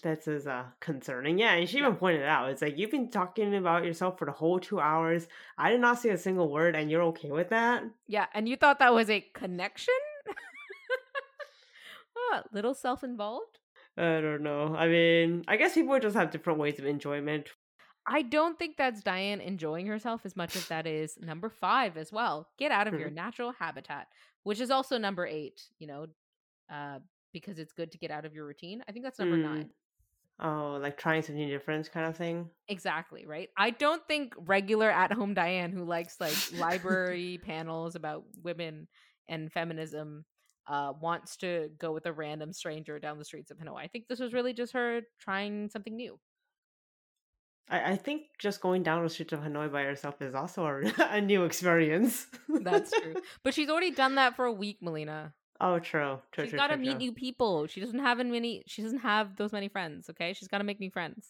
That's 0.03 0.27
as 0.27 0.47
uh, 0.47 0.65
concerning. 0.79 1.37
Yeah, 1.37 1.53
and 1.53 1.69
she 1.69 1.77
even 1.77 1.95
pointed 1.95 2.23
out, 2.23 2.49
it's 2.49 2.61
like 2.61 2.77
you've 2.77 2.91
been 2.91 3.09
talking 3.11 3.55
about 3.55 3.85
yourself 3.85 4.17
for 4.17 4.25
the 4.25 4.31
whole 4.31 4.59
two 4.59 4.79
hours. 4.79 5.27
I 5.57 5.71
did 5.71 5.81
not 5.81 5.99
say 5.99 6.09
a 6.09 6.17
single 6.17 6.51
word, 6.51 6.75
and 6.75 6.89
you're 6.89 7.03
okay 7.03 7.31
with 7.31 7.49
that. 7.49 7.83
yeah, 8.07 8.25
and 8.33 8.49
you 8.49 8.55
thought 8.55 8.79
that 8.79 8.93
was 8.93 9.09
a 9.09 9.21
connection? 9.33 9.93
ah, 12.33 12.43
little 12.51 12.73
self-involved. 12.73 13.59
I 13.97 14.21
don't 14.21 14.41
know. 14.41 14.73
I 14.75 14.87
mean, 14.87 15.43
I 15.47 15.57
guess 15.57 15.73
people 15.73 15.99
just 15.99 16.15
have 16.15 16.31
different 16.31 16.59
ways 16.59 16.79
of 16.79 16.85
enjoyment. 16.85 17.49
I 18.07 18.23
don't 18.23 18.57
think 18.57 18.77
that's 18.77 19.03
Diane 19.03 19.41
enjoying 19.41 19.85
herself 19.85 20.21
as 20.25 20.35
much 20.35 20.55
as 20.55 20.67
that 20.69 20.87
is 20.87 21.17
number 21.21 21.49
five 21.49 21.97
as 21.97 22.11
well. 22.11 22.49
Get 22.57 22.71
out 22.71 22.87
of 22.87 22.99
your 22.99 23.11
Mhm. 23.11 23.15
natural 23.15 23.51
habitat, 23.51 24.07
which 24.43 24.59
is 24.59 24.71
also 24.71 24.97
number 24.97 25.27
eight, 25.27 25.69
you 25.77 25.85
know, 25.85 26.07
uh, 26.69 26.99
because 27.33 27.59
it's 27.59 27.73
good 27.73 27.91
to 27.91 27.97
get 27.97 28.11
out 28.11 28.25
of 28.25 28.33
your 28.33 28.45
routine. 28.45 28.83
I 28.87 28.91
think 28.91 29.05
that's 29.05 29.19
number 29.19 29.37
Mm. 29.37 29.43
nine. 29.43 29.69
Oh, 30.39 30.79
like 30.81 30.97
trying 30.97 31.21
something 31.21 31.47
different, 31.47 31.91
kind 31.91 32.07
of 32.07 32.17
thing. 32.17 32.49
Exactly, 32.67 33.25
right? 33.27 33.49
I 33.57 33.69
don't 33.69 34.05
think 34.07 34.33
regular 34.37 34.89
at 34.89 35.11
home 35.13 35.35
Diane, 35.35 35.71
who 35.71 35.83
likes 35.83 36.19
like 36.19 36.35
library 36.53 37.39
panels 37.45 37.95
about 37.95 38.23
women 38.41 38.87
and 39.29 39.51
feminism, 39.51 40.25
uh, 40.67 40.93
wants 40.99 41.37
to 41.37 41.69
go 41.77 41.91
with 41.91 42.05
a 42.07 42.13
random 42.13 42.53
stranger 42.53 42.97
down 42.97 43.19
the 43.19 43.25
streets 43.25 43.51
of 43.51 43.57
Hanoi. 43.59 43.77
I 43.77 43.87
think 43.87 44.07
this 44.07 44.19
was 44.19 44.33
really 44.33 44.53
just 44.53 44.73
her 44.73 45.01
trying 45.19 45.69
something 45.69 45.95
new. 45.95 46.19
I, 47.69 47.91
I 47.91 47.95
think 47.95 48.23
just 48.39 48.61
going 48.61 48.81
down 48.83 49.03
the 49.03 49.09
streets 49.09 49.33
of 49.33 49.41
Hanoi 49.41 49.71
by 49.71 49.83
herself 49.83 50.21
is 50.21 50.33
also 50.33 50.65
a, 50.65 50.81
a 51.11 51.21
new 51.21 51.43
experience. 51.45 52.27
That's 52.49 52.91
true. 52.91 53.15
But 53.43 53.53
she's 53.53 53.69
already 53.69 53.91
done 53.91 54.15
that 54.15 54.35
for 54.35 54.45
a 54.45 54.51
week, 54.51 54.77
Melina. 54.81 55.33
Oh, 55.61 55.79
true. 55.79 56.19
True. 56.31 56.45
She's 56.45 56.53
got 56.53 56.67
to 56.67 56.77
meet 56.77 56.91
true. 56.91 56.99
new 56.99 57.13
people. 57.13 57.67
She 57.67 57.79
doesn't 57.79 57.99
have 57.99 58.17
many. 58.17 58.63
She 58.67 58.81
doesn't 58.81 58.99
have 58.99 59.35
those 59.37 59.53
many 59.53 59.69
friends. 59.69 60.09
Okay, 60.09 60.33
she's 60.33 60.47
got 60.47 60.57
to 60.57 60.63
make 60.63 60.79
new 60.79 60.91
friends. 60.91 61.29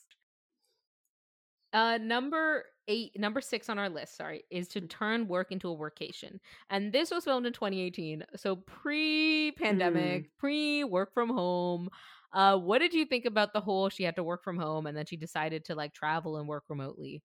Uh, 1.73 1.97
number 2.01 2.65
eight, 2.87 3.17
number 3.17 3.39
six 3.39 3.69
on 3.69 3.79
our 3.79 3.89
list, 3.89 4.17
sorry, 4.17 4.43
is 4.49 4.67
to 4.69 4.81
turn 4.81 5.27
work 5.27 5.51
into 5.51 5.69
a 5.69 5.75
workation, 5.77 6.37
and 6.69 6.91
this 6.91 7.11
was 7.11 7.23
filmed 7.23 7.45
in 7.45 7.53
2018, 7.53 8.25
so 8.35 8.57
pre-pandemic, 8.57 10.29
pre-work 10.37 11.13
from 11.13 11.29
home. 11.29 11.89
Uh, 12.33 12.57
what 12.57 12.79
did 12.79 12.93
you 12.93 13.05
think 13.05 13.25
about 13.25 13.53
the 13.53 13.61
whole? 13.61 13.87
She 13.87 14.03
had 14.03 14.17
to 14.17 14.23
work 14.23 14.43
from 14.43 14.57
home, 14.57 14.85
and 14.85 14.97
then 14.97 15.05
she 15.05 15.15
decided 15.15 15.63
to 15.65 15.75
like 15.75 15.93
travel 15.93 16.37
and 16.37 16.47
work 16.47 16.63
remotely. 16.67 17.23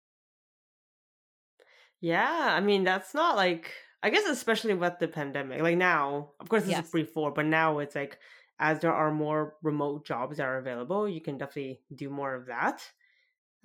Yeah, 2.00 2.54
I 2.54 2.60
mean 2.60 2.84
that's 2.84 3.14
not 3.14 3.36
like 3.36 3.72
I 4.06 4.10
guess 4.10 4.26
especially 4.28 4.74
with 4.74 4.98
the 5.00 5.08
pandemic. 5.08 5.60
Like 5.60 5.76
now, 5.76 6.30
of 6.38 6.48
course 6.48 6.64
this 6.64 6.78
Yes. 6.78 6.86
is 6.86 6.92
before, 6.92 7.32
but 7.32 7.46
now 7.46 7.80
it's 7.80 7.96
like 7.96 8.18
as 8.58 8.78
there 8.80 8.92
are 8.92 9.10
more 9.12 9.56
remote 9.62 10.06
jobs 10.06 10.36
that 10.36 10.46
are 10.46 10.58
available, 10.58 11.08
you 11.08 11.20
can 11.20 11.38
definitely 11.38 11.80
do 11.94 12.08
more 12.08 12.34
of 12.34 12.46
that. 12.46 12.78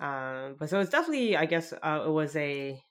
Um, 0.00 0.56
but 0.58 0.68
so 0.68 0.80
it's 0.80 0.90
definitely 0.90 1.36
I 1.36 1.46
guess 1.46 1.72
uh, 1.72 2.02
it 2.06 2.10
was 2.10 2.34
a 2.34 2.82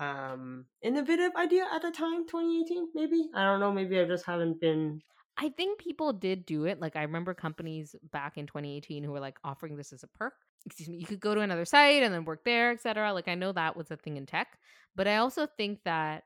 um 0.00 0.64
innovative 0.82 1.32
idea 1.36 1.64
at 1.72 1.82
the 1.82 1.90
time 1.92 2.26
2018 2.26 2.88
maybe 2.94 3.30
i 3.32 3.44
don't 3.44 3.60
know 3.60 3.70
maybe 3.70 4.00
i 4.00 4.04
just 4.04 4.26
haven't 4.26 4.60
been 4.60 5.00
I 5.36 5.48
think 5.48 5.78
people 5.78 6.12
did 6.12 6.46
do 6.46 6.64
it. 6.64 6.80
Like 6.80 6.94
I 6.94 7.02
remember 7.02 7.34
companies 7.34 7.96
back 8.12 8.36
in 8.36 8.46
2018 8.46 9.02
who 9.02 9.10
were 9.10 9.20
like 9.20 9.38
offering 9.42 9.76
this 9.76 9.92
as 9.92 10.04
a 10.04 10.06
perk. 10.06 10.34
Excuse 10.64 10.88
me, 10.88 10.98
you 10.98 11.06
could 11.06 11.20
go 11.20 11.34
to 11.34 11.40
another 11.40 11.64
site 11.64 12.04
and 12.04 12.14
then 12.14 12.24
work 12.24 12.44
there, 12.44 12.70
etc. 12.70 13.12
Like 13.12 13.26
I 13.26 13.34
know 13.34 13.50
that 13.52 13.76
was 13.76 13.90
a 13.90 13.96
thing 13.96 14.16
in 14.16 14.26
tech, 14.26 14.58
but 14.94 15.08
I 15.08 15.16
also 15.16 15.46
think 15.46 15.80
that 15.84 16.22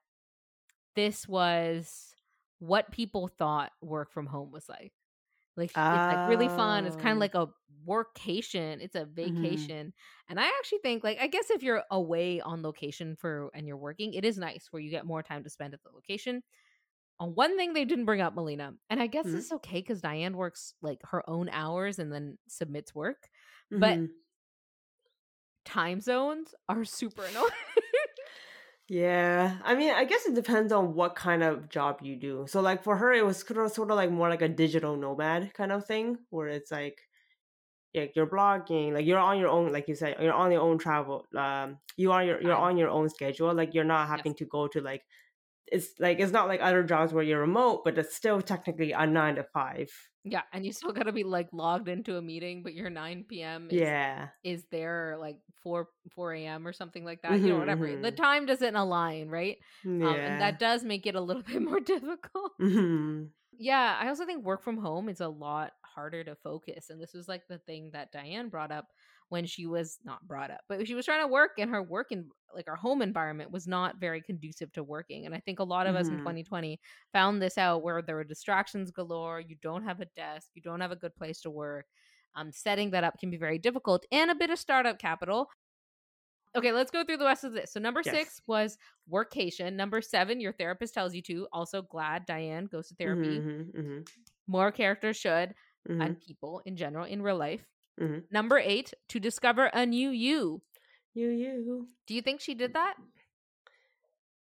this 0.98 1.28
was 1.28 2.12
what 2.58 2.90
people 2.90 3.28
thought 3.28 3.70
work 3.80 4.10
from 4.12 4.26
home 4.26 4.50
was 4.50 4.68
like. 4.68 4.92
Like 5.56 5.72
it's 5.92 6.08
like 6.10 6.26
really 6.26 6.48
fun. 6.48 6.86
It's 6.86 6.96
kind 6.96 7.12
Oh. 7.12 7.16
of 7.16 7.20
like 7.20 7.34
a 7.36 7.48
workcation. 7.86 8.80
It's 8.80 8.96
a 8.96 9.04
Mhm. 9.04 9.14
vacation. 9.14 9.92
And 10.28 10.40
I 10.40 10.46
actually 10.46 10.78
think 10.82 11.04
like 11.04 11.18
I 11.20 11.28
guess 11.28 11.50
if 11.50 11.62
you're 11.62 11.84
away 11.90 12.40
on 12.40 12.62
location 12.62 13.16
for 13.16 13.50
and 13.54 13.66
you're 13.66 13.76
working, 13.76 14.14
it 14.14 14.24
is 14.24 14.38
nice 14.38 14.68
where 14.70 14.82
you 14.82 14.90
get 14.90 15.06
more 15.06 15.22
time 15.22 15.44
to 15.44 15.50
spend 15.50 15.74
at 15.74 15.82
the 15.84 15.90
location. 15.94 16.42
On 17.20 17.34
one 17.34 17.56
thing 17.56 17.72
they 17.74 17.84
didn't 17.84 18.06
bring 18.06 18.20
up, 18.20 18.34
Melina, 18.34 18.74
and 18.90 19.00
I 19.00 19.06
guess 19.06 19.26
Mhm. 19.26 19.32
this 19.32 19.44
is 19.46 19.52
okay 19.52 19.80
because 19.80 20.00
Diane 20.00 20.36
works 20.36 20.74
like 20.82 21.00
her 21.04 21.28
own 21.30 21.48
hours 21.50 21.98
and 21.98 22.12
then 22.12 22.38
submits 22.48 22.94
work. 22.94 23.28
But 23.72 23.98
Mhm. 23.98 24.10
time 25.64 26.00
zones 26.00 26.54
are 26.68 26.84
super 26.84 27.24
annoying. 27.24 27.50
Yeah, 28.88 29.60
I 29.64 29.74
mean, 29.74 29.90
I 29.92 30.04
guess 30.04 30.24
it 30.24 30.34
depends 30.34 30.72
on 30.72 30.94
what 30.94 31.14
kind 31.14 31.42
of 31.42 31.68
job 31.68 32.00
you 32.02 32.16
do. 32.16 32.46
So, 32.48 32.60
like 32.62 32.82
for 32.82 32.96
her, 32.96 33.12
it 33.12 33.24
was 33.24 33.40
sort 33.40 33.58
of, 33.58 33.70
sort 33.72 33.90
of 33.90 33.96
like 33.96 34.10
more 34.10 34.30
like 34.30 34.40
a 34.40 34.48
digital 34.48 34.96
nomad 34.96 35.52
kind 35.52 35.72
of 35.72 35.86
thing, 35.86 36.18
where 36.30 36.48
it's 36.48 36.70
like, 36.70 37.02
yeah, 37.94 38.06
you're 38.16 38.26
blogging, 38.28 38.92
like 38.94 39.06
you're 39.06 39.18
on 39.18 39.38
your 39.38 39.48
own, 39.50 39.72
like 39.72 39.88
you 39.88 39.94
said, 39.96 40.16
you're 40.20 40.32
on 40.32 40.52
your 40.52 40.62
own 40.62 40.78
travel. 40.78 41.26
Um, 41.36 41.80
you 41.96 42.12
are 42.12 42.24
your, 42.24 42.42
you're 42.42 42.56
on 42.56 42.76
your 42.78 42.90
own 42.90 43.08
schedule. 43.10 43.54
Like 43.54 43.74
you're 43.74 43.84
not 43.84 44.08
Yes. 44.14 44.24
having 44.24 44.34
to 44.36 44.46
go 44.46 44.68
to 44.68 44.80
like, 44.80 45.04
it's 45.72 45.98
like 45.98 46.18
it's 46.20 46.32
not 46.32 46.48
like 46.48 46.60
other 46.62 46.82
jobs 46.82 47.12
where 47.12 47.24
you're 47.24 47.40
remote, 47.40 47.82
but 47.84 47.98
it's 47.98 48.14
still 48.14 48.40
technically 48.42 48.92
a 48.92 49.06
nine 49.06 49.36
to 49.36 49.44
five. 49.44 49.88
yeah, 50.24 50.42
and 50.52 50.66
you 50.66 50.72
still 50.72 50.92
got 50.92 51.04
to 51.04 51.12
be 51.12 51.24
like 51.24 51.48
logged 51.52 51.88
into 51.88 52.16
a 52.16 52.22
meeting, 52.22 52.62
but 52.62 52.74
your 52.74 52.90
9 52.90 53.42
p.m. 53.42 53.70
is 53.70 53.78
Yeah, 53.78 54.28
is 54.44 54.64
there 54.70 55.16
like 55.18 55.38
4 55.62 55.88
4 56.14 56.34
a.m. 56.34 56.66
or 56.66 56.72
something 56.72 57.04
like 57.04 57.22
that. 57.22 57.40
You 57.42 57.48
know, 57.48 57.56
Mhm, 57.56 57.58
whatever. 57.58 57.96
The 57.96 58.12
mhm. 58.12 58.16
time 58.16 58.46
doesn't 58.46 58.76
align, 58.76 59.28
right? 59.28 59.56
yeah. 59.84 60.08
Um, 60.08 60.16
and 60.24 60.40
that 60.40 60.58
does 60.58 60.84
make 60.84 61.06
it 61.06 61.14
a 61.14 61.20
little 61.20 61.42
bit 61.52 61.62
more 61.62 61.80
difficult. 61.80 62.52
hmm 62.58 63.24
Yeah, 63.60 63.98
I 64.00 64.08
also 64.08 64.24
think 64.24 64.44
work 64.44 64.62
from 64.62 64.76
home 64.78 65.08
is 65.08 65.20
a 65.20 65.26
lot 65.28 65.72
harder 65.84 66.22
to 66.22 66.36
focus. 66.36 66.90
And 66.90 67.00
this 67.00 67.12
was 67.12 67.26
like 67.26 67.48
the 67.48 67.58
thing 67.58 67.90
that 67.90 68.12
Diane 68.12 68.50
brought 68.50 68.70
up 68.70 68.92
when 69.30 69.46
she 69.46 69.66
was 69.66 69.98
not 70.04 70.26
brought 70.28 70.52
up, 70.52 70.60
but 70.68 70.86
she 70.86 70.94
was 70.94 71.04
trying 71.04 71.22
to 71.22 71.26
work 71.26 71.52
and 71.58 71.68
her 71.70 71.82
work 71.82 72.12
in 72.12 72.30
like 72.54 72.68
our 72.68 72.76
home 72.76 73.02
environment 73.02 73.50
was 73.50 73.66
not 73.66 73.98
very 73.98 74.22
conducive 74.22 74.70
to 74.72 74.84
working. 74.84 75.26
And 75.26 75.34
I 75.34 75.40
think 75.40 75.58
a 75.58 75.64
lot 75.64 75.88
of 75.88 75.96
us 75.96 76.08
in 76.08 76.18
Mhm. 76.18 76.18
2020 76.18 76.80
found 77.12 77.42
this 77.42 77.58
out 77.58 77.82
where 77.82 78.00
there 78.00 78.14
were 78.14 78.22
distractions 78.24 78.92
galore. 78.92 79.40
You 79.40 79.56
don't 79.60 79.82
have 79.84 80.00
a 80.00 80.06
desk, 80.06 80.50
you 80.54 80.62
don't 80.62 80.80
have 80.80 80.92
a 80.92 80.96
good 80.96 81.16
place 81.16 81.40
to 81.40 81.50
work. 81.50 81.86
Um, 82.36 82.52
setting 82.52 82.90
that 82.90 83.02
up 83.04 83.18
can 83.18 83.30
be 83.30 83.36
very 83.38 83.58
difficult 83.58 84.06
and 84.12 84.30
a 84.30 84.34
bit 84.36 84.50
of 84.50 84.58
startup 84.60 84.98
capital. 85.00 85.48
Okay, 86.56 86.72
let's 86.72 86.90
go 86.90 87.04
through 87.04 87.18
the 87.18 87.26
rest 87.26 87.44
of 87.44 87.52
this. 87.52 87.72
So 87.72 87.80
number 87.80 88.02
Yes. 88.04 88.18
six 88.18 88.40
was 88.46 88.78
workcation. 89.10 89.74
Number 89.74 90.00
seven, 90.00 90.40
your 90.40 90.52
therapist 90.52 90.94
tells 90.94 91.14
you 91.14 91.22
to. 91.22 91.46
Also 91.52 91.82
glad 91.82 92.26
Diane 92.26 92.66
goes 92.66 92.88
to 92.88 92.94
therapy 92.94 93.44
hmm 93.44 93.70
hmm 93.74 94.02
more 94.46 94.72
characters 94.72 95.16
should 95.16 95.54
hmm 95.86 95.98
and 96.00 96.20
people 96.20 96.60
in 96.64 96.76
general 96.76 97.04
in 97.04 97.22
real 97.22 97.36
life 97.36 97.66
Mhm. 97.98 98.28
Number 98.30 98.58
eight, 98.58 98.94
to 99.08 99.20
discover 99.20 99.66
a 99.74 99.86
new 99.86 100.10
you. 100.10 100.62
You, 101.12 101.28
you. 101.28 101.88
Do 102.06 102.14
you 102.14 102.22
think 102.22 102.40
she 102.40 102.54
did 102.54 102.72
that? 102.72 102.96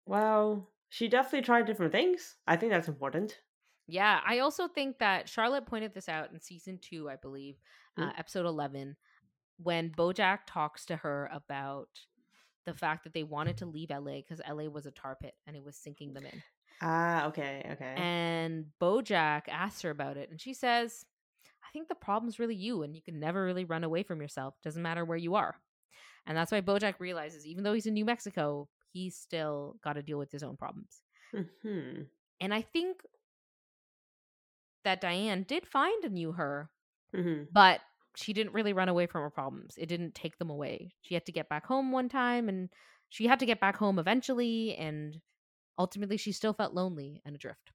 Well, 0.04 0.74
she 0.90 1.08
definitely 1.08 1.40
tried 1.40 1.64
different 1.64 1.92
things. 1.92 2.36
I 2.46 2.58
think 2.58 2.70
that's 2.70 2.86
important. 2.86 3.40
Yeah, 3.86 4.20
I 4.24 4.38
also 4.38 4.68
think 4.68 4.98
that 4.98 5.28
Charlotte 5.28 5.66
pointed 5.66 5.94
this 5.94 6.08
out 6.08 6.30
in 6.30 6.40
season 6.40 6.78
two, 6.78 7.10
I 7.10 7.16
believe, 7.16 7.58
uh, 7.96 8.10
Mm. 8.10 8.14
episode 8.16 8.46
11, 8.46 8.96
when 9.62 9.90
Bojack 9.90 10.40
talks 10.46 10.86
to 10.86 10.96
her 10.96 11.28
about 11.32 11.88
the 12.66 12.74
fact 12.74 13.04
that 13.04 13.14
they 13.14 13.24
wanted 13.24 13.58
to 13.58 13.66
leave 13.66 13.90
LA 13.90 14.22
because 14.22 14.40
LA 14.46 14.68
was 14.68 14.86
a 14.86 14.90
tar 14.92 15.16
pit 15.20 15.34
and 15.46 15.56
it 15.56 15.64
was 15.64 15.76
sinking 15.76 16.14
them 16.14 16.26
in. 16.26 16.42
Ah, 16.80 17.26
okay, 17.28 17.62
okay. 17.72 18.10
And 18.16 18.66
Bojack 18.80 19.42
asks 19.48 19.82
her 19.82 19.90
about 19.90 20.16
it, 20.16 20.30
and 20.30 20.40
she 20.40 20.54
says, 20.54 21.04
I 21.64 21.68
think 21.72 21.88
the 21.88 21.94
problem's 21.94 22.38
really 22.38 22.54
you, 22.54 22.82
and 22.82 22.94
you 22.96 23.02
can 23.02 23.20
never 23.20 23.44
really 23.44 23.64
run 23.64 23.84
away 23.84 24.02
from 24.02 24.20
yourself. 24.20 24.54
Doesn't 24.62 24.82
matter 24.82 25.04
where 25.04 25.18
you 25.18 25.34
are. 25.34 25.56
And 26.26 26.36
that's 26.36 26.52
why 26.52 26.60
Bojack 26.62 27.00
realizes, 27.00 27.46
even 27.46 27.64
though 27.64 27.74
he's 27.74 27.86
in 27.86 27.94
New 27.94 28.04
Mexico, 28.06 28.68
he's 28.92 29.16
still 29.16 29.76
got 29.82 29.94
to 29.94 30.02
deal 30.02 30.18
with 30.18 30.32
his 30.32 30.42
own 30.42 30.56
problems. 30.56 31.02
hmm 31.32 32.10
And 32.40 32.52
I 32.54 32.62
think 32.62 33.02
that 34.84 35.00
Diane 35.00 35.42
did 35.44 35.66
find 35.66 36.04
a 36.04 36.08
new 36.08 36.32
her, 36.32 36.70
hmm 37.14 37.50
but 37.52 37.80
she 38.20 38.32
didn't 38.32 38.52
really 38.52 38.72
run 38.72 38.88
away 38.88 39.06
from 39.06 39.22
her 39.22 39.30
problems. 39.30 39.76
It 39.78 39.86
didn't 39.86 40.14
take 40.14 40.38
them 40.38 40.50
away. 40.50 40.94
She 41.02 41.14
had 41.14 41.26
to 41.26 41.32
get 41.32 41.48
back 41.48 41.66
home 41.66 41.92
one 41.92 42.08
time 42.08 42.48
and 42.48 42.70
she 43.08 43.26
had 43.26 43.40
to 43.40 43.46
get 43.46 43.60
back 43.60 43.76
home 43.76 43.98
eventually 43.98 44.76
and 44.76 45.20
ultimately 45.78 46.16
she 46.18 46.32
still 46.32 46.54
felt 46.54 46.74
lonely 46.74 47.22
and 47.24 47.36
adrift. 47.36 47.72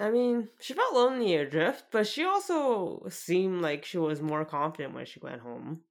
I 0.00 0.10
mean, 0.10 0.50
she 0.60 0.74
felt 0.74 0.94
lonely 0.94 1.34
adrift, 1.36 1.90
but 1.92 2.06
she 2.06 2.24
also 2.24 3.06
seemed 3.08 3.62
like 3.62 3.84
she 3.84 3.98
was 3.98 4.20
more 4.20 4.44
confident 4.44 4.94
when 4.94 5.06
she 5.06 5.20
went 5.20 5.42
home, 5.42 5.84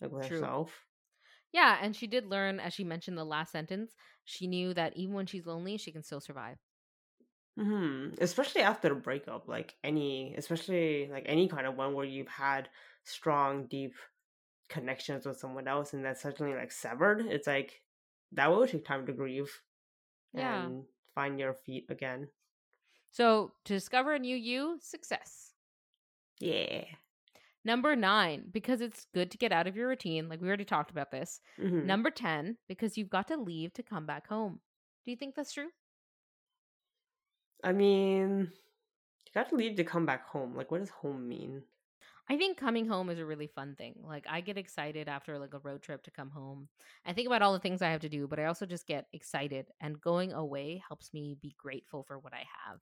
like 0.00 0.10
with 0.10 0.22
True. 0.22 0.24
herself. 0.24 0.86
Yeah, 1.52 1.78
and 1.80 1.96
she 1.96 2.06
did 2.06 2.26
learn 2.26 2.60
as 2.60 2.74
she 2.74 2.84
mentioned 2.84 3.18
the 3.18 3.24
last 3.24 3.52
sentence, 3.52 3.96
she 4.24 4.46
knew 4.46 4.74
that 4.74 4.96
even 4.96 5.14
when 5.14 5.26
she's 5.26 5.46
lonely, 5.46 5.76
she 5.78 5.92
can 5.92 6.02
still 6.04 6.20
survive. 6.20 6.58
Hmm 7.56 8.10
Especially 8.20 8.60
after 8.62 8.92
a 8.92 8.96
breakup, 8.96 9.48
like 9.48 9.76
any, 9.82 10.34
especially 10.36 11.08
like 11.08 11.24
any 11.26 11.48
kind 11.48 11.66
of 11.66 11.76
one 11.76 11.94
where 11.94 12.04
you've 12.04 12.28
had 12.28 12.68
strong, 13.04 13.66
deep 13.66 13.94
connections 14.68 15.26
with 15.26 15.38
someone 15.38 15.68
else, 15.68 15.94
and 15.94 16.04
that's 16.04 16.22
suddenly 16.22 16.54
like 16.54 16.72
severed. 16.72 17.22
It's 17.26 17.46
like 17.48 17.82
that 18.32 18.48
will 18.50 18.66
take 18.66 18.84
time 18.86 19.06
to 19.06 19.12
grieve 19.14 19.62
Yeah. 20.32 20.70
and 20.74 20.86
find 21.14 21.40
your 21.40 21.54
feet 21.54 21.86
again. 21.90 22.30
So, 23.10 23.56
to 23.64 23.72
discover 23.74 24.14
a 24.14 24.18
new 24.20 24.36
you, 24.36 24.78
success. 24.80 25.54
Yeah. 26.40 26.86
Number 27.64 27.94
9, 27.96 28.48
because 28.50 28.80
it's 28.80 29.04
good 29.12 29.30
to 29.30 29.36
get 29.38 29.52
out 29.52 29.66
of 29.66 29.76
your 29.76 29.88
routine, 29.88 30.26
like 30.28 30.40
we 30.40 30.48
already 30.48 30.64
talked 30.64 30.90
about 30.90 31.10
this. 31.10 31.40
hmm 31.58 31.96
Number 31.96 32.10
10, 32.10 32.56
because 32.66 32.96
you've 32.96 33.10
got 33.10 33.28
to 33.28 33.36
leave 33.36 33.74
to 33.74 33.82
come 33.82 34.06
back 34.06 34.28
home. 34.28 34.62
Do 35.04 35.10
you 35.10 35.16
think 35.18 35.34
that's 35.34 35.52
true? 35.52 35.70
I 37.62 37.72
mean, 37.72 38.52
you 39.26 39.32
got 39.34 39.48
to 39.50 39.56
leave 39.56 39.76
to 39.76 39.84
come 39.84 40.06
back 40.06 40.26
home. 40.28 40.54
Like, 40.56 40.70
what 40.70 40.78
does 40.80 40.90
home 40.90 41.28
mean? 41.28 41.64
I 42.28 42.36
think 42.36 42.58
coming 42.58 42.86
home 42.86 43.10
is 43.10 43.18
a 43.18 43.26
really 43.26 43.46
fun 43.46 43.76
thing. 43.76 44.00
Like 44.02 44.26
I 44.28 44.40
get 44.40 44.58
excited 44.58 45.08
after 45.08 45.38
like 45.38 45.54
a 45.54 45.58
road 45.60 45.82
trip 45.82 46.02
to 46.04 46.10
come 46.10 46.30
home. 46.30 46.68
I 47.04 47.12
think 47.12 47.26
about 47.26 47.42
all 47.42 47.52
the 47.52 47.60
things 47.60 47.82
I 47.82 47.90
have 47.90 48.00
to 48.02 48.08
do, 48.08 48.26
but 48.28 48.38
I 48.38 48.46
also 48.46 48.66
just 48.66 48.86
get 48.86 49.06
excited 49.12 49.70
and 49.80 50.00
going 50.00 50.32
away 50.32 50.82
helps 50.86 51.12
me 51.12 51.36
be 51.40 51.54
grateful 51.58 52.02
for 52.04 52.18
what 52.18 52.34
I 52.34 52.44
have. 52.66 52.80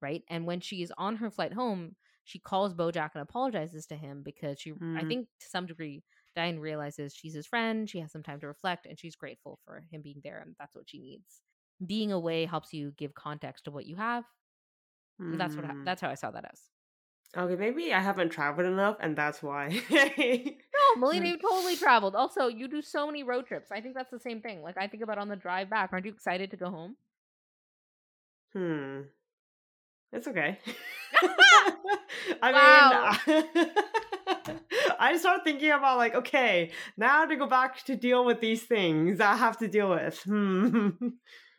Right? 0.00 0.22
And 0.28 0.46
when 0.46 0.60
she 0.60 0.82
is 0.82 0.92
on 0.96 1.16
her 1.16 1.30
flight 1.30 1.52
home, 1.52 1.96
she 2.24 2.38
calls 2.38 2.74
Bojack 2.74 3.10
and 3.14 3.22
apologizes 3.22 3.86
to 3.88 3.96
him 3.96 4.22
because 4.22 4.60
she 4.60 4.74
I 4.94 5.04
Mhm. 5.04 5.04
think 5.04 5.28
to 5.40 5.48
some 5.48 5.66
degree 5.66 6.04
Diane 6.36 6.60
realizes 6.60 7.14
she's 7.14 7.34
his 7.34 7.46
friend, 7.46 7.88
she 7.90 8.00
has 8.00 8.12
some 8.12 8.22
time 8.22 8.40
to 8.40 8.46
reflect 8.46 8.86
and 8.86 8.98
she's 8.98 9.16
grateful 9.16 9.58
for 9.64 9.80
him 9.90 10.02
being 10.02 10.20
there 10.22 10.38
and 10.40 10.54
that's 10.58 10.76
what 10.76 10.88
she 10.88 11.00
needs. 11.00 11.42
Being 11.84 12.12
away 12.12 12.46
helps 12.46 12.72
you 12.72 12.92
give 12.96 13.14
context 13.14 13.64
to 13.64 13.70
what 13.70 13.86
you 13.86 13.96
have. 13.96 14.24
And 15.20 15.40
that's 15.40 15.56
what 15.56 15.64
I, 15.64 15.68
Mm. 15.68 15.84
that's 15.84 16.00
how 16.00 16.10
I 16.10 16.14
saw 16.14 16.30
that 16.30 16.44
as. 16.50 16.62
Okay, 17.36 17.56
maybe 17.56 17.92
I 17.92 18.00
haven't 18.00 18.30
traveled 18.30 18.66
enough, 18.66 18.96
and 19.00 19.16
that's 19.16 19.42
why. 19.42 19.68
No, 19.90 20.94
Melina, 20.96 21.26
you 21.26 21.36
totally 21.38 21.76
traveled. 21.76 22.14
Also, 22.14 22.46
you 22.48 22.68
do 22.68 22.80
so 22.80 23.06
many 23.06 23.22
road 23.22 23.46
trips. 23.46 23.70
I 23.70 23.80
think 23.80 23.94
that's 23.94 24.10
the 24.10 24.18
same 24.18 24.40
thing. 24.40 24.62
Like 24.62 24.78
I 24.78 24.86
think 24.86 25.02
about 25.02 25.18
on 25.18 25.28
the 25.28 25.36
drive 25.36 25.68
back. 25.68 25.90
Aren't 25.92 26.06
you 26.06 26.12
excited 26.12 26.50
to 26.52 26.56
go 26.56 26.70
home? 26.70 26.96
hmm. 28.52 29.00
It's 30.12 30.26
okay. 30.26 30.58
I 32.42 33.20
mean, 33.28 33.68
I 34.98 35.16
start 35.18 35.44
thinking 35.44 35.70
about 35.70 35.98
like, 35.98 36.14
okay, 36.14 36.70
now 36.96 37.26
to 37.26 37.36
go 37.36 37.46
back 37.46 37.84
to 37.84 37.94
deal 37.94 38.24
with 38.24 38.40
these 38.40 38.62
things 38.62 39.20
I 39.20 39.36
have 39.36 39.58
to 39.58 39.68
deal 39.68 39.90
with. 39.90 40.18
Hmm. 40.22 40.88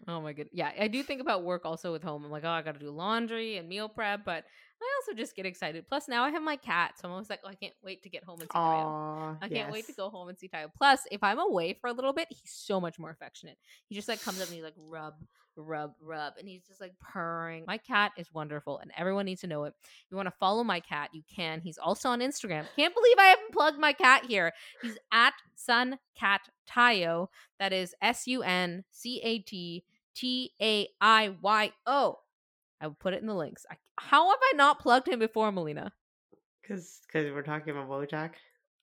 Oh 0.09 0.19
my 0.21 0.33
good. 0.33 0.49
Yeah, 0.51 0.71
I 0.79 0.87
do 0.87 1.03
think 1.03 1.21
about 1.21 1.43
work 1.43 1.65
also 1.65 1.91
with 1.91 2.01
home. 2.01 2.25
I'm 2.25 2.31
like, 2.31 2.43
oh, 2.43 2.49
I 2.49 2.63
got 2.63 2.73
to 2.73 2.79
do 2.79 2.89
laundry 2.89 3.57
and 3.57 3.69
meal 3.69 3.87
prep, 3.87 4.25
but 4.25 4.43
I 4.81 5.01
also 5.01 5.15
just 5.15 5.35
get 5.35 5.45
excited. 5.45 5.87
Plus, 5.87 6.07
now 6.07 6.23
I 6.23 6.31
have 6.31 6.41
my 6.41 6.55
cat, 6.55 6.93
so 6.97 7.07
I'm 7.07 7.11
always 7.11 7.29
like, 7.29 7.41
oh, 7.43 7.49
I 7.49 7.53
can't 7.53 7.75
wait 7.83 8.01
to 8.03 8.09
get 8.09 8.23
home 8.23 8.39
and 8.39 8.49
see 8.49 8.57
Taiyo. 8.57 8.85
Aw, 8.85 9.37
I 9.39 9.49
can't 9.49 9.71
wait 9.71 9.85
to 9.85 9.93
go 9.93 10.09
home 10.09 10.29
and 10.29 10.39
see 10.39 10.47
Taiyo. 10.47 10.71
Plus, 10.75 11.01
if 11.11 11.21
I'm 11.21 11.37
away 11.37 11.73
for 11.79 11.91
a 11.91 11.93
little 11.93 12.13
bit, 12.13 12.27
he's 12.29 12.41
so 12.45 12.81
much 12.81 12.97
more 12.97 13.11
affectionate. 13.11 13.57
He 13.87 13.93
just 13.93 14.07
like 14.07 14.19
comes 14.23 14.41
up 14.41 14.47
and 14.47 14.55
he 14.55 14.63
like 14.63 14.73
rub, 14.77 15.13
rub, 15.55 15.93
rub, 16.01 16.33
and 16.39 16.47
he's 16.47 16.65
just 16.67 16.81
like 16.81 16.93
purring. 16.99 17.65
My 17.67 17.77
cat 17.77 18.13
is 18.17 18.33
wonderful, 18.33 18.79
and 18.79 18.91
everyone 18.97 19.25
needs 19.25 19.41
to 19.41 19.47
know 19.47 19.65
it. 19.65 19.75
If 19.83 20.07
you 20.09 20.17
want 20.17 20.27
to 20.27 20.35
follow 20.39 20.63
my 20.63 20.79
cat, 20.79 21.09
you 21.13 21.21
can. 21.35 21.61
He's 21.61 21.77
also 21.77 22.09
on 22.09 22.21
Instagram. 22.21 22.65
Can't 22.75 22.95
believe 22.95 23.17
I 23.19 23.25
haven't 23.25 23.51
plugged 23.51 23.77
my 23.77 23.93
cat 23.93 24.25
here. 24.25 24.53
He's 24.81 24.97
at 25.11 25.33
Sun 25.55 25.99
Cat 26.17 26.41
Taiyo. 26.67 27.27
That 27.59 27.73
is 27.73 27.93
S 28.01 28.25
U 28.25 28.41
N 28.41 28.85
C 28.89 29.21
A 29.23 29.39
T 29.39 29.83
T 30.19 30.51
A 30.61 30.87
I 30.99 31.35
Y 31.41 31.71
O. 31.85 32.19
I 32.81 32.87
will 32.87 32.95
put 32.95 33.13
it 33.13 33.21
in 33.21 33.27
the 33.27 33.35
links. 33.35 33.65
I, 33.69 33.75
how 33.97 34.29
have 34.29 34.39
I 34.41 34.53
not 34.55 34.79
plugged 34.79 35.07
him 35.07 35.19
before, 35.19 35.51
Melina? 35.51 35.91
Cause, 36.67 36.99
cause 37.11 37.25
we're 37.33 37.41
talking 37.41 37.71
about 37.71 37.89
BoJack. 37.89 38.31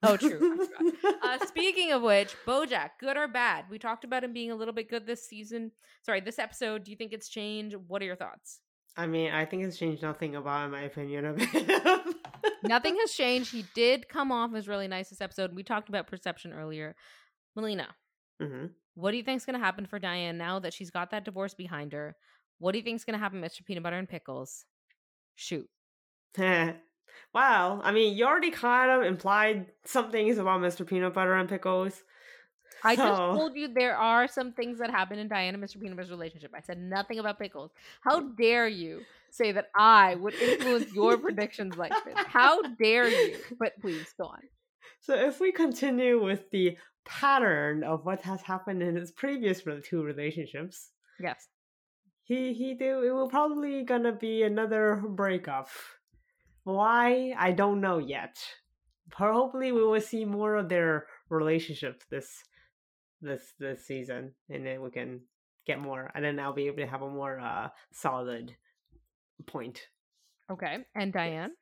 Oh, 0.03 0.17
true. 0.17 0.67
Uh, 1.23 1.45
speaking 1.45 1.91
of 1.91 2.03
which, 2.03 2.37
Bojack, 2.47 2.91
good 3.01 3.17
or 3.17 3.27
bad? 3.27 3.65
We 3.69 3.79
talked 3.79 4.05
about 4.05 4.23
him 4.23 4.33
being 4.33 4.53
a 4.53 4.55
little 4.55 4.75
bit 4.75 4.89
good 4.89 5.07
this 5.07 5.27
season. 5.27 5.73
Sorry, 6.03 6.21
this 6.21 6.39
episode. 6.39 6.85
Do 6.85 6.93
you 6.93 6.97
think 6.97 7.13
it's 7.13 7.29
changed? 7.29 7.75
What 7.89 8.01
are 8.01 8.05
your 8.05 8.17
thoughts? 8.17 8.61
I 8.97 9.07
mean, 9.09 9.33
I 9.33 9.45
think 9.45 9.65
it's 9.65 9.77
changed 9.77 10.03
nothing 10.03 10.37
about 10.37 10.67
in 10.67 10.71
my 10.71 10.83
opinion 10.83 11.25
of 11.25 11.41
him. 11.41 12.15
Nothing 12.63 12.97
has 13.01 13.13
changed. 13.13 13.51
He 13.51 13.65
did 13.75 14.09
come 14.09 14.31
off 14.31 14.55
as 14.55 14.69
really 14.69 14.87
nice 14.87 15.09
this 15.09 15.21
episode. 15.21 15.55
We 15.55 15.65
talked 15.65 15.89
about 15.89 16.07
perception 16.07 16.53
earlier. 16.53 16.95
Melina, 17.57 17.89
hmm 18.41 18.67
what 18.97 19.11
do 19.11 19.19
you 19.19 19.23
think's 19.23 19.45
going 19.45 19.59
to 19.59 19.65
happen 19.65 19.87
for 19.87 19.99
Diane 19.99 20.39
now 20.39 20.59
that 20.59 20.73
she's 20.73 20.91
got 20.91 21.11
that 21.11 21.25
divorce 21.25 21.55
behind 21.55 21.93
her? 21.93 22.17
What 22.59 22.73
do 22.73 22.79
you 22.79 22.85
think's 22.85 23.05
going 23.05 23.15
to 23.15 23.23
happen, 23.23 23.43
Mr. 23.43 23.65
Peanut 23.65 23.83
Butter 23.83 23.99
and 23.99 24.09
Pickles? 24.09 24.65
Shoot. 25.35 25.69
wow. 26.39 26.75
I 27.35 27.93
mean, 27.93 28.17
you 28.17 28.25
already 28.25 28.51
kind 28.51 28.91
of 28.91 29.03
implied 29.07 29.67
some 29.85 30.11
things 30.11 30.39
about 30.39 30.63
Mr. 30.63 30.87
Peanut 30.87 31.13
Butter 31.13 31.35
and 31.35 31.49
Pickles. 31.49 32.03
I 32.83 32.97
just 32.97 33.17
told 33.17 33.57
you 33.57 33.69
there 33.69 33.97
are 33.97 34.29
some 34.29 34.53
things 34.53 34.79
that 34.79 34.91
happen 34.91 35.19
in 35.19 35.29
Diane 35.29 35.55
and 35.55 35.63
Mr. 35.63 35.81
Peanut 35.81 35.97
Butter's 35.97 36.11
relationship. 36.11 36.53
I 36.55 36.61
said 36.61 36.79
nothing 36.79 37.19
about 37.19 37.39
pickles. 37.39 37.73
How 38.01 38.21
mm. 38.21 38.37
dare 38.37 38.69
you 38.69 39.03
say 39.31 39.53
that 39.53 39.67
I 39.75 40.15
would 40.15 40.35
influence 40.35 40.93
your 40.95 41.17
predictions 41.19 41.77
like 41.77 41.93
this? 42.05 42.15
How 42.27 42.63
dare 42.63 43.09
you? 43.09 43.39
But 43.59 43.73
please 43.81 44.07
go 44.19 44.27
on. 44.27 44.41
So 45.01 45.15
if 45.15 45.41
we 45.41 45.53
continue 45.53 46.21
with 46.21 46.51
the 46.51 46.77
pattern 47.07 47.85
of 47.85 48.05
what 48.05 48.23
has 48.23 48.43
happened 48.43 48.83
in 48.83 48.97
his 48.97 49.13
previous 49.13 49.63
two 49.85 50.03
relationships, 50.03 50.91
Yes. 51.21 51.49
he 52.25 52.53
he 52.53 52.75
do 52.75 53.03
it 53.03 53.11
will 53.13 53.29
probably 53.29 53.83
gonna 53.85 54.13
be 54.13 54.43
another 54.43 55.03
breakup. 55.09 55.69
Why? 56.65 57.35
I 57.39 57.53
don't 57.53 57.81
know 57.81 57.99
yet. 57.99 58.37
But 59.09 59.33
hopefully 59.33 59.71
we 59.71 59.85
will 59.85 60.01
see 60.01 60.25
more 60.25 60.57
of 60.57 60.69
their 60.69 61.07
relationship 61.31 62.03
this 62.11 62.43
this 63.23 63.55
this 63.59 63.87
season 63.87 64.35
and 64.51 64.67
then 64.67 64.83
we 64.83 64.91
can 64.91 65.21
get 65.67 65.79
more 65.81 66.11
and 66.15 66.25
then 66.25 66.39
I'll 66.39 66.53
be 66.53 66.67
able 66.67 66.79
to 66.79 66.87
have 66.87 67.03
a 67.03 67.11
more 67.11 67.39
uh 67.41 67.69
solid 67.93 68.55
point. 69.47 69.81
Okay. 70.51 70.79
And 70.95 71.13
Diane? 71.13 71.53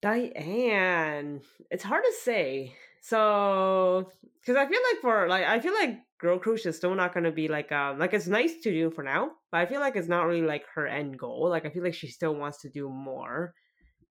Diane, 0.00 1.40
it's 1.70 1.82
hard 1.84 2.04
to 2.04 2.12
say. 2.22 2.74
So, 3.00 4.10
because 4.40 4.56
I 4.56 4.66
feel 4.66 4.80
like 4.92 5.00
for 5.00 5.28
like 5.28 5.44
I 5.44 5.60
feel 5.60 5.74
like 5.74 5.98
Girl 6.18 6.38
Croosh 6.38 6.66
is 6.66 6.76
still 6.76 6.94
not 6.94 7.14
gonna 7.14 7.30
be 7.32 7.48
like 7.48 7.70
um 7.72 7.98
like 7.98 8.12
it's 8.14 8.26
nice 8.26 8.60
to 8.62 8.70
do 8.70 8.90
for 8.90 9.02
now, 9.04 9.32
but 9.50 9.60
I 9.60 9.66
feel 9.66 9.80
like 9.80 9.96
it's 9.96 10.08
not 10.08 10.26
really 10.26 10.42
like 10.42 10.64
her 10.74 10.86
end 10.86 11.18
goal. 11.18 11.48
Like 11.48 11.64
I 11.66 11.70
feel 11.70 11.82
like 11.84 11.94
she 11.94 12.08
still 12.08 12.34
wants 12.34 12.60
to 12.62 12.68
do 12.68 12.88
more 12.88 13.54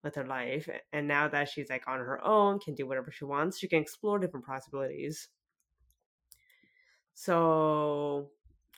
with 0.02 0.16
her 0.16 0.26
life, 0.26 0.68
and 0.92 1.06
now 1.08 1.28
that 1.28 1.48
she's 1.48 1.70
like 1.70 1.86
on 1.86 2.00
her 2.00 2.22
own, 2.24 2.58
can 2.58 2.74
do 2.74 2.86
whatever 2.86 3.12
she 3.12 3.24
wants, 3.24 3.58
she 3.58 3.68
can 3.68 3.82
explore 3.82 4.18
different 4.18 4.46
possibilities. 4.46 5.28
So, 7.14 8.30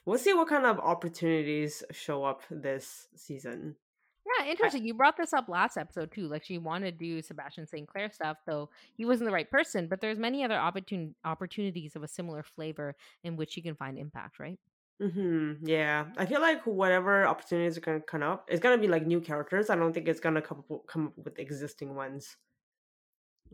we'll 0.04 0.18
see 0.18 0.34
what 0.34 0.48
kind 0.48 0.66
of 0.66 0.78
opportunities 0.78 1.82
show 1.92 2.24
up 2.24 2.42
this 2.50 3.06
season. 3.16 3.76
Yeah, 4.44 4.50
interesting. 4.50 4.84
You 4.84 4.94
brought 4.94 5.16
this 5.16 5.32
up 5.32 5.48
last 5.48 5.76
episode 5.76 6.10
too. 6.12 6.28
Like 6.28 6.44
she 6.44 6.58
wanted 6.58 6.98
to 6.98 7.04
do 7.04 7.22
Sebastian 7.22 7.66
St. 7.66 7.88
Clair 7.88 8.10
stuff, 8.10 8.38
though 8.46 8.70
he 8.96 9.04
wasn't 9.04 9.28
the 9.28 9.32
right 9.32 9.50
person. 9.50 9.88
But 9.88 10.00
there's 10.00 10.18
many 10.18 10.44
other 10.44 10.54
opportun- 10.56 11.14
opportunities 11.24 11.96
of 11.96 12.02
a 12.02 12.08
similar 12.08 12.42
flavor 12.42 12.94
in 13.22 13.36
which 13.36 13.56
you 13.56 13.62
can 13.62 13.74
find 13.74 13.98
impact, 13.98 14.38
right? 14.38 14.58
Mm-hmm. 15.02 15.66
Yeah, 15.66 16.06
I 16.16 16.26
feel 16.26 16.40
like 16.40 16.64
whatever 16.66 17.26
opportunities 17.26 17.76
are 17.76 17.80
gonna 17.80 18.00
come 18.00 18.22
up, 18.22 18.46
it's 18.48 18.60
gonna 18.60 18.78
be 18.78 18.88
like 18.88 19.06
new 19.06 19.20
characters. 19.20 19.68
I 19.68 19.76
don't 19.76 19.92
think 19.92 20.06
it's 20.08 20.20
gonna 20.20 20.42
come 20.42 20.62
up, 20.70 20.86
come 20.86 21.08
up 21.08 21.12
with 21.16 21.38
existing 21.38 21.94
ones. 21.94 22.36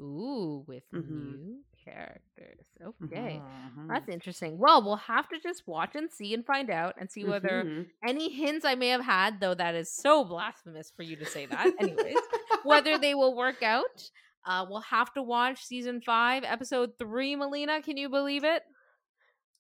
Ooh, 0.01 0.65
with 0.67 0.85
Mhm. 0.93 1.09
new 1.11 1.65
characters. 1.85 2.67
Okay. 2.81 3.41
Mhm. 3.43 3.89
That's 3.89 4.09
interesting. 4.09 4.59
Well, 4.59 4.83
we'll 4.83 4.97
have 4.97 5.29
to 5.29 5.39
just 5.39 5.67
watch 5.67 5.95
and 5.95 6.11
see 6.11 6.33
and 6.35 6.45
find 6.47 6.71
out 6.71 6.95
and 6.99 7.11
see 7.11 7.25
whether 7.25 7.65
Mhm. 7.65 7.91
any 8.07 8.31
hints 8.31 8.65
I 8.65 8.75
may 8.77 8.89
have 8.89 9.03
had, 9.05 9.41
though 9.41 9.55
that 9.55 9.75
is 9.75 9.93
so 9.93 10.25
blasphemous 10.25 10.91
for 10.91 11.03
you 11.03 11.17
to 11.17 11.27
say 11.27 11.47
that, 11.47 11.75
anyways, 11.81 12.17
whether 12.63 12.97
they 13.05 13.15
will 13.15 13.35
work 13.37 13.63
out. 13.63 14.11
Uh, 14.47 14.65
we'll 14.69 14.81
have 14.81 15.13
to 15.15 15.23
watch 15.23 15.63
season 15.65 16.01
five, 16.01 16.45
episode 16.45 16.97
three, 16.99 17.37
Melina. 17.37 17.83
Can 17.83 17.99
you 17.99 18.09
believe 18.09 18.43
it? 18.45 18.63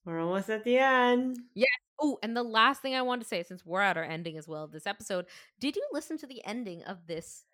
We're 0.06 0.20
almost 0.20 0.48
at 0.48 0.64
the 0.64 0.78
end. 0.78 1.38
Yes. 1.54 1.68
Oh, 1.98 2.18
and 2.22 2.34
the 2.34 2.42
last 2.42 2.80
thing 2.80 2.94
I 2.94 3.02
want 3.02 3.20
to 3.20 3.28
say, 3.28 3.42
since 3.42 3.62
we're 3.66 3.82
at 3.82 3.98
our 3.98 4.04
ending 4.04 4.38
as 4.38 4.48
well 4.48 4.64
of 4.64 4.72
this 4.72 4.86
episode, 4.86 5.26
did 5.58 5.76
you 5.76 5.86
listen 5.92 6.16
to 6.18 6.26
the 6.26 6.42
ending 6.46 6.82
of 6.84 7.06
this 7.06 7.44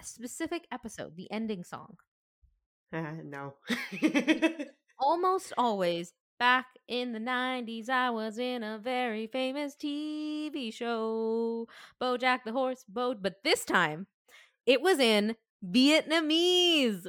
specific 0.00 0.68
episode, 0.70 1.16
the 1.16 1.28
ending 1.32 1.64
song? 1.64 1.96
Uh, 2.92 3.12
no. 3.24 3.54
almost 4.98 5.52
always 5.56 6.12
back 6.38 6.66
in 6.88 7.12
the 7.12 7.18
90s 7.18 7.88
i 7.88 8.10
was 8.10 8.38
in 8.38 8.62
a 8.62 8.78
very 8.78 9.26
famous 9.26 9.74
tv 9.76 10.72
show 10.72 11.66
bojack 12.00 12.40
the 12.44 12.52
horse 12.52 12.84
bo 12.88 13.14
but 13.14 13.36
this 13.44 13.64
time 13.64 14.06
it 14.66 14.80
was 14.82 14.98
in 14.98 15.36
vietnamese 15.64 17.06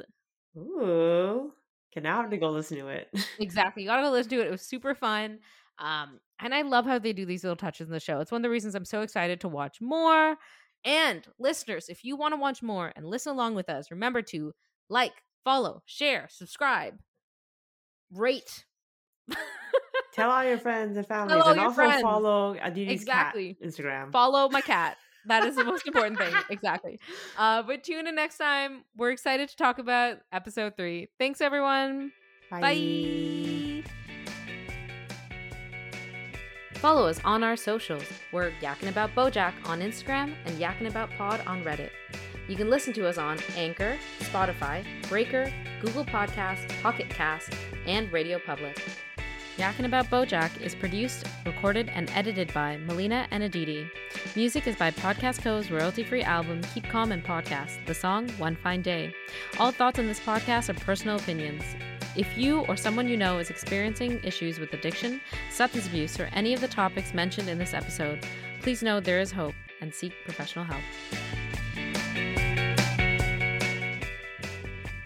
Ooh. 0.56 1.52
Okay, 1.92 2.00
now 2.02 2.18
I 2.18 2.22
have 2.22 2.30
to 2.30 2.36
go 2.36 2.50
listen 2.50 2.78
to 2.78 2.88
it. 2.88 3.08
exactly 3.38 3.82
you 3.82 3.88
gotta 3.88 4.02
go 4.02 4.10
listen 4.10 4.30
to 4.30 4.40
it 4.40 4.46
it 4.46 4.50
was 4.50 4.62
super 4.62 4.94
fun 4.94 5.38
um 5.78 6.20
and 6.40 6.54
i 6.54 6.62
love 6.62 6.86
how 6.86 6.98
they 6.98 7.12
do 7.12 7.26
these 7.26 7.42
little 7.42 7.56
touches 7.56 7.86
in 7.88 7.92
the 7.92 8.00
show 8.00 8.20
it's 8.20 8.30
one 8.30 8.40
of 8.40 8.44
the 8.44 8.50
reasons 8.50 8.74
i'm 8.74 8.84
so 8.84 9.02
excited 9.02 9.40
to 9.40 9.48
watch 9.48 9.80
more 9.80 10.36
and 10.84 11.26
listeners 11.38 11.88
if 11.88 12.04
you 12.04 12.16
want 12.16 12.32
to 12.32 12.36
watch 12.40 12.62
more 12.62 12.92
and 12.94 13.06
listen 13.06 13.32
along 13.32 13.54
with 13.54 13.68
us 13.68 13.90
remember 13.90 14.22
to 14.22 14.52
like 14.88 15.12
follow 15.44 15.82
share 15.86 16.26
subscribe 16.30 16.94
rate 18.12 18.64
Tell 20.12 20.30
all 20.30 20.44
your 20.44 20.58
friends 20.66 20.96
and 20.96 21.06
families, 21.06 21.36
all 21.42 21.50
and 21.50 21.60
also 21.60 21.74
friends. 21.74 22.02
follow 22.02 22.54
Aditi's 22.56 23.00
Exactly. 23.02 23.54
cat 23.54 23.68
Instagram. 23.68 24.12
follow 24.12 24.48
my 24.48 24.60
cat. 24.60 24.96
That 25.26 25.44
is 25.44 25.56
the 25.56 25.64
most 25.64 25.86
important 25.86 26.18
thing. 26.18 26.32
Exactly. 26.50 27.00
Uh, 27.38 27.62
but 27.62 27.82
tune 27.82 28.06
in 28.06 28.14
next 28.14 28.36
time. 28.36 28.84
We're 28.96 29.10
excited 29.10 29.48
to 29.48 29.56
talk 29.56 29.78
about 29.78 30.18
episode 30.32 30.76
three. 30.76 31.08
Thanks, 31.18 31.40
everyone. 31.40 32.12
Bye. 32.50 33.82
Follow 36.74 37.08
us 37.08 37.18
on 37.24 37.42
our 37.42 37.56
socials. 37.56 38.04
We're 38.30 38.50
Yakking 38.60 38.88
About 38.90 39.14
Bojack 39.14 39.54
on 39.66 39.80
Instagram 39.80 40.34
and 40.44 40.58
Yakking 40.60 40.86
About 40.88 41.08
Pod 41.16 41.40
on 41.46 41.64
Reddit. 41.64 41.90
You 42.46 42.56
can 42.56 42.68
listen 42.68 42.92
to 42.94 43.08
us 43.08 43.16
on 43.16 43.38
Anchor, 43.56 43.96
Spotify, 44.20 44.84
Breaker, 45.08 45.50
Google 45.80 46.04
Podcasts, 46.04 46.68
Pocket 46.82 47.08
Cast, 47.08 47.54
and 47.86 48.12
Radio 48.12 48.38
Public. 48.38 48.78
Yakking 49.56 49.86
About 49.86 50.10
Bojack 50.10 50.60
is 50.60 50.74
produced, 50.74 51.26
recorded, 51.46 51.88
and 51.94 52.10
edited 52.10 52.52
by 52.52 52.76
Melina 52.76 53.26
and 53.30 53.44
Aditi. 53.44 53.88
Music 54.36 54.66
is 54.66 54.76
by 54.76 54.90
Podcast 54.90 55.42
Co.'s 55.42 55.70
royalty-free 55.70 56.22
album 56.22 56.60
Keep 56.74 56.88
Calm 56.88 57.12
and 57.12 57.24
Podcast, 57.24 57.84
the 57.86 57.94
song 57.94 58.28
One 58.36 58.56
Fine 58.56 58.82
Day. 58.82 59.14
All 59.58 59.70
thoughts 59.70 59.98
on 59.98 60.06
this 60.06 60.20
podcast 60.20 60.68
are 60.68 60.80
personal 60.80 61.16
opinions. 61.16 61.62
If 62.14 62.36
you 62.36 62.60
or 62.66 62.76
someone 62.76 63.08
you 63.08 63.16
know 63.16 63.38
is 63.38 63.48
experiencing 63.48 64.20
issues 64.22 64.58
with 64.58 64.74
addiction, 64.74 65.20
substance 65.50 65.86
abuse, 65.86 66.20
or 66.20 66.28
any 66.34 66.52
of 66.52 66.60
the 66.60 66.68
topics 66.68 67.14
mentioned 67.14 67.48
in 67.48 67.58
this 67.58 67.74
episode, 67.74 68.26
please 68.60 68.82
know 68.82 69.00
there 69.00 69.20
is 69.20 69.32
hope 69.32 69.54
and 69.80 69.94
seek 69.94 70.12
professional 70.24 70.64
help. 70.64 70.82